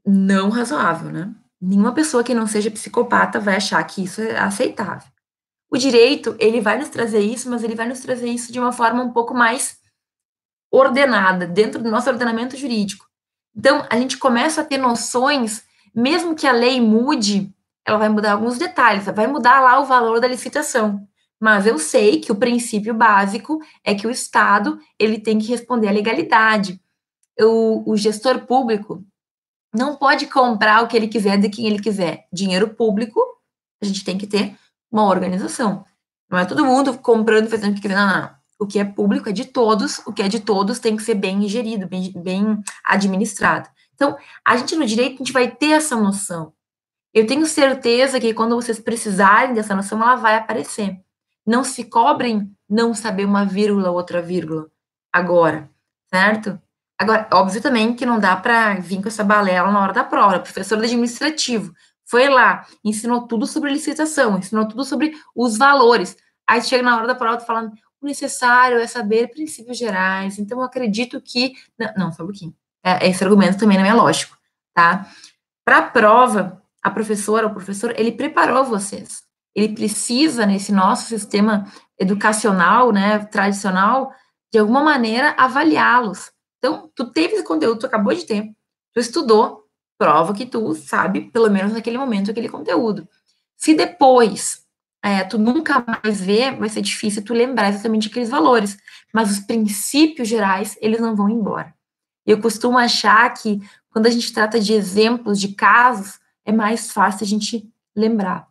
Não 0.04 0.50
razoável, 0.50 1.12
né? 1.12 1.32
Nenhuma 1.60 1.94
pessoa 1.94 2.24
que 2.24 2.34
não 2.34 2.48
seja 2.48 2.72
psicopata 2.72 3.38
vai 3.38 3.54
achar 3.54 3.84
que 3.84 4.02
isso 4.02 4.20
é 4.20 4.36
aceitável. 4.36 5.08
O 5.70 5.78
direito, 5.78 6.34
ele 6.40 6.60
vai 6.60 6.76
nos 6.76 6.88
trazer 6.88 7.20
isso, 7.20 7.48
mas 7.48 7.62
ele 7.62 7.76
vai 7.76 7.86
nos 7.86 8.00
trazer 8.00 8.28
isso 8.28 8.50
de 8.50 8.58
uma 8.58 8.72
forma 8.72 9.04
um 9.04 9.12
pouco 9.12 9.32
mais 9.32 9.78
ordenada, 10.72 11.46
dentro 11.46 11.80
do 11.80 11.88
nosso 11.88 12.10
ordenamento 12.10 12.56
jurídico. 12.56 13.08
Então, 13.54 13.86
a 13.88 13.96
gente 13.96 14.18
começa 14.18 14.62
a 14.62 14.64
ter 14.64 14.78
noções, 14.78 15.62
mesmo 15.94 16.34
que 16.34 16.48
a 16.48 16.52
lei 16.52 16.80
mude, 16.80 17.54
ela 17.90 17.98
vai 17.98 18.08
mudar 18.08 18.32
alguns 18.32 18.56
detalhes, 18.56 19.04
vai 19.04 19.26
mudar 19.26 19.60
lá 19.60 19.80
o 19.80 19.84
valor 19.84 20.20
da 20.20 20.28
licitação. 20.28 21.06
Mas 21.40 21.66
eu 21.66 21.78
sei 21.78 22.20
que 22.20 22.30
o 22.30 22.36
princípio 22.36 22.94
básico 22.94 23.58
é 23.82 23.94
que 23.94 24.06
o 24.06 24.10
Estado 24.10 24.78
ele 24.98 25.18
tem 25.18 25.38
que 25.38 25.48
responder 25.48 25.88
à 25.88 25.90
legalidade. 25.90 26.80
O, 27.40 27.96
gestor 27.96 28.46
público 28.46 29.02
não 29.74 29.96
pode 29.96 30.26
comprar 30.26 30.82
o 30.82 30.88
que 30.88 30.96
ele 30.96 31.08
quiser 31.08 31.38
de 31.38 31.48
quem 31.48 31.66
ele 31.66 31.80
quiser. 31.80 32.26
Dinheiro 32.32 32.68
público, 32.74 33.20
a 33.82 33.86
gente 33.86 34.04
tem 34.04 34.18
que 34.18 34.26
ter 34.26 34.54
uma 34.92 35.06
organização. 35.06 35.84
Não 36.30 36.38
é 36.38 36.44
todo 36.44 36.64
mundo 36.64 36.98
comprando 36.98 37.48
fazendo 37.48 37.72
o 37.72 37.74
que 37.74 37.80
quiser. 37.80 37.96
Não, 37.96 38.06
não. 38.06 38.30
O 38.58 38.66
que 38.66 38.78
é 38.78 38.84
público 38.84 39.30
é 39.30 39.32
de 39.32 39.46
todos, 39.46 39.98
o 40.06 40.12
que 40.12 40.22
é 40.22 40.28
de 40.28 40.40
todos 40.40 40.78
tem 40.78 40.94
que 40.94 41.02
ser 41.02 41.14
bem 41.14 41.48
gerido, 41.48 41.88
bem, 41.88 42.12
bem 42.12 42.62
administrado. 42.84 43.70
Então, 43.94 44.16
a 44.44 44.56
gente 44.56 44.76
no 44.76 44.84
direito, 44.84 45.14
a 45.14 45.18
gente 45.18 45.32
vai 45.32 45.50
ter 45.50 45.70
essa 45.70 45.96
noção. 45.96 46.52
Eu 47.12 47.26
tenho 47.26 47.46
certeza 47.46 48.20
que 48.20 48.32
quando 48.32 48.54
vocês 48.54 48.78
precisarem 48.78 49.54
dessa 49.54 49.74
noção, 49.74 50.00
ela 50.00 50.16
vai 50.16 50.36
aparecer. 50.36 51.00
Não 51.46 51.64
se 51.64 51.84
cobrem 51.84 52.50
não 52.68 52.94
saber 52.94 53.24
uma 53.24 53.44
vírgula, 53.44 53.90
outra 53.90 54.22
vírgula, 54.22 54.70
agora, 55.12 55.68
certo? 56.08 56.60
Agora, 56.96 57.26
óbvio 57.32 57.60
também 57.60 57.94
que 57.94 58.06
não 58.06 58.20
dá 58.20 58.36
para 58.36 58.74
vir 58.74 59.02
com 59.02 59.08
essa 59.08 59.24
balela 59.24 59.72
na 59.72 59.82
hora 59.82 59.92
da 59.92 60.04
prova. 60.04 60.38
Professor 60.38 60.78
administrativo 60.78 61.72
foi 62.04 62.28
lá, 62.28 62.66
ensinou 62.84 63.26
tudo 63.26 63.46
sobre 63.46 63.72
licitação, 63.72 64.38
ensinou 64.38 64.68
tudo 64.68 64.84
sobre 64.84 65.12
os 65.34 65.56
valores. 65.56 66.16
Aí 66.46 66.60
chega 66.62 66.82
na 66.82 66.96
hora 66.96 67.06
da 67.06 67.14
prova 67.14 67.40
falando, 67.40 67.72
o 68.00 68.06
necessário 68.06 68.78
é 68.78 68.86
saber 68.86 69.30
princípios 69.30 69.78
gerais. 69.78 70.38
Então, 70.38 70.58
eu 70.58 70.64
acredito 70.64 71.20
que. 71.20 71.54
Não, 71.78 71.92
não 71.96 72.12
só 72.12 72.22
um 72.22 72.26
pouquinho. 72.26 72.54
É, 72.82 73.08
esse 73.08 73.22
argumento 73.22 73.58
também 73.58 73.78
não 73.78 73.84
é 73.84 73.92
lógico, 73.92 74.36
tá? 74.74 75.06
Para 75.64 75.78
a 75.78 75.82
prova, 75.82 76.59
a 76.82 76.90
professora, 76.90 77.46
o 77.46 77.52
professor, 77.52 77.94
ele 77.96 78.12
preparou 78.12 78.64
vocês. 78.64 79.22
Ele 79.54 79.74
precisa, 79.74 80.46
nesse 80.46 80.72
nosso 80.72 81.08
sistema 81.08 81.70
educacional, 81.98 82.92
né, 82.92 83.18
tradicional, 83.18 84.12
de 84.52 84.58
alguma 84.58 84.82
maneira 84.82 85.34
avaliá-los. 85.36 86.30
Então, 86.58 86.90
tu 86.94 87.10
teve 87.10 87.34
esse 87.34 87.44
conteúdo, 87.44 87.80
tu 87.80 87.86
acabou 87.86 88.14
de 88.14 88.24
ter, 88.24 88.50
tu 88.92 89.00
estudou, 89.00 89.64
prova 89.98 90.34
que 90.34 90.46
tu 90.46 90.74
sabe, 90.74 91.30
pelo 91.30 91.50
menos 91.50 91.72
naquele 91.72 91.98
momento, 91.98 92.30
aquele 92.30 92.48
conteúdo. 92.48 93.08
Se 93.56 93.74
depois 93.74 94.64
é, 95.02 95.24
tu 95.24 95.38
nunca 95.38 95.84
mais 95.86 96.20
vê, 96.20 96.50
vai 96.52 96.68
ser 96.68 96.82
difícil 96.82 97.24
tu 97.24 97.32
lembrar 97.32 97.70
exatamente 97.70 98.08
aqueles 98.08 98.28
valores. 98.28 98.76
Mas 99.12 99.30
os 99.30 99.40
princípios 99.40 100.28
gerais, 100.28 100.76
eles 100.80 101.00
não 101.00 101.16
vão 101.16 101.28
embora. 101.28 101.74
Eu 102.26 102.40
costumo 102.40 102.78
achar 102.78 103.32
que 103.34 103.60
quando 103.90 104.06
a 104.06 104.10
gente 104.10 104.32
trata 104.32 104.60
de 104.60 104.72
exemplos, 104.72 105.40
de 105.40 105.48
casos, 105.54 106.19
é 106.50 106.52
mais 106.52 106.92
fácil 106.92 107.24
a 107.24 107.28
gente 107.28 107.68
lembrar. 107.96 108.48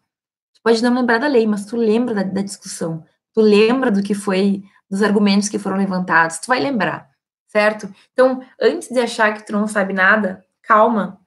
Tu 0.54 0.62
pode 0.64 0.82
não 0.82 0.94
lembrar 0.94 1.20
da 1.20 1.28
lei, 1.28 1.46
mas 1.46 1.66
tu 1.66 1.78
lembra 1.78 2.16
da, 2.16 2.24
da 2.24 2.42
discussão. 2.42 3.06
Tu 3.34 3.42
lembra 3.42 3.92
do 3.92 4.02
que 4.02 4.14
foi, 4.14 4.64
dos 4.90 5.04
argumentos 5.04 5.48
que 5.48 5.60
foram 5.60 5.78
levantados. 5.78 6.40
Tu 6.40 6.48
vai 6.48 6.60
lembrar, 6.60 7.10
certo? 7.48 7.94
Então, 8.12 8.42
antes 8.60 8.90
de 8.90 9.00
achar 9.00 9.34
que 9.34 9.46
tu 9.46 9.54
não 9.54 9.68
sabe 9.68 9.94
nada, 9.94 10.44
calma, 10.64 11.20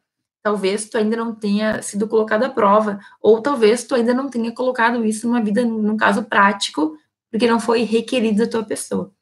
talvez 0.43 0.89
tu 0.89 0.99
ainda 0.99 1.17
não 1.17 1.35
tenha 1.35 1.81
sido 1.83 2.09
colocado 2.09 2.43
à 2.43 2.51
prova, 2.51 2.99
ou 3.21 3.41
talvez 3.41 3.85
tu 3.85 3.95
ainda 3.95 4.13
não 4.13 4.29
tenha 4.29 4.53
colocado 4.53 5.05
isso 5.05 5.27
numa 5.27 5.43
vida, 5.43 5.65
num 5.65 5.97
caso 5.97 6.25
prático, 6.25 6.97
porque 7.31 7.47
não 7.47 7.61
foi 7.61 7.85
requerido 7.85 8.45
da 8.45 8.51
tua 8.51 8.65
pessoa. 8.65 9.13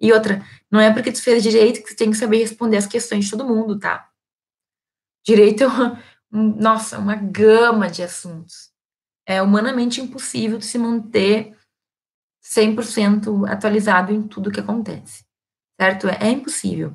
E 0.00 0.12
outra, 0.12 0.44
não 0.70 0.80
é 0.80 0.92
porque 0.92 1.12
tu 1.12 1.22
fez 1.22 1.42
direito 1.42 1.82
que 1.82 1.94
tu 1.94 1.96
tem 1.96 2.10
que 2.10 2.16
saber 2.16 2.38
responder 2.38 2.76
as 2.76 2.86
questões 2.86 3.26
de 3.26 3.30
todo 3.30 3.46
mundo, 3.46 3.78
tá? 3.78 4.08
Direito 5.24 5.62
é 5.62 5.66
nossa, 6.32 6.98
uma 6.98 7.14
gama 7.14 7.90
de 7.90 8.02
assuntos. 8.02 8.70
É 9.26 9.42
humanamente 9.42 10.00
impossível 10.00 10.58
tu 10.58 10.64
se 10.64 10.78
manter 10.78 11.56
100% 12.42 13.48
atualizado 13.48 14.12
em 14.12 14.22
tudo 14.22 14.50
que 14.50 14.58
acontece, 14.58 15.24
certo? 15.80 16.08
É, 16.08 16.18
é 16.22 16.30
impossível. 16.30 16.94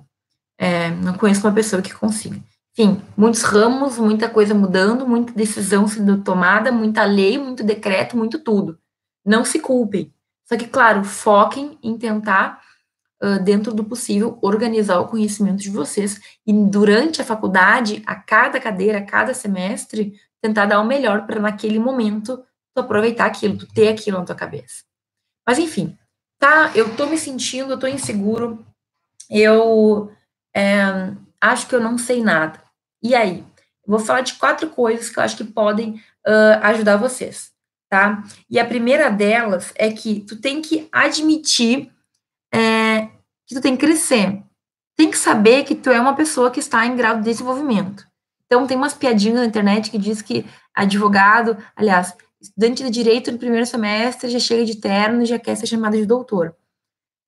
É, 0.58 0.90
não 0.90 1.14
conheço 1.14 1.46
uma 1.46 1.54
pessoa 1.54 1.82
que 1.82 1.94
consiga. 1.94 2.42
Enfim, 2.74 3.02
muitos 3.16 3.44
ramos, 3.44 3.98
muita 3.98 4.30
coisa 4.30 4.54
mudando, 4.54 5.08
muita 5.08 5.34
decisão 5.34 5.88
sendo 5.88 6.22
tomada, 6.24 6.72
muita 6.72 7.04
lei, 7.06 7.38
muito 7.38 7.64
decreto, 7.64 8.18
muito 8.18 8.40
tudo. 8.40 8.78
Não 9.26 9.46
se 9.46 9.60
culpem. 9.60 10.14
Só 10.46 10.58
que, 10.58 10.68
claro, 10.68 11.04
foquem 11.04 11.78
em 11.84 11.98
tentar, 11.98 12.62
uh, 13.24 13.44
dentro 13.44 13.74
do 13.74 13.84
possível, 13.84 14.38
organizar 14.42 15.00
o 15.00 15.08
conhecimento 15.08 15.58
de 15.58 15.70
vocês 15.70 16.20
e, 16.46 16.54
durante 16.54 17.22
a 17.22 17.26
faculdade, 17.26 18.02
a 18.06 18.16
cada 18.16 18.60
cadeira, 18.60 19.00
a 19.00 19.06
cada 19.06 19.34
semestre, 19.34 20.20
tentar 20.42 20.66
dar 20.66 20.80
o 20.80 20.86
melhor 20.86 21.26
para, 21.26 21.40
naquele 21.40 21.80
momento, 21.80 22.44
tu 22.74 22.82
aproveitar 22.82 23.26
aquilo, 23.26 23.58
tu 23.58 23.68
ter 23.68 23.90
aquilo 23.90 24.20
na 24.20 24.26
tua 24.26 24.36
cabeça. 24.36 24.84
Mas, 25.46 25.58
enfim, 25.58 25.98
tá? 26.40 26.72
Eu 26.76 26.96
tô 26.96 27.08
me 27.08 27.18
sentindo, 27.18 27.74
eu 27.74 27.80
tô 27.80 27.88
inseguro, 27.88 28.66
eu 29.30 30.12
é, 30.56 31.14
acho 31.42 31.68
que 31.68 31.76
eu 31.76 31.82
não 31.82 31.98
sei 31.98 32.24
nada. 32.24 32.62
E 33.02 33.16
aí? 33.16 33.44
Vou 33.86 34.00
falar 34.00 34.22
de 34.22 34.34
quatro 34.34 34.70
coisas 34.70 35.10
que 35.10 35.18
eu 35.18 35.24
acho 35.24 35.38
que 35.38 35.46
podem 35.46 36.02
uh, 36.28 36.60
ajudar 36.64 36.98
vocês, 36.98 37.54
tá? 37.90 38.22
E 38.50 38.60
a 38.60 38.66
primeira 38.66 39.10
delas 39.10 39.72
é 39.76 39.90
que 39.90 40.20
tu 40.20 40.36
tem 40.36 40.62
que 40.62 40.90
admitir 40.92 41.90
que 43.48 43.56
tu 43.56 43.62
tem 43.62 43.76
que 43.76 43.86
crescer. 43.86 44.44
Tem 44.96 45.10
que 45.10 45.18
saber 45.18 45.64
que 45.64 45.74
tu 45.74 45.90
é 45.90 46.00
uma 46.00 46.16
pessoa 46.16 46.52
que 46.52 46.60
está 46.60 46.86
em 46.86 46.96
grau 46.96 47.18
de 47.18 47.24
desenvolvimento. 47.24 48.06
Então, 48.46 48.68
tem 48.68 48.78
umas 48.78 48.94
piadinhas 48.94 49.40
na 49.40 49.46
internet 49.46 49.90
que 49.90 49.98
diz 49.98 50.22
que 50.22 50.46
advogado, 50.74 51.58
aliás, 51.76 52.14
estudante 52.42 52.84
de 52.84 52.90
direito 52.90 53.32
no 53.32 53.38
primeiro 53.38 53.66
semestre 53.66 54.30
já 54.30 54.40
chega 54.40 54.66
de 54.66 54.76
terno 54.76 55.22
e 55.22 55.26
já 55.26 55.40
quer 55.40 55.56
ser 55.56 55.68
chamado 55.68 55.98
de 55.98 56.06
doutor. 56.06 56.56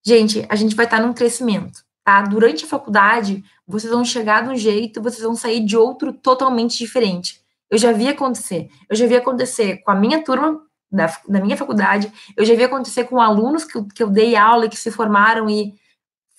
Gente, 0.06 0.46
a 0.50 0.56
gente 0.56 0.76
vai 0.76 0.86
estar 0.86 1.02
num 1.02 1.14
crescimento, 1.14 1.84
tá? 2.04 2.22
Durante 2.22 2.66
a 2.66 2.68
faculdade, 2.68 3.44
vocês 3.68 3.92
vão 3.92 4.06
chegar 4.06 4.44
de 4.44 4.50
um 4.50 4.56
jeito, 4.56 5.02
vocês 5.02 5.22
vão 5.22 5.36
sair 5.36 5.64
de 5.64 5.76
outro 5.76 6.14
totalmente 6.14 6.78
diferente. 6.78 7.42
Eu 7.70 7.78
já 7.78 7.92
vi 7.92 8.08
acontecer. 8.08 8.70
Eu 8.90 8.96
já 8.96 9.06
vi 9.06 9.16
acontecer 9.16 9.78
com 9.84 9.92
a 9.92 9.96
minha 9.96 10.24
turma 10.24 10.62
da, 10.92 11.06
da 11.28 11.40
minha 11.40 11.56
faculdade, 11.56 12.12
eu 12.36 12.44
já 12.44 12.56
vi 12.56 12.64
acontecer 12.64 13.04
com 13.04 13.22
alunos 13.22 13.64
que, 13.64 13.84
que 13.94 14.02
eu 14.02 14.10
dei 14.10 14.36
aula 14.36 14.66
e 14.66 14.70
que 14.70 14.78
se 14.78 14.90
formaram 14.90 15.48
e 15.50 15.76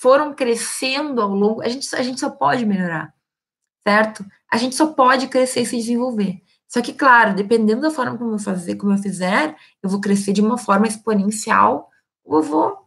foram 0.00 0.34
crescendo 0.34 1.20
ao 1.20 1.28
longo. 1.28 1.62
A 1.62 1.68
gente, 1.68 1.94
a 1.94 2.02
gente 2.02 2.20
só 2.20 2.30
pode 2.30 2.64
melhorar, 2.64 3.12
certo? 3.82 4.24
A 4.50 4.56
gente 4.56 4.74
só 4.74 4.88
pode 4.88 5.28
crescer 5.28 5.62
e 5.62 5.66
se 5.66 5.76
desenvolver. 5.76 6.40
Só 6.68 6.80
que, 6.80 6.92
claro, 6.92 7.34
dependendo 7.34 7.82
da 7.82 7.90
forma 7.90 8.16
como 8.16 8.34
eu 8.34 8.38
fazer, 8.38 8.76
como 8.76 8.92
eu 8.92 8.98
fizer, 8.98 9.56
eu 9.82 9.90
vou 9.90 10.00
crescer 10.00 10.32
de 10.32 10.40
uma 10.40 10.56
forma 10.56 10.86
exponencial 10.86 11.88
ou 12.24 12.38
eu 12.38 12.42
vou 12.42 12.78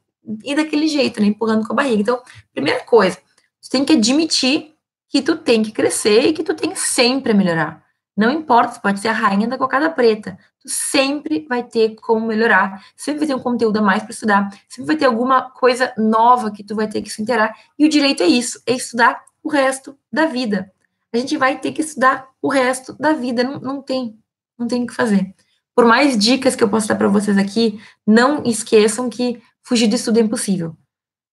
ir 0.44 0.56
daquele 0.56 0.88
jeito, 0.88 1.20
né, 1.20 1.28
empurrando 1.28 1.68
com 1.68 1.74
a 1.74 1.76
barriga. 1.76 2.02
Então, 2.02 2.22
primeira 2.54 2.84
coisa, 2.86 3.18
Tu 3.64 3.70
tem 3.70 3.86
que 3.86 3.94
admitir 3.94 4.74
que 5.08 5.22
tu 5.22 5.38
tem 5.38 5.64
que 5.64 5.72
crescer 5.72 6.28
e 6.28 6.34
que 6.34 6.44
tu 6.44 6.54
tem 6.54 6.76
sempre 6.76 7.32
a 7.32 7.36
melhorar. 7.36 7.84
Não 8.16 8.32
importa, 8.32 8.80
pode 8.80 9.00
ser 9.00 9.08
a 9.08 9.14
rainha 9.14 9.48
da 9.48 9.58
cocada 9.58 9.90
preta. 9.90 10.38
Tu 10.62 10.70
sempre 10.70 11.46
vai 11.50 11.64
ter 11.64 11.96
como 11.96 12.28
melhorar. 12.28 12.86
Sempre 12.96 13.20
vai 13.20 13.28
ter 13.28 13.36
um 13.36 13.40
conteúdo 13.40 13.78
a 13.78 13.82
mais 13.82 14.04
para 14.04 14.12
estudar. 14.12 14.50
Sempre 14.70 14.88
vai 14.88 14.96
ter 14.98 15.06
alguma 15.06 15.50
coisa 15.50 15.92
nova 15.98 16.52
que 16.52 16.64
tu 16.64 16.76
vai 16.76 16.88
ter 16.88 17.02
que 17.02 17.10
se 17.10 17.22
inteirar. 17.22 17.56
E 17.78 17.86
o 17.86 17.90
direito 17.90 18.22
é 18.22 18.28
isso, 18.28 18.62
é 18.68 18.74
estudar 18.74 19.24
o 19.42 19.50
resto 19.50 19.98
da 20.12 20.28
vida. 20.28 20.72
A 21.12 21.18
gente 21.18 21.38
vai 21.38 21.60
ter 21.60 21.72
que 21.72 21.82
estudar 21.82 22.28
o 22.42 22.48
resto 22.48 22.96
da 23.00 23.14
vida. 23.14 23.44
Não, 23.44 23.60
não 23.60 23.82
tem, 23.82 24.18
não 24.58 24.68
tem 24.68 24.84
o 24.84 24.88
que 24.88 24.94
fazer. 24.94 25.34
Por 25.76 25.86
mais 25.86 26.18
dicas 26.18 26.56
que 26.56 26.64
eu 26.64 26.70
posso 26.70 26.88
dar 26.88 26.96
para 26.96 27.08
vocês 27.08 27.38
aqui, 27.38 27.82
não 28.06 28.44
esqueçam 28.44 29.10
que 29.10 29.42
fugir 29.64 29.88
do 29.88 29.96
estudo 29.96 30.20
é 30.20 30.22
impossível. 30.22 30.78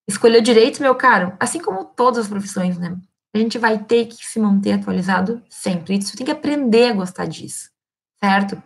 Escolher 0.08 0.40
direito, 0.40 0.80
meu 0.80 0.94
caro, 0.94 1.36
assim 1.38 1.60
como 1.60 1.84
todas 1.84 2.24
as 2.24 2.28
profissões, 2.28 2.78
né? 2.78 2.98
A 3.34 3.38
gente 3.38 3.58
vai 3.58 3.82
ter 3.84 4.06
que 4.06 4.26
se 4.26 4.40
manter 4.40 4.72
atualizado 4.72 5.42
sempre. 5.48 6.00
Você 6.02 6.16
tem 6.16 6.26
que 6.26 6.32
aprender 6.32 6.90
a 6.90 6.94
gostar 6.94 7.26
disso, 7.26 7.70
certo? 8.18 8.60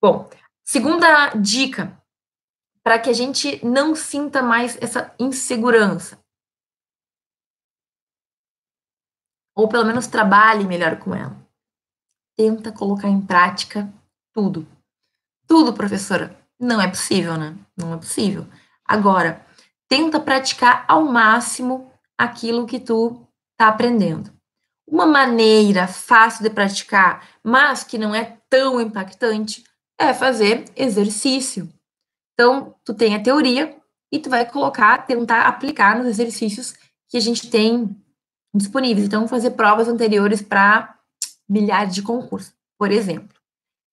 Bom, 0.00 0.30
segunda 0.64 1.34
dica, 1.34 2.00
para 2.82 2.98
que 2.98 3.10
a 3.10 3.12
gente 3.12 3.64
não 3.64 3.94
sinta 3.94 4.42
mais 4.42 4.78
essa 4.80 5.14
insegurança. 5.18 6.18
Ou 9.54 9.68
pelo 9.68 9.84
menos 9.84 10.06
trabalhe 10.06 10.64
melhor 10.64 10.98
com 10.98 11.14
ela. 11.14 11.36
Tenta 12.36 12.70
colocar 12.70 13.08
em 13.08 13.20
prática 13.20 13.92
tudo. 14.32 14.66
Tudo, 15.46 15.74
professora. 15.74 16.38
Não 16.58 16.80
é 16.80 16.88
possível, 16.88 17.36
né? 17.36 17.56
Não 17.76 17.94
é 17.94 17.96
possível. 17.96 18.46
Agora, 18.84 19.44
tenta 19.88 20.20
praticar 20.20 20.84
ao 20.86 21.04
máximo 21.04 21.90
aquilo 22.16 22.66
que 22.66 22.78
tu 22.78 23.25
está 23.56 23.68
aprendendo. 23.68 24.30
Uma 24.86 25.06
maneira 25.06 25.88
fácil 25.88 26.44
de 26.44 26.50
praticar, 26.50 27.26
mas 27.42 27.82
que 27.82 27.98
não 27.98 28.14
é 28.14 28.36
tão 28.48 28.80
impactante, 28.80 29.64
é 29.98 30.14
fazer 30.14 30.66
exercício. 30.76 31.68
Então, 32.34 32.74
tu 32.84 32.94
tem 32.94 33.14
a 33.14 33.22
teoria 33.22 33.74
e 34.12 34.18
tu 34.18 34.30
vai 34.30 34.48
colocar, 34.48 35.06
tentar 35.06 35.48
aplicar 35.48 35.96
nos 35.96 36.06
exercícios 36.06 36.74
que 37.08 37.16
a 37.16 37.20
gente 37.20 37.50
tem 37.50 37.96
disponíveis. 38.54 39.06
Então, 39.06 39.26
fazer 39.26 39.52
provas 39.52 39.88
anteriores 39.88 40.42
para 40.42 40.94
milhares 41.48 41.94
de 41.94 42.02
concursos, 42.02 42.54
por 42.78 42.92
exemplo. 42.92 43.34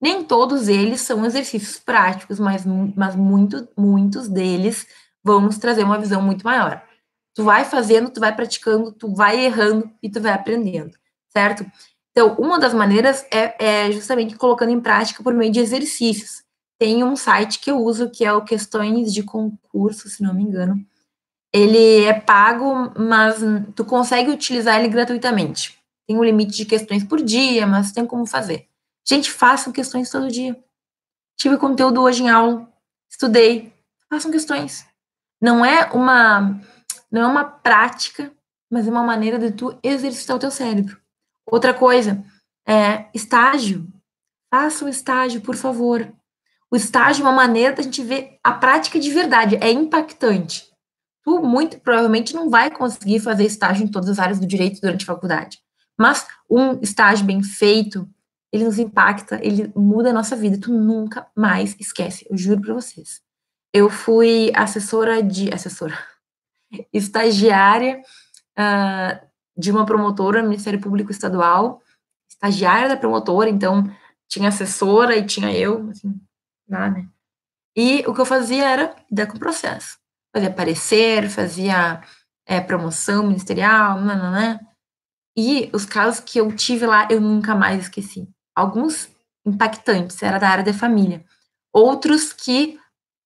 Nem 0.01 0.23
todos 0.23 0.67
eles 0.67 0.99
são 1.01 1.25
exercícios 1.25 1.79
práticos, 1.79 2.37
mas, 2.37 2.65
mas 2.95 3.15
muito, 3.15 3.67
muitos 3.77 4.27
deles 4.27 4.85
vão 5.23 5.39
nos 5.39 5.57
trazer 5.57 5.83
uma 5.83 5.97
visão 5.97 6.21
muito 6.21 6.43
maior. 6.43 6.83
Tu 7.35 7.43
vai 7.43 7.65
fazendo, 7.65 8.09
tu 8.09 8.19
vai 8.19 8.35
praticando, 8.35 8.91
tu 8.91 9.13
vai 9.13 9.43
errando 9.43 9.89
e 10.01 10.09
tu 10.09 10.21
vai 10.21 10.33
aprendendo, 10.33 10.95
certo? 11.29 11.65
Então, 12.11 12.35
uma 12.35 12.59
das 12.59 12.73
maneiras 12.73 13.25
é, 13.31 13.85
é 13.85 13.91
justamente 13.91 14.35
colocando 14.35 14.69
em 14.69 14.79
prática 14.79 15.23
por 15.23 15.33
meio 15.33 15.51
de 15.51 15.59
exercícios. 15.59 16.43
Tem 16.79 17.03
um 17.03 17.15
site 17.15 17.59
que 17.59 17.71
eu 17.71 17.79
uso 17.79 18.09
que 18.09 18.23
é 18.23 18.31
o 18.31 18.43
Questões 18.43 19.11
de 19.11 19.23
Concurso, 19.23 20.07
se 20.09 20.21
não 20.21 20.33
me 20.33 20.43
engano. 20.43 20.85
Ele 21.51 22.03
é 22.03 22.13
pago, 22.13 22.91
mas 22.99 23.37
tu 23.75 23.83
consegue 23.83 24.29
utilizar 24.29 24.79
ele 24.79 24.89
gratuitamente. 24.89 25.77
Tem 26.07 26.17
um 26.17 26.23
limite 26.23 26.55
de 26.57 26.65
questões 26.65 27.03
por 27.03 27.21
dia, 27.21 27.65
mas 27.65 27.91
tem 27.91 28.05
como 28.05 28.25
fazer. 28.25 28.67
Gente, 29.07 29.31
façam 29.31 29.73
questões 29.73 30.09
todo 30.09 30.31
dia. 30.31 30.57
Tive 31.37 31.57
conteúdo 31.57 32.01
hoje 32.01 32.23
em 32.23 32.29
aula, 32.29 32.69
estudei, 33.09 33.73
façam 34.09 34.31
questões. 34.31 34.85
Não 35.41 35.63
é 35.63 35.91
uma 35.91 36.61
não 37.13 37.21
é 37.21 37.27
uma 37.27 37.45
prática, 37.45 38.33
mas 38.71 38.87
é 38.87 38.89
uma 38.89 39.03
maneira 39.03 39.37
de 39.37 39.51
tu 39.51 39.77
exercitar 39.83 40.35
o 40.35 40.39
teu 40.39 40.49
cérebro. 40.49 40.99
Outra 41.45 41.71
coisa, 41.71 42.25
é 42.67 43.05
estágio. 43.13 43.87
Faça 44.51 44.83
o 44.83 44.89
estágio, 44.89 45.39
por 45.41 45.55
favor. 45.55 46.11
O 46.71 46.75
estágio 46.75 47.21
é 47.21 47.29
uma 47.29 47.35
maneira 47.35 47.75
da 47.75 47.83
gente 47.83 48.01
ver 48.01 48.39
a 48.43 48.51
prática 48.51 48.99
de 48.99 49.11
verdade, 49.11 49.57
é 49.61 49.71
impactante. 49.71 50.71
Tu 51.23 51.39
muito 51.39 51.79
provavelmente 51.79 52.33
não 52.33 52.49
vai 52.49 52.71
conseguir 52.71 53.19
fazer 53.19 53.45
estágio 53.45 53.85
em 53.85 53.87
todas 53.87 54.09
as 54.09 54.17
áreas 54.17 54.39
do 54.39 54.47
direito 54.47 54.81
durante 54.81 55.03
a 55.03 55.13
faculdade, 55.13 55.59
mas 55.97 56.25
um 56.49 56.79
estágio 56.81 57.25
bem 57.25 57.43
feito 57.43 58.09
ele 58.51 58.65
nos 58.65 58.77
impacta, 58.77 59.39
ele 59.41 59.71
muda 59.75 60.09
a 60.09 60.13
nossa 60.13 60.35
vida. 60.35 60.59
Tu 60.59 60.71
nunca 60.71 61.27
mais 61.35 61.75
esquece, 61.79 62.25
eu 62.29 62.37
juro 62.37 62.61
para 62.61 62.73
vocês. 62.73 63.21
Eu 63.73 63.89
fui 63.89 64.51
assessora 64.55 65.21
de. 65.23 65.53
assessora. 65.53 66.12
Estagiária 66.91 68.01
uh, 68.57 69.27
de 69.57 69.71
uma 69.71 69.85
promotora 69.85 70.43
Ministério 70.43 70.79
Público 70.79 71.11
Estadual, 71.11 71.81
estagiária 72.29 72.89
da 72.89 72.97
promotora, 72.97 73.49
então 73.49 73.83
tinha 74.27 74.49
assessora 74.49 75.15
e 75.15 75.25
tinha 75.25 75.51
eu, 75.51 75.89
assim, 75.89 76.19
lá, 76.67 76.89
né? 76.89 77.07
E 77.75 78.03
o 78.07 78.13
que 78.13 78.21
eu 78.21 78.25
fazia 78.25 78.67
era 78.67 78.95
lidar 79.09 79.27
com 79.27 79.37
o 79.37 79.39
processo. 79.39 79.97
Fazia 80.35 80.51
parecer, 80.51 81.29
fazia 81.29 82.01
é, 82.45 82.59
promoção 82.59 83.27
ministerial, 83.27 83.99
né? 84.01 84.59
E 85.35 85.69
os 85.73 85.85
casos 85.85 86.19
que 86.19 86.39
eu 86.39 86.55
tive 86.55 86.85
lá, 86.85 87.07
eu 87.09 87.19
nunca 87.19 87.55
mais 87.55 87.83
esqueci. 87.83 88.27
Alguns 88.55 89.09
impactantes, 89.45 90.21
era 90.21 90.37
da 90.37 90.49
área 90.49 90.63
da 90.63 90.73
família. 90.73 91.25
Outros 91.71 92.31
que 92.31 92.79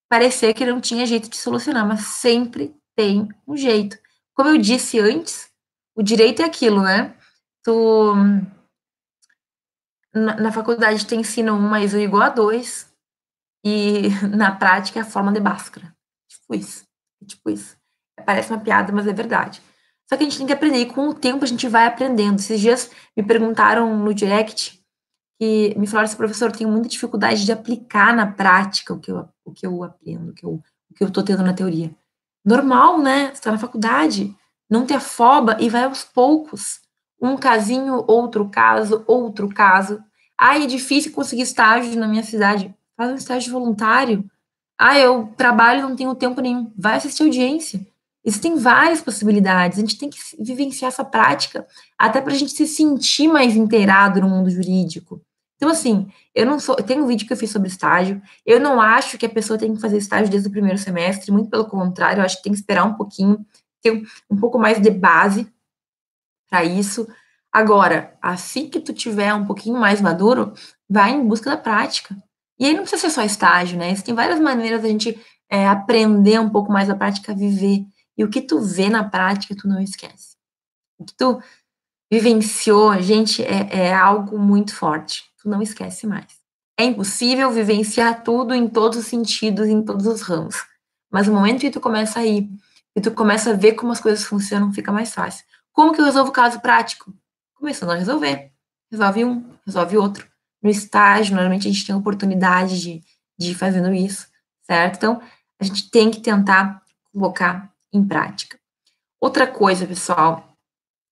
parecia 0.09 0.53
que 0.53 0.65
não 0.65 0.79
tinha 0.79 1.05
jeito 1.05 1.29
de 1.29 1.37
solucionar, 1.37 1.85
mas 1.85 2.01
sempre 2.01 2.73
tem 2.97 3.29
um 3.47 3.55
jeito. 3.55 3.97
Como 4.33 4.49
eu 4.49 4.57
disse 4.57 4.99
antes, 4.99 5.49
o 5.95 6.01
direito 6.01 6.41
é 6.41 6.45
aquilo, 6.45 6.81
né? 6.81 7.15
Tu 7.63 8.13
na, 10.13 10.35
na 10.35 10.51
faculdade 10.51 11.05
te 11.05 11.15
ensinam 11.15 11.57
um 11.57 11.69
mais 11.69 11.93
um 11.93 11.99
igual 11.99 12.23
a 12.23 12.29
dois, 12.29 12.91
e 13.63 14.09
na 14.35 14.51
prática 14.51 14.99
é 14.99 15.03
a 15.03 15.05
forma 15.05 15.31
de 15.31 15.39
Bhaskara. 15.39 15.95
Tipo 16.27 16.55
isso. 16.55 16.83
Tipo 17.25 17.49
isso. 17.51 17.77
Parece 18.25 18.51
uma 18.51 18.59
piada, 18.59 18.91
mas 18.91 19.07
é 19.07 19.13
verdade. 19.13 19.61
Só 20.09 20.17
que 20.17 20.23
a 20.23 20.25
gente 20.25 20.37
tem 20.37 20.47
que 20.47 20.53
aprender, 20.53 20.79
e 20.79 20.85
com 20.85 21.09
o 21.09 21.13
tempo 21.13 21.43
a 21.43 21.47
gente 21.47 21.67
vai 21.67 21.85
aprendendo. 21.85 22.39
Esses 22.39 22.59
dias 22.59 22.91
me 23.15 23.23
perguntaram 23.23 23.95
no 23.97 24.13
direct 24.13 24.81
que 25.39 25.75
me 25.77 25.85
falaram 25.85 26.07
assim, 26.07 26.17
professor, 26.17 26.49
eu 26.49 26.57
tenho 26.57 26.71
muita 26.71 26.89
dificuldade 26.89 27.45
de 27.45 27.51
aplicar 27.51 28.15
na 28.15 28.25
prática 28.25 28.93
o 28.93 28.99
que 28.99 29.11
eu, 29.11 29.29
o 29.45 29.51
que 29.51 29.67
eu 29.67 29.83
aprendo, 29.83 30.31
o 30.31 30.33
que 30.95 31.03
eu, 31.03 31.11
tô 31.11 31.21
tendo 31.21 31.43
na 31.43 31.53
teoria. 31.53 31.95
Normal, 32.47 32.99
né? 32.99 33.31
Você 33.33 33.41
tá 33.41 33.51
na 33.51 33.57
faculdade, 33.57 34.33
não 34.69 34.85
te 34.85 34.93
afoba 34.93 35.57
e 35.59 35.67
vai 35.67 35.83
aos 35.83 36.05
poucos. 36.05 36.79
Um 37.21 37.35
casinho, 37.35 38.05
outro 38.07 38.47
caso, 38.47 39.03
outro 39.05 39.49
caso. 39.49 40.01
Ai, 40.39 40.63
é 40.63 40.65
difícil 40.65 41.11
conseguir 41.11 41.41
estágio 41.41 41.99
na 41.99 42.07
minha 42.07 42.23
cidade. 42.23 42.73
Faz 42.95 43.11
um 43.11 43.15
estágio 43.15 43.51
voluntário. 43.51 44.23
Ah, 44.79 44.97
eu 44.97 45.33
trabalho 45.35 45.81
não 45.81 45.93
tenho 45.93 46.15
tempo 46.15 46.39
nenhum. 46.39 46.71
Vai 46.77 46.95
assistir 46.95 47.23
audiência. 47.23 47.85
Existem 48.23 48.55
várias 48.55 49.01
possibilidades. 49.01 49.77
A 49.77 49.81
gente 49.81 49.97
tem 49.97 50.09
que 50.09 50.17
vivenciar 50.39 50.87
essa 50.87 51.03
prática 51.03 51.67
até 51.99 52.21
para 52.21 52.31
a 52.31 52.37
gente 52.37 52.53
se 52.53 52.65
sentir 52.65 53.27
mais 53.27 53.57
inteirado 53.57 54.21
no 54.21 54.29
mundo 54.29 54.49
jurídico. 54.49 55.21
Então, 55.57 55.69
assim, 55.69 56.09
eu 56.33 56.45
não 56.45 56.59
sou. 56.59 56.75
Tem 56.75 57.01
um 57.01 57.07
vídeo 57.07 57.27
que 57.27 57.33
eu 57.33 57.37
fiz 57.37 57.49
sobre 57.49 57.67
estágio. 57.67 58.21
Eu 58.45 58.59
não 58.59 58.79
acho 58.79 59.17
que 59.17 59.25
a 59.25 59.29
pessoa 59.29 59.57
tem 59.57 59.73
que 59.73 59.81
fazer 59.81 59.97
estágio 59.97 60.29
desde 60.29 60.47
o 60.47 60.51
primeiro 60.51 60.77
semestre, 60.77 61.31
muito 61.31 61.49
pelo 61.49 61.65
contrário, 61.65 62.21
eu 62.21 62.25
acho 62.25 62.37
que 62.37 62.43
tem 62.43 62.53
que 62.53 62.59
esperar 62.59 62.85
um 62.85 62.93
pouquinho, 62.93 63.45
ter 63.81 63.91
um, 63.91 64.03
um 64.29 64.37
pouco 64.37 64.59
mais 64.59 64.79
de 64.79 64.91
base 64.91 65.51
para 66.49 66.63
isso. 66.63 67.07
Agora, 67.51 68.15
assim 68.21 68.69
que 68.69 68.79
tu 68.79 68.93
tiver 68.93 69.33
um 69.33 69.45
pouquinho 69.45 69.79
mais 69.79 69.99
maduro, 69.99 70.53
vai 70.87 71.11
em 71.11 71.27
busca 71.27 71.49
da 71.49 71.57
prática. 71.57 72.15
E 72.59 72.65
aí 72.65 72.73
não 72.73 72.81
precisa 72.81 73.01
ser 73.01 73.09
só 73.09 73.23
estágio, 73.23 73.77
né? 73.77 73.91
Existem 73.91 74.13
várias 74.13 74.39
maneiras 74.39 74.81
da 74.81 74.87
gente 74.87 75.19
é, 75.49 75.67
aprender 75.67 76.39
um 76.39 76.49
pouco 76.49 76.71
mais 76.71 76.89
a 76.89 76.95
prática, 76.95 77.33
viver. 77.33 77.83
E 78.17 78.23
o 78.23 78.29
que 78.29 78.41
tu 78.41 78.59
vê 78.59 78.89
na 78.89 79.03
prática, 79.03 79.55
tu 79.55 79.67
não 79.67 79.79
esquece. 79.79 80.35
O 80.99 81.05
que 81.05 81.15
tu 81.15 81.41
vivenciou, 82.11 82.99
gente, 83.01 83.43
é, 83.43 83.87
é 83.87 83.93
algo 83.93 84.39
muito 84.39 84.75
forte. 84.75 85.23
Tu 85.47 85.49
não 85.49 85.61
esquece 85.61 86.05
mais. 86.05 86.27
É 86.77 86.83
impossível 86.83 87.49
vivenciar 87.49 88.21
tudo 88.21 88.53
em 88.53 88.67
todos 88.67 88.99
os 88.99 89.05
sentidos, 89.05 89.65
em 89.69 89.81
todos 89.81 90.05
os 90.05 90.21
ramos. 90.21 90.57
Mas 91.09 91.25
no 91.25 91.33
momento 91.33 91.61
que 91.61 91.71
tu 91.71 91.79
começa 91.79 92.19
a 92.19 92.25
ir, 92.25 92.49
e 92.93 92.99
tu 92.99 93.11
começa 93.11 93.51
a 93.51 93.53
ver 93.53 93.71
como 93.71 93.93
as 93.93 94.01
coisas 94.01 94.25
funcionam, 94.25 94.73
fica 94.73 94.91
mais 94.91 95.13
fácil. 95.13 95.45
Como 95.71 95.93
que 95.93 96.01
eu 96.01 96.05
resolvo 96.05 96.31
o 96.31 96.33
caso 96.33 96.59
prático? 96.59 97.13
Começando 97.55 97.91
a 97.91 97.95
resolver. 97.95 98.51
Resolve 98.91 99.23
um, 99.23 99.49
resolve 99.65 99.97
outro. 99.97 100.27
No 100.61 100.69
estágio, 100.69 101.33
normalmente 101.33 101.65
a 101.65 101.71
gente 101.71 101.85
tem 101.85 101.95
a 101.95 101.97
oportunidade 101.97 102.81
de, 102.81 103.01
de 103.39 103.51
ir 103.51 103.55
fazendo 103.55 103.93
isso, 103.93 104.27
certo? 104.63 104.97
Então, 104.97 105.21
a 105.61 105.63
gente 105.63 105.89
tem 105.89 106.11
que 106.11 106.19
tentar 106.19 106.83
colocar 107.13 107.73
em 107.93 108.05
prática. 108.05 108.59
Outra 109.21 109.47
coisa, 109.47 109.87
pessoal, 109.87 110.57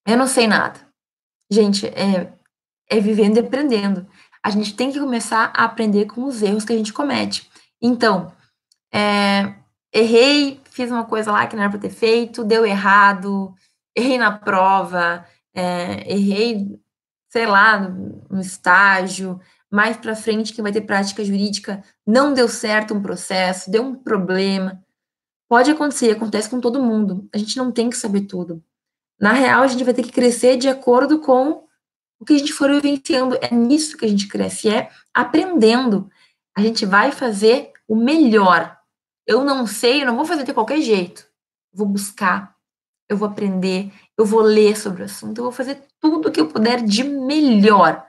eu 0.05 0.17
não 0.17 0.27
sei 0.27 0.45
nada. 0.45 0.77
Gente, 1.49 1.87
é, 1.87 2.33
é 2.89 2.99
vivendo 2.99 3.37
e 3.37 3.39
aprendendo. 3.39 4.05
A 4.45 4.51
gente 4.51 4.75
tem 4.75 4.91
que 4.91 4.99
começar 4.99 5.51
a 5.55 5.63
aprender 5.63 6.05
com 6.05 6.23
os 6.23 6.43
erros 6.43 6.63
que 6.63 6.71
a 6.71 6.77
gente 6.77 6.93
comete. 6.93 7.49
Então, 7.81 8.31
é, 8.93 9.55
errei, 9.91 10.61
fiz 10.65 10.91
uma 10.91 11.03
coisa 11.03 11.31
lá 11.31 11.47
que 11.47 11.55
não 11.55 11.63
era 11.63 11.71
para 11.71 11.79
ter 11.79 11.89
feito, 11.89 12.43
deu 12.43 12.63
errado, 12.63 13.55
errei 13.95 14.19
na 14.19 14.31
prova, 14.31 15.25
é, 15.51 16.13
errei, 16.13 16.79
sei 17.27 17.47
lá, 17.47 17.79
no 17.79 18.39
estágio, 18.39 19.41
mais 19.71 19.97
para 19.97 20.15
frente, 20.15 20.53
que 20.53 20.61
vai 20.61 20.71
ter 20.71 20.81
prática 20.81 21.25
jurídica, 21.25 21.83
não 22.05 22.31
deu 22.31 22.47
certo 22.47 22.93
um 22.93 23.01
processo, 23.01 23.71
deu 23.71 23.81
um 23.81 23.95
problema. 23.95 24.79
Pode 25.49 25.71
acontecer, 25.71 26.11
acontece 26.11 26.47
com 26.51 26.61
todo 26.61 26.83
mundo. 26.83 27.27
A 27.33 27.39
gente 27.39 27.57
não 27.57 27.71
tem 27.71 27.89
que 27.89 27.97
saber 27.97 28.21
tudo. 28.21 28.63
Na 29.19 29.31
real, 29.31 29.63
a 29.63 29.67
gente 29.67 29.83
vai 29.83 29.93
ter 29.95 30.03
que 30.03 30.11
crescer 30.11 30.55
de 30.55 30.69
acordo 30.69 31.19
com 31.19 31.64
o 32.19 32.25
que 32.25 32.33
a 32.33 32.37
gente 32.37 32.53
for 32.53 32.69
vivenciando. 32.69 33.37
É 33.41 33.53
nisso 33.53 33.97
que 33.97 34.05
a 34.05 34.07
gente 34.07 34.27
cresce, 34.27 34.69
é 34.69 34.89
aprendendo. 35.13 36.09
A 36.55 36.61
gente 36.61 36.85
vai 36.85 37.11
fazer 37.11 37.71
o 37.87 37.95
melhor. 37.95 38.77
Eu 39.27 39.43
não 39.43 39.65
sei, 39.65 40.01
eu 40.01 40.05
não 40.05 40.15
vou 40.15 40.25
fazer 40.25 40.43
de 40.43 40.53
qualquer 40.53 40.81
jeito. 40.81 41.25
Vou 41.73 41.87
buscar, 41.87 42.55
eu 43.09 43.17
vou 43.17 43.27
aprender, 43.27 43.91
eu 44.17 44.25
vou 44.25 44.41
ler 44.41 44.77
sobre 44.77 45.01
o 45.01 45.05
assunto, 45.05 45.37
eu 45.37 45.43
vou 45.43 45.51
fazer 45.51 45.83
tudo 45.99 46.29
o 46.29 46.31
que 46.31 46.39
eu 46.39 46.47
puder 46.47 46.83
de 46.83 47.03
melhor. 47.03 48.05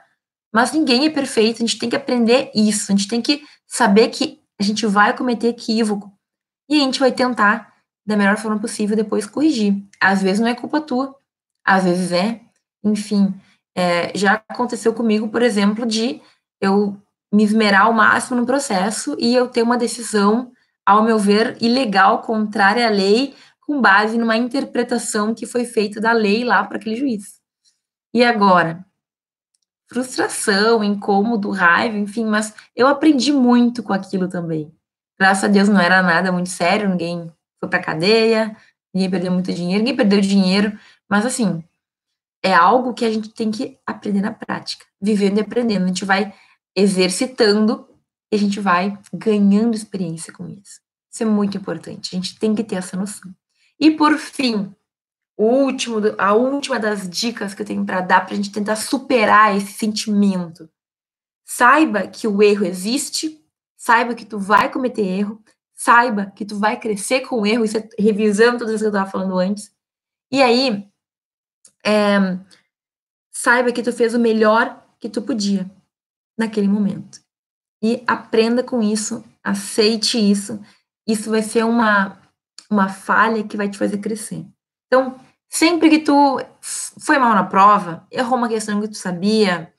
Mas 0.53 0.71
ninguém 0.71 1.05
é 1.05 1.09
perfeito, 1.09 1.57
a 1.57 1.65
gente 1.65 1.77
tem 1.77 1.89
que 1.89 1.95
aprender 1.95 2.51
isso, 2.55 2.91
a 2.91 2.95
gente 2.95 3.07
tem 3.07 3.21
que 3.21 3.43
saber 3.67 4.09
que 4.09 4.39
a 4.59 4.63
gente 4.63 4.85
vai 4.85 5.15
cometer 5.15 5.49
equívoco 5.49 6.11
e 6.69 6.77
a 6.77 6.83
gente 6.83 6.99
vai 6.99 7.11
tentar, 7.11 7.73
da 8.05 8.15
melhor 8.15 8.37
forma 8.37 8.59
possível, 8.59 8.95
depois 8.95 9.25
corrigir. 9.25 9.83
Às 9.99 10.21
vezes 10.21 10.39
não 10.39 10.47
é 10.47 10.55
culpa 10.55 10.81
tua, 10.81 11.15
às 11.63 11.83
vezes 11.83 12.11
é, 12.11 12.41
enfim. 12.83 13.33
É, 13.77 14.11
já 14.17 14.41
aconteceu 14.49 14.91
comigo, 14.91 15.29
por 15.29 15.43
exemplo, 15.43 15.85
de 15.85 16.19
eu 16.59 16.97
me 17.31 17.43
esmerar 17.43 17.83
ao 17.83 17.93
máximo 17.93 18.39
no 18.39 18.45
processo 18.45 19.15
e 19.19 19.35
eu 19.35 19.47
ter 19.47 19.61
uma 19.61 19.77
decisão, 19.77 20.51
ao 20.83 21.03
meu 21.03 21.19
ver, 21.19 21.55
ilegal, 21.61 22.23
contrária 22.23 22.87
à 22.87 22.89
lei, 22.89 23.35
com 23.61 23.79
base 23.79 24.17
numa 24.17 24.35
interpretação 24.35 25.35
que 25.35 25.45
foi 25.45 25.63
feita 25.63 26.01
da 26.01 26.11
lei 26.11 26.43
lá 26.43 26.63
para 26.63 26.77
aquele 26.77 26.95
juiz. 26.95 27.39
E 28.11 28.23
agora? 28.23 28.83
Frustração, 29.87 30.83
incômodo, 30.83 31.51
raiva, 31.51 31.97
enfim, 31.97 32.25
mas 32.25 32.55
eu 32.75 32.87
aprendi 32.87 33.31
muito 33.31 33.83
com 33.83 33.93
aquilo 33.93 34.27
também. 34.27 34.73
Graças 35.19 35.43
a 35.43 35.47
Deus 35.47 35.69
não 35.69 35.79
era 35.79 36.01
nada 36.01 36.31
muito 36.31 36.49
sério, 36.49 36.89
ninguém 36.89 37.31
foi 37.59 37.69
para 37.69 37.83
cadeia, 37.83 38.57
ninguém 38.91 39.11
perdeu 39.11 39.31
muito 39.31 39.53
dinheiro, 39.53 39.83
ninguém 39.83 39.95
perdeu 39.95 40.19
dinheiro, 40.19 40.77
mas 41.07 41.25
assim, 41.27 41.63
é 42.47 42.53
algo 42.53 42.93
que 42.93 43.03
a 43.03 43.11
gente 43.11 43.29
tem 43.29 43.51
que 43.51 43.77
aprender 43.85 44.21
na 44.21 44.31
prática, 44.31 44.85
vivendo 45.01 45.37
e 45.37 45.41
aprendendo. 45.41 45.83
A 45.83 45.87
gente 45.87 46.05
vai 46.05 46.33
exercitando 46.75 47.87
e 48.31 48.35
a 48.35 48.39
gente 48.39 48.59
vai 48.59 48.97
ganhando 49.13 49.75
experiência 49.75 50.31
com 50.31 50.47
isso. 50.47 50.79
Isso 51.11 51.23
é 51.23 51.25
muito 51.25 51.57
importante. 51.57 52.15
A 52.15 52.17
gente 52.17 52.39
tem 52.39 52.55
que 52.55 52.63
ter 52.63 52.75
essa 52.75 52.95
noção. 52.95 53.33
E 53.79 53.91
por 53.91 54.17
fim, 54.17 54.73
o 55.37 55.45
último, 55.45 55.97
a 56.17 56.33
última 56.33 56.79
das 56.79 57.07
dicas 57.09 57.53
que 57.53 57.61
eu 57.61 57.65
tenho 57.65 57.85
para 57.85 58.01
dar 58.01 58.25
para 58.25 58.33
a 58.33 58.37
gente 58.37 58.51
tentar 58.51 58.75
superar 58.75 59.55
esse 59.55 59.73
sentimento. 59.73 60.69
Saiba 61.45 62.07
que 62.07 62.27
o 62.27 62.41
erro 62.41 62.65
existe, 62.65 63.43
saiba 63.75 64.15
que 64.15 64.25
tu 64.25 64.39
vai 64.39 64.71
cometer 64.71 65.05
erro, 65.05 65.41
saiba 65.75 66.31
que 66.35 66.45
tu 66.45 66.57
vai 66.57 66.79
crescer 66.79 67.21
com 67.21 67.41
o 67.41 67.45
erro, 67.45 67.63
isso 67.65 67.77
é 67.77 67.87
revisando 67.99 68.59
tudo 68.59 68.71
isso 68.71 68.79
que 68.79 68.85
eu 68.85 68.89
estava 68.89 69.09
falando 69.09 69.37
antes. 69.37 69.71
E 70.31 70.41
aí, 70.41 70.87
é, 71.87 72.37
saiba 73.31 73.71
que 73.71 73.81
tu 73.81 73.93
fez 73.93 74.13
o 74.13 74.19
melhor 74.19 74.83
que 74.99 75.09
tu 75.09 75.21
podia 75.21 75.69
naquele 76.37 76.67
momento. 76.67 77.19
E 77.81 78.03
aprenda 78.05 78.63
com 78.63 78.81
isso, 78.81 79.23
aceite 79.43 80.17
isso. 80.17 80.59
Isso 81.07 81.29
vai 81.29 81.41
ser 81.41 81.63
uma 81.63 82.17
uma 82.69 82.89
falha 82.89 83.43
que 83.43 83.57
vai 83.57 83.69
te 83.69 83.77
fazer 83.77 83.97
crescer. 83.99 84.45
Então, 84.87 85.17
sempre 85.49 85.89
que 85.89 85.99
tu 85.99 86.39
foi 86.61 87.17
mal 87.17 87.33
na 87.33 87.43
prova, 87.43 88.05
errou 88.11 88.37
uma 88.37 88.49
questão 88.49 88.81
que 88.81 88.89
tu 88.89 88.97
sabia, 88.97 89.73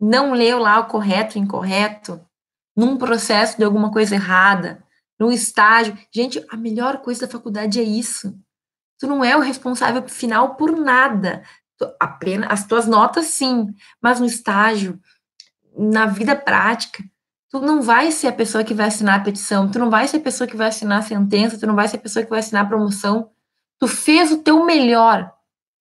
não 0.00 0.32
leu 0.32 0.58
lá 0.58 0.80
o 0.80 0.86
correto, 0.86 1.38
o 1.38 1.42
incorreto, 1.42 2.20
num 2.76 2.96
processo 2.96 3.56
de 3.56 3.64
alguma 3.64 3.90
coisa 3.90 4.14
errada, 4.14 4.82
num 5.18 5.30
estágio. 5.30 5.96
Gente, 6.10 6.44
a 6.50 6.56
melhor 6.56 6.98
coisa 6.98 7.26
da 7.26 7.32
faculdade 7.32 7.80
é 7.80 7.82
isso. 7.82 8.38
Tu 8.98 9.06
não 9.06 9.24
é 9.24 9.36
o 9.36 9.40
responsável 9.40 10.06
final 10.08 10.54
por 10.54 10.72
nada. 10.72 11.42
Tu, 11.78 11.86
apenas 12.00 12.50
as 12.50 12.66
tuas 12.66 12.86
notas 12.86 13.26
sim, 13.26 13.74
mas 14.00 14.18
no 14.18 14.26
estágio, 14.26 14.98
na 15.76 16.06
vida 16.06 16.34
prática, 16.34 17.04
tu 17.50 17.60
não 17.60 17.82
vai 17.82 18.10
ser 18.10 18.28
a 18.28 18.32
pessoa 18.32 18.64
que 18.64 18.74
vai 18.74 18.86
assinar 18.86 19.20
a 19.20 19.22
petição, 19.22 19.70
tu 19.70 19.78
não 19.78 19.90
vai 19.90 20.08
ser 20.08 20.16
a 20.16 20.20
pessoa 20.20 20.48
que 20.48 20.56
vai 20.56 20.68
assinar 20.68 21.00
a 21.00 21.02
sentença, 21.02 21.58
tu 21.58 21.66
não 21.66 21.74
vai 21.74 21.86
ser 21.86 21.96
a 21.96 22.00
pessoa 22.00 22.24
que 22.24 22.30
vai 22.30 22.38
assinar 22.38 22.64
a 22.64 22.68
promoção. 22.68 23.30
Tu 23.78 23.86
fez 23.86 24.32
o 24.32 24.38
teu 24.38 24.64
melhor, 24.64 25.32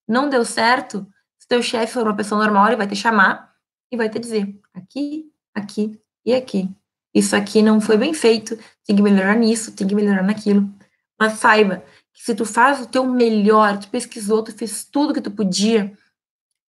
não 0.08 0.30
deu 0.30 0.44
certo, 0.44 1.08
se 1.40 1.48
teu 1.48 1.62
chefe 1.62 1.94
for 1.94 2.04
uma 2.04 2.16
pessoa 2.16 2.44
normal, 2.44 2.68
ele 2.68 2.76
vai 2.76 2.88
te 2.88 2.96
chamar 2.96 3.54
e 3.92 3.96
vai 3.96 4.10
te 4.10 4.20
dizer 4.20 4.60
aqui, 4.74 5.32
aqui 5.54 6.00
e 6.26 6.34
aqui. 6.34 6.70
Isso 7.14 7.36
aqui 7.36 7.62
não 7.62 7.80
foi 7.80 7.98
bem 7.98 8.14
feito, 8.14 8.58
tem 8.86 8.96
que 8.96 9.02
melhorar 9.02 9.36
nisso, 9.36 9.72
tem 9.72 9.88
que 9.88 9.96
melhorar 9.96 10.24
naquilo. 10.24 10.70
Mas 11.18 11.34
saiba 11.34 11.84
que 12.16 12.24
se 12.24 12.34
tu 12.34 12.46
faz 12.46 12.80
o 12.82 12.88
teu 12.88 13.06
melhor, 13.06 13.78
tu 13.78 13.90
pesquisou, 13.90 14.42
tu 14.42 14.54
fez 14.54 14.86
tudo 14.86 15.14
que 15.14 15.20
tu 15.20 15.30
podia, 15.30 15.96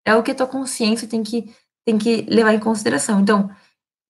é 0.05 0.15
o 0.15 0.23
que 0.23 0.33
a 0.33 0.35
tua 0.35 0.47
consciência 0.47 1.07
tem 1.07 1.23
que, 1.23 1.55
tem 1.85 1.97
que 1.97 2.23
levar 2.23 2.53
em 2.53 2.59
consideração. 2.59 3.21
Então, 3.21 3.49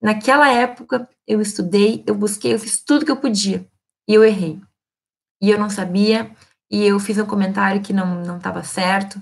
naquela 0.02 0.50
época, 0.50 1.08
eu 1.26 1.40
estudei, 1.42 2.02
eu 2.06 2.14
busquei, 2.14 2.54
eu 2.54 2.58
fiz 2.58 2.82
tudo 2.82 3.04
que 3.04 3.10
eu 3.10 3.18
podia, 3.18 3.68
e 4.08 4.14
eu 4.14 4.24
errei. 4.24 4.58
E 5.42 5.50
eu 5.50 5.58
não 5.58 5.68
sabia, 5.68 6.34
e 6.70 6.82
eu 6.84 6.98
fiz 6.98 7.18
um 7.18 7.26
comentário 7.26 7.82
que 7.82 7.92
não 7.92 8.38
estava 8.38 8.62
certo. 8.64 9.20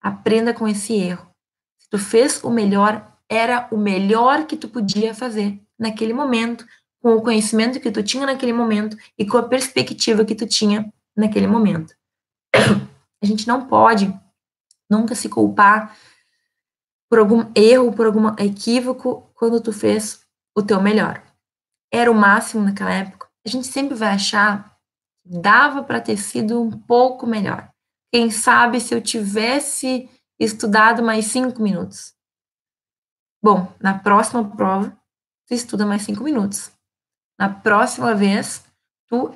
Aprenda 0.00 0.54
com 0.54 0.68
esse 0.68 0.94
erro. 0.94 1.28
Se 1.80 1.90
tu 1.90 1.98
fez 1.98 2.42
o 2.44 2.50
melhor, 2.50 3.12
era 3.28 3.68
o 3.72 3.76
melhor 3.76 4.46
que 4.46 4.56
tu 4.56 4.68
podia 4.68 5.12
fazer 5.14 5.60
naquele 5.76 6.12
momento, 6.12 6.64
com 7.02 7.14
o 7.16 7.22
conhecimento 7.22 7.80
que 7.80 7.90
tu 7.90 8.04
tinha 8.04 8.24
naquele 8.24 8.52
momento 8.52 8.96
e 9.18 9.26
com 9.26 9.36
a 9.36 9.48
perspectiva 9.48 10.24
que 10.24 10.34
tu 10.34 10.46
tinha 10.46 10.92
naquele 11.16 11.46
momento. 11.46 11.94
A 13.22 13.26
gente 13.26 13.48
não 13.48 13.66
pode 13.66 14.12
nunca 14.90 15.14
se 15.14 15.28
culpar 15.28 15.96
por 17.08 17.18
algum 17.18 17.50
erro, 17.54 17.92
por 17.92 18.06
algum 18.06 18.28
equívoco 18.38 19.30
quando 19.34 19.60
tu 19.60 19.72
fez 19.72 20.24
o 20.56 20.62
teu 20.62 20.80
melhor. 20.80 21.22
Era 21.92 22.10
o 22.10 22.14
máximo 22.14 22.64
naquela 22.64 22.92
época. 22.92 23.28
A 23.44 23.48
gente 23.48 23.66
sempre 23.66 23.94
vai 23.94 24.08
achar 24.08 24.76
que 25.22 25.38
dava 25.38 25.82
para 25.82 26.00
ter 26.00 26.16
sido 26.16 26.60
um 26.60 26.70
pouco 26.70 27.26
melhor. 27.26 27.70
Quem 28.12 28.30
sabe 28.30 28.80
se 28.80 28.94
eu 28.94 29.00
tivesse 29.00 30.08
estudado 30.38 31.02
mais 31.02 31.26
cinco 31.26 31.62
minutos. 31.62 32.14
Bom, 33.42 33.72
na 33.80 33.98
próxima 33.98 34.56
prova, 34.56 34.96
tu 35.46 35.54
estuda 35.54 35.86
mais 35.86 36.02
cinco 36.02 36.24
minutos. 36.24 36.72
Na 37.38 37.48
próxima 37.48 38.14
vez, 38.14 38.64
tu 39.08 39.34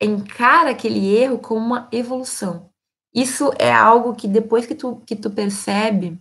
encara 0.00 0.70
aquele 0.70 1.14
erro 1.16 1.38
como 1.38 1.64
uma 1.64 1.88
evolução. 1.92 2.70
Isso 3.14 3.52
é 3.58 3.72
algo 3.72 4.14
que 4.14 4.26
depois 4.26 4.66
que 4.66 4.74
tu, 4.74 4.96
que 5.06 5.14
tu 5.14 5.30
percebe, 5.30 6.18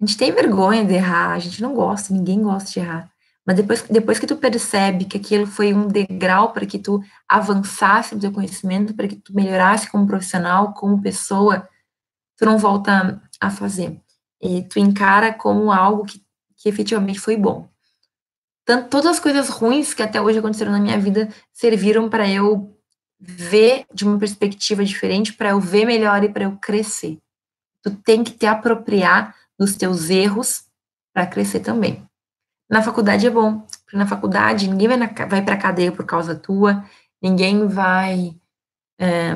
a 0.00 0.06
gente 0.06 0.16
tem 0.16 0.30
vergonha 0.30 0.84
de 0.84 0.94
errar, 0.94 1.32
a 1.32 1.38
gente 1.38 1.60
não 1.60 1.74
gosta, 1.74 2.12
ninguém 2.12 2.42
gosta 2.42 2.70
de 2.70 2.78
errar. 2.80 3.12
Mas 3.46 3.56
depois, 3.56 3.82
depois 3.82 4.18
que 4.18 4.26
tu 4.26 4.36
percebe 4.36 5.06
que 5.06 5.16
aquilo 5.16 5.46
foi 5.46 5.72
um 5.72 5.88
degrau 5.88 6.52
para 6.52 6.66
que 6.66 6.78
tu 6.78 7.02
avançasse 7.26 8.14
no 8.14 8.20
teu 8.20 8.30
conhecimento, 8.30 8.94
para 8.94 9.08
que 9.08 9.16
tu 9.16 9.34
melhorasse 9.34 9.90
como 9.90 10.06
profissional, 10.06 10.74
como 10.74 11.00
pessoa, 11.00 11.66
tu 12.36 12.44
não 12.44 12.58
volta 12.58 13.22
a 13.40 13.50
fazer. 13.50 13.98
E 14.40 14.62
tu 14.62 14.78
encara 14.78 15.32
como 15.32 15.72
algo 15.72 16.04
que, 16.04 16.22
que 16.58 16.68
efetivamente 16.68 17.18
foi 17.18 17.38
bom. 17.38 17.68
Tanto, 18.68 18.90
todas 18.90 19.12
as 19.12 19.18
coisas 19.18 19.48
ruins 19.48 19.94
que 19.94 20.02
até 20.02 20.20
hoje 20.20 20.40
aconteceram 20.40 20.72
na 20.72 20.78
minha 20.78 20.98
vida 20.98 21.30
serviram 21.54 22.10
para 22.10 22.28
eu 22.28 22.78
ver 23.18 23.86
de 23.94 24.04
uma 24.04 24.18
perspectiva 24.18 24.84
diferente, 24.84 25.32
para 25.32 25.48
eu 25.48 25.58
ver 25.58 25.86
melhor 25.86 26.22
e 26.22 26.28
para 26.28 26.44
eu 26.44 26.54
crescer. 26.58 27.16
Tu 27.82 27.90
tem 28.04 28.22
que 28.22 28.32
te 28.32 28.44
apropriar 28.44 29.34
dos 29.58 29.74
teus 29.74 30.10
erros 30.10 30.66
para 31.14 31.26
crescer 31.26 31.60
também. 31.60 32.06
Na 32.68 32.82
faculdade 32.82 33.26
é 33.26 33.30
bom, 33.30 33.60
porque 33.86 33.96
na 33.96 34.06
faculdade 34.06 34.68
ninguém 34.68 34.86
vai, 34.86 34.98
vai 35.26 35.42
para 35.42 35.56
cadeia 35.56 35.90
por 35.90 36.04
causa 36.04 36.34
tua, 36.34 36.84
ninguém 37.22 37.66
vai 37.66 38.36
é, 39.00 39.34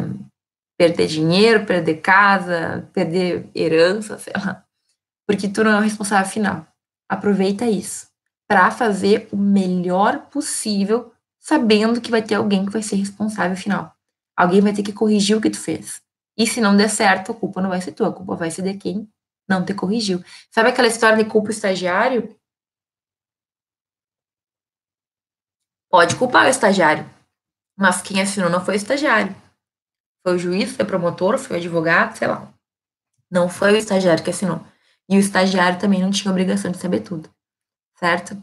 perder 0.76 1.06
dinheiro, 1.06 1.64
perder 1.64 2.02
casa, 2.02 2.86
perder 2.92 3.48
herança, 3.54 4.18
sei 4.18 4.34
lá, 4.36 4.62
porque 5.26 5.48
tu 5.48 5.64
não 5.64 5.70
é 5.70 5.78
o 5.78 5.82
responsável 5.82 6.30
final. 6.30 6.66
Aproveita 7.08 7.64
isso 7.64 8.11
para 8.52 8.70
fazer 8.70 9.30
o 9.32 9.36
melhor 9.38 10.26
possível, 10.26 11.10
sabendo 11.40 12.02
que 12.02 12.10
vai 12.10 12.20
ter 12.20 12.34
alguém 12.34 12.66
que 12.66 12.70
vai 12.70 12.82
ser 12.82 12.96
responsável 12.96 13.56
final. 13.56 13.96
Alguém 14.36 14.60
vai 14.60 14.74
ter 14.74 14.82
que 14.82 14.92
corrigir 14.92 15.34
o 15.34 15.40
que 15.40 15.48
tu 15.48 15.58
fez. 15.58 16.02
E 16.36 16.46
se 16.46 16.60
não 16.60 16.76
der 16.76 16.90
certo, 16.90 17.32
a 17.32 17.34
culpa 17.34 17.62
não 17.62 17.70
vai 17.70 17.80
ser 17.80 17.92
tua, 17.92 18.10
a 18.10 18.12
culpa 18.12 18.36
vai 18.36 18.50
ser 18.50 18.60
de 18.60 18.74
quem 18.74 19.08
não 19.48 19.64
te 19.64 19.72
corrigiu. 19.72 20.22
Sabe 20.50 20.68
aquela 20.68 20.86
história 20.86 21.16
de 21.16 21.30
culpa 21.30 21.48
o 21.48 21.50
estagiário? 21.50 22.36
Pode 25.90 26.16
culpar 26.16 26.44
o 26.44 26.50
estagiário, 26.50 27.08
mas 27.74 28.02
quem 28.02 28.20
assinou 28.20 28.50
não 28.50 28.62
foi 28.62 28.74
o 28.74 28.76
estagiário. 28.76 29.34
Foi 30.22 30.36
o 30.36 30.38
juiz, 30.38 30.76
foi 30.76 30.84
o 30.84 30.88
promotor, 30.88 31.38
foi 31.38 31.56
o 31.56 31.58
advogado, 31.58 32.18
sei 32.18 32.28
lá. 32.28 32.52
Não 33.30 33.48
foi 33.48 33.72
o 33.72 33.76
estagiário 33.76 34.22
que 34.22 34.28
assinou. 34.28 34.60
E 35.08 35.16
o 35.16 35.20
estagiário 35.20 35.80
também 35.80 36.02
não 36.02 36.10
tinha 36.10 36.30
obrigação 36.30 36.70
de 36.70 36.76
saber 36.76 37.00
tudo 37.00 37.30
certo? 38.02 38.36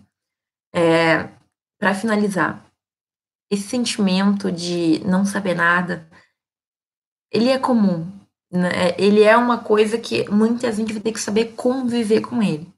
É, 0.73 1.27
para 1.77 1.93
finalizar, 1.93 2.65
esse 3.51 3.63
sentimento 3.63 4.49
de 4.49 5.01
não 5.05 5.25
saber 5.25 5.53
nada, 5.53 6.07
ele 7.29 7.49
é 7.49 7.59
comum. 7.59 8.09
Né? 8.49 8.69
É, 8.73 9.01
ele 9.01 9.21
é 9.21 9.35
uma 9.35 9.57
coisa 9.57 9.97
que 9.97 10.29
muita 10.29 10.71
gente 10.71 10.93
vai 10.93 11.01
ter 11.01 11.11
que 11.11 11.19
saber 11.19 11.55
conviver 11.55 12.21
com 12.21 12.41
ele. 12.41 12.71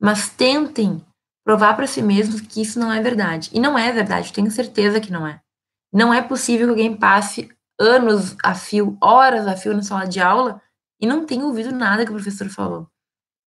Mas 0.00 0.28
tentem 0.28 1.00
provar 1.44 1.74
para 1.76 1.86
si 1.86 2.02
mesmos 2.02 2.40
que 2.40 2.60
isso 2.62 2.80
não 2.80 2.92
é 2.92 3.00
verdade. 3.00 3.50
E 3.52 3.60
não 3.60 3.78
é 3.78 3.92
verdade, 3.92 4.32
tenho 4.32 4.50
certeza 4.50 5.00
que 5.00 5.12
não 5.12 5.26
é. 5.26 5.40
Não 5.92 6.12
é 6.12 6.20
possível 6.20 6.66
que 6.66 6.70
alguém 6.70 6.96
passe 6.96 7.48
anos 7.78 8.34
a 8.42 8.54
fio, 8.54 8.98
horas 9.00 9.46
a 9.46 9.56
fio 9.56 9.72
na 9.72 9.82
sala 9.82 10.06
de 10.06 10.20
aula 10.20 10.60
e 11.00 11.06
não 11.06 11.26
tenha 11.26 11.44
ouvido 11.44 11.70
nada 11.70 12.04
que 12.04 12.10
o 12.10 12.14
professor 12.14 12.48
falou. 12.48 12.88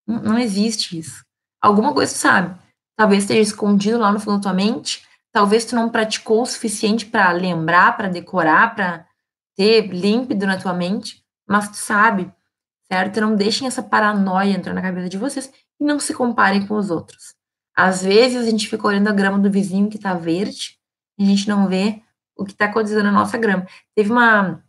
Não, 0.08 0.22
não 0.22 0.40
existe 0.40 0.98
isso. 0.98 1.26
Alguma 1.62 1.94
coisa 1.94 2.14
sabe 2.14 2.58
talvez 2.98 3.24
esteja 3.24 3.42
escondido 3.42 4.00
lá 4.00 4.12
no 4.12 4.20
fundo 4.20 4.38
da 4.38 4.44
tua 4.44 4.54
mente, 4.54 5.06
talvez 5.32 5.64
tu 5.64 5.76
não 5.76 5.90
praticou 5.90 6.42
o 6.42 6.46
suficiente 6.46 7.06
para 7.06 7.32
lembrar, 7.32 7.96
para 7.96 8.10
decorar, 8.10 8.74
para 8.76 9.06
ter 9.56 9.88
límpido 9.88 10.48
na 10.48 10.58
tua 10.58 10.74
mente, 10.74 11.24
mas 11.48 11.70
tu 11.70 11.78
sabe, 11.78 12.32
certo? 12.92 13.22
Não 13.22 13.36
deixem 13.36 13.68
essa 13.68 13.84
paranoia 13.84 14.52
entrar 14.52 14.74
na 14.74 14.82
cabeça 14.82 15.10
de 15.10 15.18
vocês 15.18 15.52
e 15.80 15.84
não 15.84 16.00
se 16.00 16.14
comparem 16.14 16.66
com 16.66 16.76
os 16.76 16.90
outros. 16.90 17.36
Às 17.76 18.02
vezes 18.04 18.42
a 18.42 18.50
gente 18.50 18.68
fica 18.68 18.88
olhando 18.88 19.08
a 19.08 19.14
grama 19.14 19.38
do 19.38 19.52
vizinho 19.52 19.90
que 19.90 20.00
tá 20.00 20.16
verde 20.16 20.78
e 21.20 21.24
a 21.24 21.28
gente 21.28 21.48
não 21.48 21.68
vê 21.68 22.02
o 22.36 22.44
que 22.44 22.56
tá 22.56 22.66
acontecendo 22.66 23.04
na 23.04 23.12
nossa 23.12 23.38
grama. 23.38 23.68
Teve 23.96 24.12
uma 24.12 24.64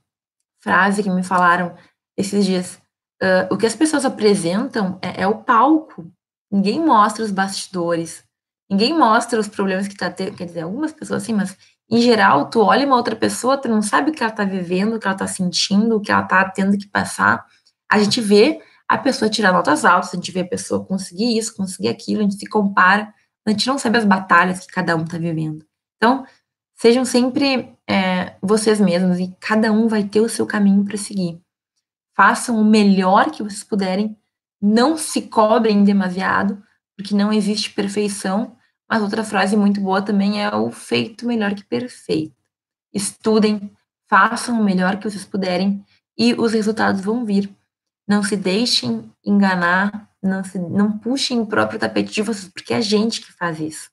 frase 0.63 1.03
que 1.03 1.11
me 1.11 1.23
falaram 1.23 1.75
esses 2.17 2.45
dias. 2.45 2.81
Uh, 3.23 3.53
o 3.53 3.57
que 3.57 3.67
as 3.67 3.75
pessoas 3.75 4.05
apresentam 4.05 4.99
é, 5.03 5.23
é 5.23 5.27
o 5.27 5.43
palco, 5.43 6.13
Ninguém 6.51 6.85
mostra 6.85 7.25
os 7.25 7.31
bastidores. 7.31 8.25
Ninguém 8.71 8.97
mostra 8.97 9.39
os 9.39 9.49
problemas 9.49 9.89
que 9.89 9.97
tá 9.97 10.11
tendo. 10.11 10.37
Quer 10.37 10.47
dizer, 10.47 10.61
algumas 10.61 10.93
pessoas 10.93 11.23
sim, 11.23 11.33
mas 11.33 11.57
em 11.91 12.01
geral, 12.01 12.51
tu 12.51 12.61
olha 12.61 12.87
uma 12.87 12.97
outra 12.97 13.17
pessoa, 13.17 13.57
tu 13.57 13.69
não 13.69 13.81
sabe 13.81 14.11
o 14.11 14.15
que 14.15 14.23
ela 14.23 14.33
tá 14.33 14.45
vivendo, 14.45 14.97
o 14.97 15.01
que 15.01 15.07
ela 15.07 15.17
tá 15.17 15.27
sentindo, 15.27 15.97
o 15.97 16.01
que 16.01 16.13
ela 16.13 16.23
tá 16.23 16.49
tendo 16.49 16.77
que 16.77 16.87
passar. 16.87 17.47
A 17.91 17.99
gente 17.99 18.21
vê 18.21 18.61
a 18.87 18.99
pessoa 18.99 19.31
tirar 19.31 19.53
notas 19.53 19.85
altas, 19.85 20.13
a 20.13 20.17
gente 20.17 20.31
vê 20.31 20.41
a 20.41 20.49
pessoa 20.49 20.85
conseguir 20.85 21.37
isso, 21.39 21.57
conseguir 21.57 21.89
aquilo, 21.89 22.21
a 22.21 22.23
gente 22.25 22.37
se 22.37 22.47
compara, 22.47 23.13
a 23.47 23.51
gente 23.51 23.67
não 23.67 23.79
sabe 23.79 23.99
as 23.99 24.05
batalhas 24.05 24.61
que 24.61 24.73
cada 24.73 24.95
um 24.97 25.05
tá 25.05 25.17
vivendo. 25.17 25.65
Então, 25.97 26.27
sejam 26.75 27.05
sempre 27.05 27.75
é, 27.89 28.37
vocês 28.43 28.79
mesmos 28.81 29.19
e 29.19 29.35
cada 29.41 29.73
um 29.73 29.89
vai 29.89 30.05
ter 30.05 30.21
o 30.21 30.29
seu 30.29 30.47
caminho 30.47 30.85
para 30.85 30.99
seguir. 30.99 31.41
Façam 32.15 32.61
o 32.61 32.65
melhor 32.65 33.31
que 33.31 33.43
vocês 33.43 33.65
puderem 33.65 34.17
não 34.61 34.97
se 34.97 35.23
cobrem 35.23 35.85
demasiado, 35.85 36.63
porque 36.97 37.15
não 37.15 37.33
existe 37.33 37.71
perfeição. 37.71 38.57
Mas 38.91 39.03
outra 39.03 39.23
frase 39.23 39.57
muito 39.57 39.81
boa 39.81 40.01
também 40.01 40.43
é 40.43 40.55
o 40.55 40.71
feito 40.71 41.27
melhor 41.27 41.55
que 41.55 41.65
perfeito. 41.65 42.35
Estudem, 42.93 43.71
façam 44.09 44.61
o 44.61 44.65
melhor 44.65 44.97
que 44.97 45.09
vocês 45.09 45.25
puderem 45.25 45.85
e 46.17 46.35
os 46.35 46.53
resultados 46.53 47.01
vão 47.01 47.25
vir. 47.25 47.55
Não 48.07 48.23
se 48.23 48.37
deixem 48.37 49.13
enganar, 49.25 50.11
não, 50.23 50.43
se, 50.43 50.59
não 50.59 50.99
puxem 50.99 51.41
o 51.41 51.47
próprio 51.47 51.79
tapete 51.79 52.11
de 52.11 52.23
vocês, 52.23 52.51
porque 52.51 52.73
é 52.73 52.79
a 52.79 52.81
gente 52.81 53.21
que 53.21 53.33
faz 53.33 53.61
isso, 53.61 53.91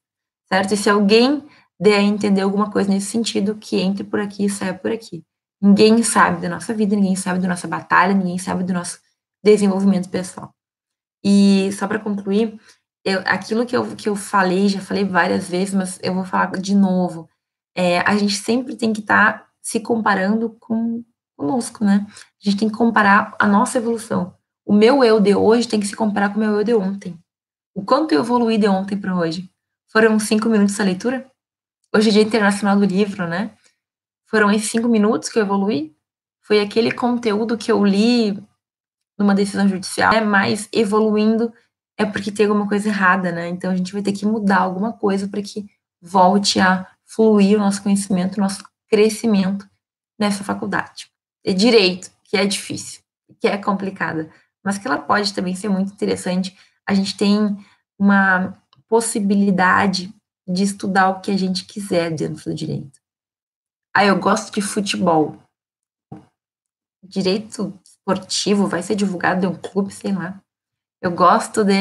certo? 0.47 0.73
E 0.73 0.77
se 0.77 0.89
alguém 0.89 1.43
der 1.79 1.97
a 1.97 2.01
entender 2.01 2.41
alguma 2.41 2.71
coisa 2.71 2.89
nesse 2.89 3.07
sentido, 3.07 3.55
que 3.55 3.77
entre 3.77 4.03
por 4.03 4.19
aqui 4.19 4.45
e 4.45 4.49
saia 4.49 4.73
por 4.73 4.91
aqui. 4.91 5.23
Ninguém 5.61 6.01
sabe 6.03 6.41
da 6.41 6.49
nossa 6.49 6.73
vida, 6.73 6.95
ninguém 6.95 7.15
sabe 7.15 7.39
da 7.39 7.47
nossa 7.47 7.67
batalha, 7.67 8.13
ninguém 8.13 8.37
sabe 8.37 8.63
do 8.63 8.73
nosso 8.73 8.99
desenvolvimento 9.43 10.09
pessoal. 10.09 10.54
E 11.27 11.71
só 11.71 11.87
para 11.87 11.97
concluir, 11.97 12.59
eu, 13.03 13.19
aquilo 13.25 13.65
que 13.65 13.75
eu, 13.75 13.95
que 13.95 14.07
eu 14.07 14.15
falei, 14.15 14.69
já 14.69 14.79
falei 14.79 15.03
várias 15.03 15.49
vezes, 15.49 15.73
mas 15.73 15.99
eu 16.03 16.13
vou 16.13 16.23
falar 16.23 16.51
de 16.51 16.75
novo. 16.75 17.27
É, 17.75 17.99
a 18.01 18.15
gente 18.15 18.35
sempre 18.35 18.75
tem 18.75 18.93
que 18.93 18.99
estar 18.99 19.39
tá 19.39 19.47
se 19.59 19.79
comparando 19.79 20.55
com 20.59 21.03
conosco, 21.35 21.83
né? 21.83 22.05
A 22.07 22.49
gente 22.49 22.57
tem 22.57 22.69
que 22.69 22.75
comparar 22.75 23.35
a 23.39 23.47
nossa 23.47 23.79
evolução. 23.79 24.35
O 24.63 24.71
meu 24.71 25.03
eu 25.03 25.19
de 25.19 25.35
hoje 25.35 25.67
tem 25.67 25.79
que 25.79 25.87
se 25.87 25.95
comparar 25.95 26.29
com 26.29 26.37
o 26.37 26.39
meu 26.39 26.51
eu 26.53 26.63
de 26.63 26.73
ontem. 26.75 27.19
O 27.73 27.83
quanto 27.83 28.13
eu 28.13 28.21
evoluí 28.21 28.57
de 28.57 28.67
ontem 28.67 28.95
para 28.95 29.15
hoje? 29.15 29.49
Foram 29.91 30.17
cinco 30.19 30.47
minutos 30.47 30.79
a 30.79 30.83
leitura? 30.83 31.29
Hoje 31.93 32.09
é 32.09 32.11
Dia 32.13 32.21
Internacional 32.21 32.77
do 32.77 32.85
Livro, 32.85 33.27
né? 33.27 33.51
Foram 34.27 34.51
esses 34.51 34.69
cinco 34.69 34.87
minutos 34.87 35.29
que 35.29 35.39
eu 35.39 35.43
evoluí? 35.43 35.95
Foi 36.41 36.59
aquele 36.59 36.91
conteúdo 36.91 37.57
que 37.57 37.71
eu 37.71 37.83
li 37.83 38.41
numa 39.17 39.35
decisão 39.35 39.67
judicial, 39.67 40.13
é 40.13 40.21
mais 40.21 40.67
evoluindo 40.71 41.53
é 41.97 42.05
porque 42.05 42.31
tem 42.31 42.45
alguma 42.45 42.67
coisa 42.67 42.89
errada, 42.89 43.31
né? 43.31 43.47
Então 43.47 43.71
a 43.71 43.75
gente 43.75 43.93
vai 43.93 44.01
ter 44.01 44.11
que 44.11 44.25
mudar 44.25 44.59
alguma 44.59 44.93
coisa 44.93 45.27
para 45.27 45.41
que 45.41 45.65
volte 46.01 46.59
a 46.59 46.85
fluir 47.05 47.57
o 47.57 47.61
nosso 47.61 47.81
conhecimento, 47.81 48.37
o 48.37 48.41
nosso 48.41 48.63
crescimento 48.89 49.67
nessa 50.19 50.43
faculdade. 50.43 51.09
É 51.43 51.53
direito, 51.53 52.11
que 52.23 52.37
é 52.37 52.45
difícil, 52.45 53.01
que 53.39 53.47
é 53.47 53.57
complicada, 53.57 54.29
mas 54.63 54.77
que 54.77 54.87
ela 54.87 54.97
pode 54.97 55.33
também 55.33 55.55
ser 55.55 55.69
muito 55.69 55.93
interessante. 55.93 56.57
A 56.85 56.93
gente 56.93 57.15
tem 57.15 57.57
uma 57.97 58.57
possibilidade 58.87 60.13
de 60.47 60.63
estudar 60.63 61.09
o 61.09 61.21
que 61.21 61.31
a 61.31 61.37
gente 61.37 61.65
quiser 61.65 62.11
dentro 62.11 62.51
do 62.51 62.55
direito. 62.55 62.99
Ah, 63.95 64.05
eu 64.05 64.19
gosto 64.19 64.53
de 64.53 64.61
futebol. 64.61 65.41
Direito 67.01 67.79
esportivo 68.05 68.67
vai 68.67 68.83
ser 68.83 68.95
divulgado 68.95 69.45
em 69.45 69.49
um 69.49 69.55
clube, 69.55 69.91
sei 69.91 70.13
lá. 70.13 70.39
Eu 71.01 71.11
gosto 71.11 71.65
de 71.65 71.73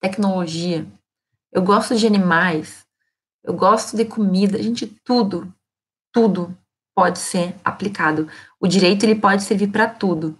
tecnologia. 0.00 0.86
Eu 1.52 1.62
gosto 1.62 1.94
de 1.94 2.06
animais. 2.06 2.86
Eu 3.44 3.52
gosto 3.52 3.94
de 3.94 4.06
comida. 4.06 4.60
Gente, 4.62 4.86
tudo, 5.04 5.52
tudo 6.12 6.56
pode 6.94 7.18
ser 7.18 7.54
aplicado. 7.62 8.28
O 8.58 8.66
direito 8.66 9.04
ele 9.04 9.14
pode 9.14 9.42
servir 9.42 9.68
para 9.68 9.86
tudo. 9.86 10.38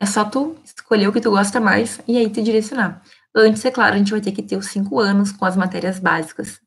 É 0.00 0.06
só 0.06 0.24
tu 0.24 0.56
escolher 0.64 1.08
o 1.08 1.12
que 1.12 1.20
tu 1.20 1.30
gosta 1.30 1.60
mais 1.60 2.00
e 2.08 2.16
aí 2.16 2.30
te 2.30 2.42
direcionar. 2.42 3.02
Antes, 3.34 3.64
é 3.64 3.70
claro, 3.70 3.94
a 3.94 3.98
gente 3.98 4.10
vai 4.10 4.20
ter 4.20 4.32
que 4.32 4.42
ter 4.42 4.56
os 4.56 4.66
cinco 4.66 4.98
anos 4.98 5.32
com 5.32 5.44
as 5.44 5.56
matérias 5.56 5.98
básicas, 5.98 6.60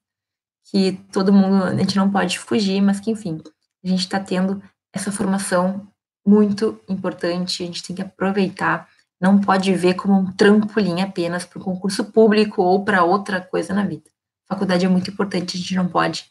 que 0.66 0.94
todo 1.12 1.34
mundo, 1.34 1.64
a 1.64 1.76
gente 1.76 1.96
não 1.96 2.12
pode 2.12 2.38
fugir, 2.38 2.82
mas 2.82 3.00
que, 3.00 3.10
enfim, 3.10 3.42
a 3.84 3.88
gente 3.88 4.02
está 4.02 4.20
tendo 4.20 4.62
essa 4.94 5.12
formação 5.12 5.91
muito 6.26 6.80
importante, 6.88 7.64
a 7.64 7.66
gente 7.66 7.84
tem 7.84 7.96
que 7.96 8.02
aproveitar 8.02 8.88
não 9.22 9.40
pode 9.40 9.72
ver 9.76 9.94
como 9.94 10.18
um 10.20 10.32
trampolim 10.32 11.00
apenas 11.00 11.46
para 11.46 11.60
o 11.60 11.64
concurso 11.64 12.06
público 12.06 12.64
ou 12.64 12.84
para 12.84 13.04
outra 13.04 13.40
coisa 13.40 13.72
na 13.72 13.86
vida. 13.86 14.10
Faculdade 14.50 14.84
é 14.84 14.90
muito 14.90 15.12
importante, 15.12 15.56
a 15.56 15.60
gente 15.60 15.76
não 15.76 15.88
pode 15.88 16.26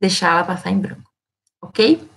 deixar 0.00 0.30
ela 0.30 0.44
passar 0.44 0.70
em 0.70 0.80
branco, 0.80 1.12
ok? 1.62 2.08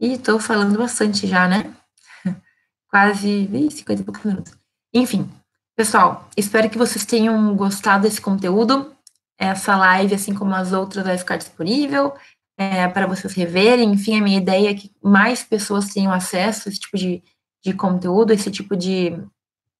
E 0.00 0.14
estou 0.14 0.40
falando 0.40 0.78
bastante 0.78 1.26
já, 1.26 1.46
né? 1.46 1.76
Quase 2.88 3.46
50 3.70 4.00
e 4.00 4.04
poucos 4.04 4.24
minutos. 4.24 4.54
Enfim, 4.92 5.30
pessoal, 5.76 6.26
espero 6.34 6.70
que 6.70 6.78
vocês 6.78 7.04
tenham 7.04 7.54
gostado 7.54 8.04
desse 8.04 8.20
conteúdo. 8.20 8.96
Essa 9.38 9.76
live, 9.76 10.14
assim 10.14 10.34
como 10.34 10.54
as 10.54 10.72
outras, 10.72 11.04
vai 11.04 11.18
ficar 11.18 11.36
disponível 11.36 12.14
é, 12.56 12.88
para 12.88 13.06
vocês 13.06 13.34
reverem. 13.34 13.92
Enfim, 13.92 14.18
a 14.18 14.22
minha 14.22 14.38
ideia 14.38 14.70
é 14.70 14.74
que 14.74 14.90
mais 15.02 15.42
pessoas 15.42 15.88
tenham 15.88 16.12
acesso 16.12 16.68
a 16.68 16.72
esse 16.72 16.80
tipo 16.80 16.96
de 16.96 17.22
de 17.66 17.74
conteúdo, 17.74 18.32
esse 18.32 18.48
tipo 18.48 18.76
de, 18.76 19.20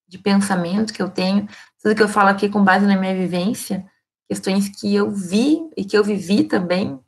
de 0.08 0.18
pensamento 0.18 0.92
que 0.92 1.00
eu 1.00 1.08
tenho, 1.08 1.48
tudo 1.80 1.94
que 1.94 2.02
eu 2.02 2.08
falo 2.08 2.30
aqui 2.30 2.48
com 2.48 2.64
base 2.64 2.84
na 2.84 2.96
minha 2.96 3.14
vivência, 3.14 3.86
questões 4.28 4.68
que 4.68 4.92
eu 4.92 5.08
vi 5.10 5.60
e 5.76 5.84
que 5.84 5.96
eu 5.96 6.02
vivi 6.02 6.42
também, 6.42 6.98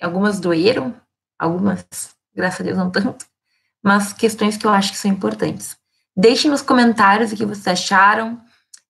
algumas 0.00 0.40
doeram, 0.40 0.94
algumas, 1.38 1.86
graças 2.34 2.60
a 2.60 2.64
Deus, 2.64 2.78
não 2.78 2.90
tanto, 2.90 3.26
mas 3.82 4.14
questões 4.14 4.56
que 4.56 4.66
eu 4.66 4.70
acho 4.70 4.92
que 4.92 4.98
são 4.98 5.10
importantes. 5.10 5.76
Deixem 6.16 6.50
nos 6.50 6.62
comentários 6.62 7.32
o 7.32 7.36
que 7.36 7.44
vocês 7.44 7.68
acharam, 7.68 8.40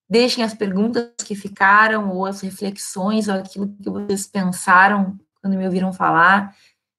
deixem 0.08 0.44
as 0.44 0.54
perguntas 0.54 1.10
que 1.24 1.34
ficaram, 1.34 2.10
ou 2.10 2.24
as 2.24 2.40
reflexões, 2.40 3.26
ou 3.26 3.34
aquilo 3.34 3.74
que 3.82 3.90
vocês 3.90 4.28
pensaram 4.28 5.18
quando 5.42 5.56
me 5.56 5.66
ouviram 5.66 5.92
falar. 5.92 6.54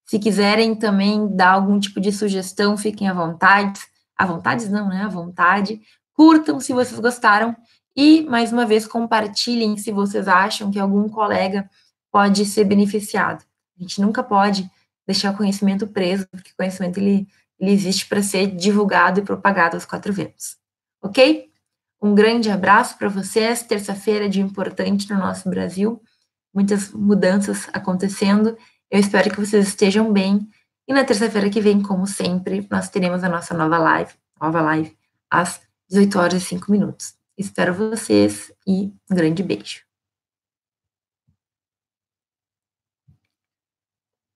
Se 0.05 0.19
quiserem 0.19 0.75
também 0.75 1.33
dar 1.35 1.53
algum 1.53 1.79
tipo 1.79 1.99
de 1.99 2.11
sugestão, 2.11 2.77
fiquem 2.77 3.07
à 3.07 3.13
vontade 3.13 3.79
à 4.17 4.25
vontade 4.25 4.69
não, 4.69 4.89
né? 4.89 5.03
À 5.03 5.07
vontade. 5.07 5.81
Curtam 6.13 6.59
se 6.59 6.73
vocês 6.73 6.99
gostaram 6.99 7.55
e, 7.95 8.23
mais 8.23 8.51
uma 8.51 8.65
vez, 8.65 8.87
compartilhem 8.87 9.77
se 9.77 9.91
vocês 9.91 10.27
acham 10.27 10.71
que 10.71 10.79
algum 10.79 11.09
colega 11.09 11.69
pode 12.11 12.45
ser 12.45 12.63
beneficiado. 12.63 13.43
A 13.77 13.81
gente 13.81 13.99
nunca 14.01 14.23
pode 14.23 14.69
deixar 15.05 15.33
o 15.33 15.37
conhecimento 15.37 15.87
preso, 15.87 16.27
porque 16.29 16.51
o 16.51 16.55
conhecimento 16.55 16.99
ele, 16.99 17.27
ele 17.59 17.71
existe 17.71 18.05
para 18.07 18.21
ser 18.21 18.47
divulgado 18.47 19.19
e 19.19 19.23
propagado 19.23 19.75
aos 19.75 19.85
quatro 19.85 20.13
ventos. 20.13 20.57
Ok? 21.01 21.49
Um 22.01 22.13
grande 22.13 22.49
abraço 22.49 22.97
para 22.97 23.09
vocês. 23.09 23.63
Terça-feira 23.63 24.25
é 24.25 24.29
de 24.29 24.41
importante 24.41 25.09
no 25.11 25.17
nosso 25.17 25.49
Brasil, 25.49 26.01
muitas 26.53 26.91
mudanças 26.91 27.67
acontecendo. 27.73 28.57
Eu 28.89 28.99
espero 28.99 29.29
que 29.29 29.39
vocês 29.39 29.67
estejam 29.67 30.11
bem 30.11 30.47
e 30.87 30.93
na 30.93 31.05
terça-feira 31.05 31.49
que 31.49 31.61
vem, 31.61 31.81
como 31.81 32.05
sempre, 32.05 32.67
nós 32.69 32.89
teremos 32.89 33.23
a 33.23 33.29
nossa 33.29 33.53
nova 33.53 33.77
live, 33.77 34.11
nova 34.39 34.61
live, 34.61 34.95
às 35.31 35.61
18 35.89 36.19
horas 36.19 36.43
e 36.43 36.45
5 36.45 36.71
minutos. 36.71 37.15
Espero 37.37 37.73
vocês 37.73 38.51
e 38.67 38.93
um 39.09 39.15
grande 39.15 39.41
beijo. 39.41 39.92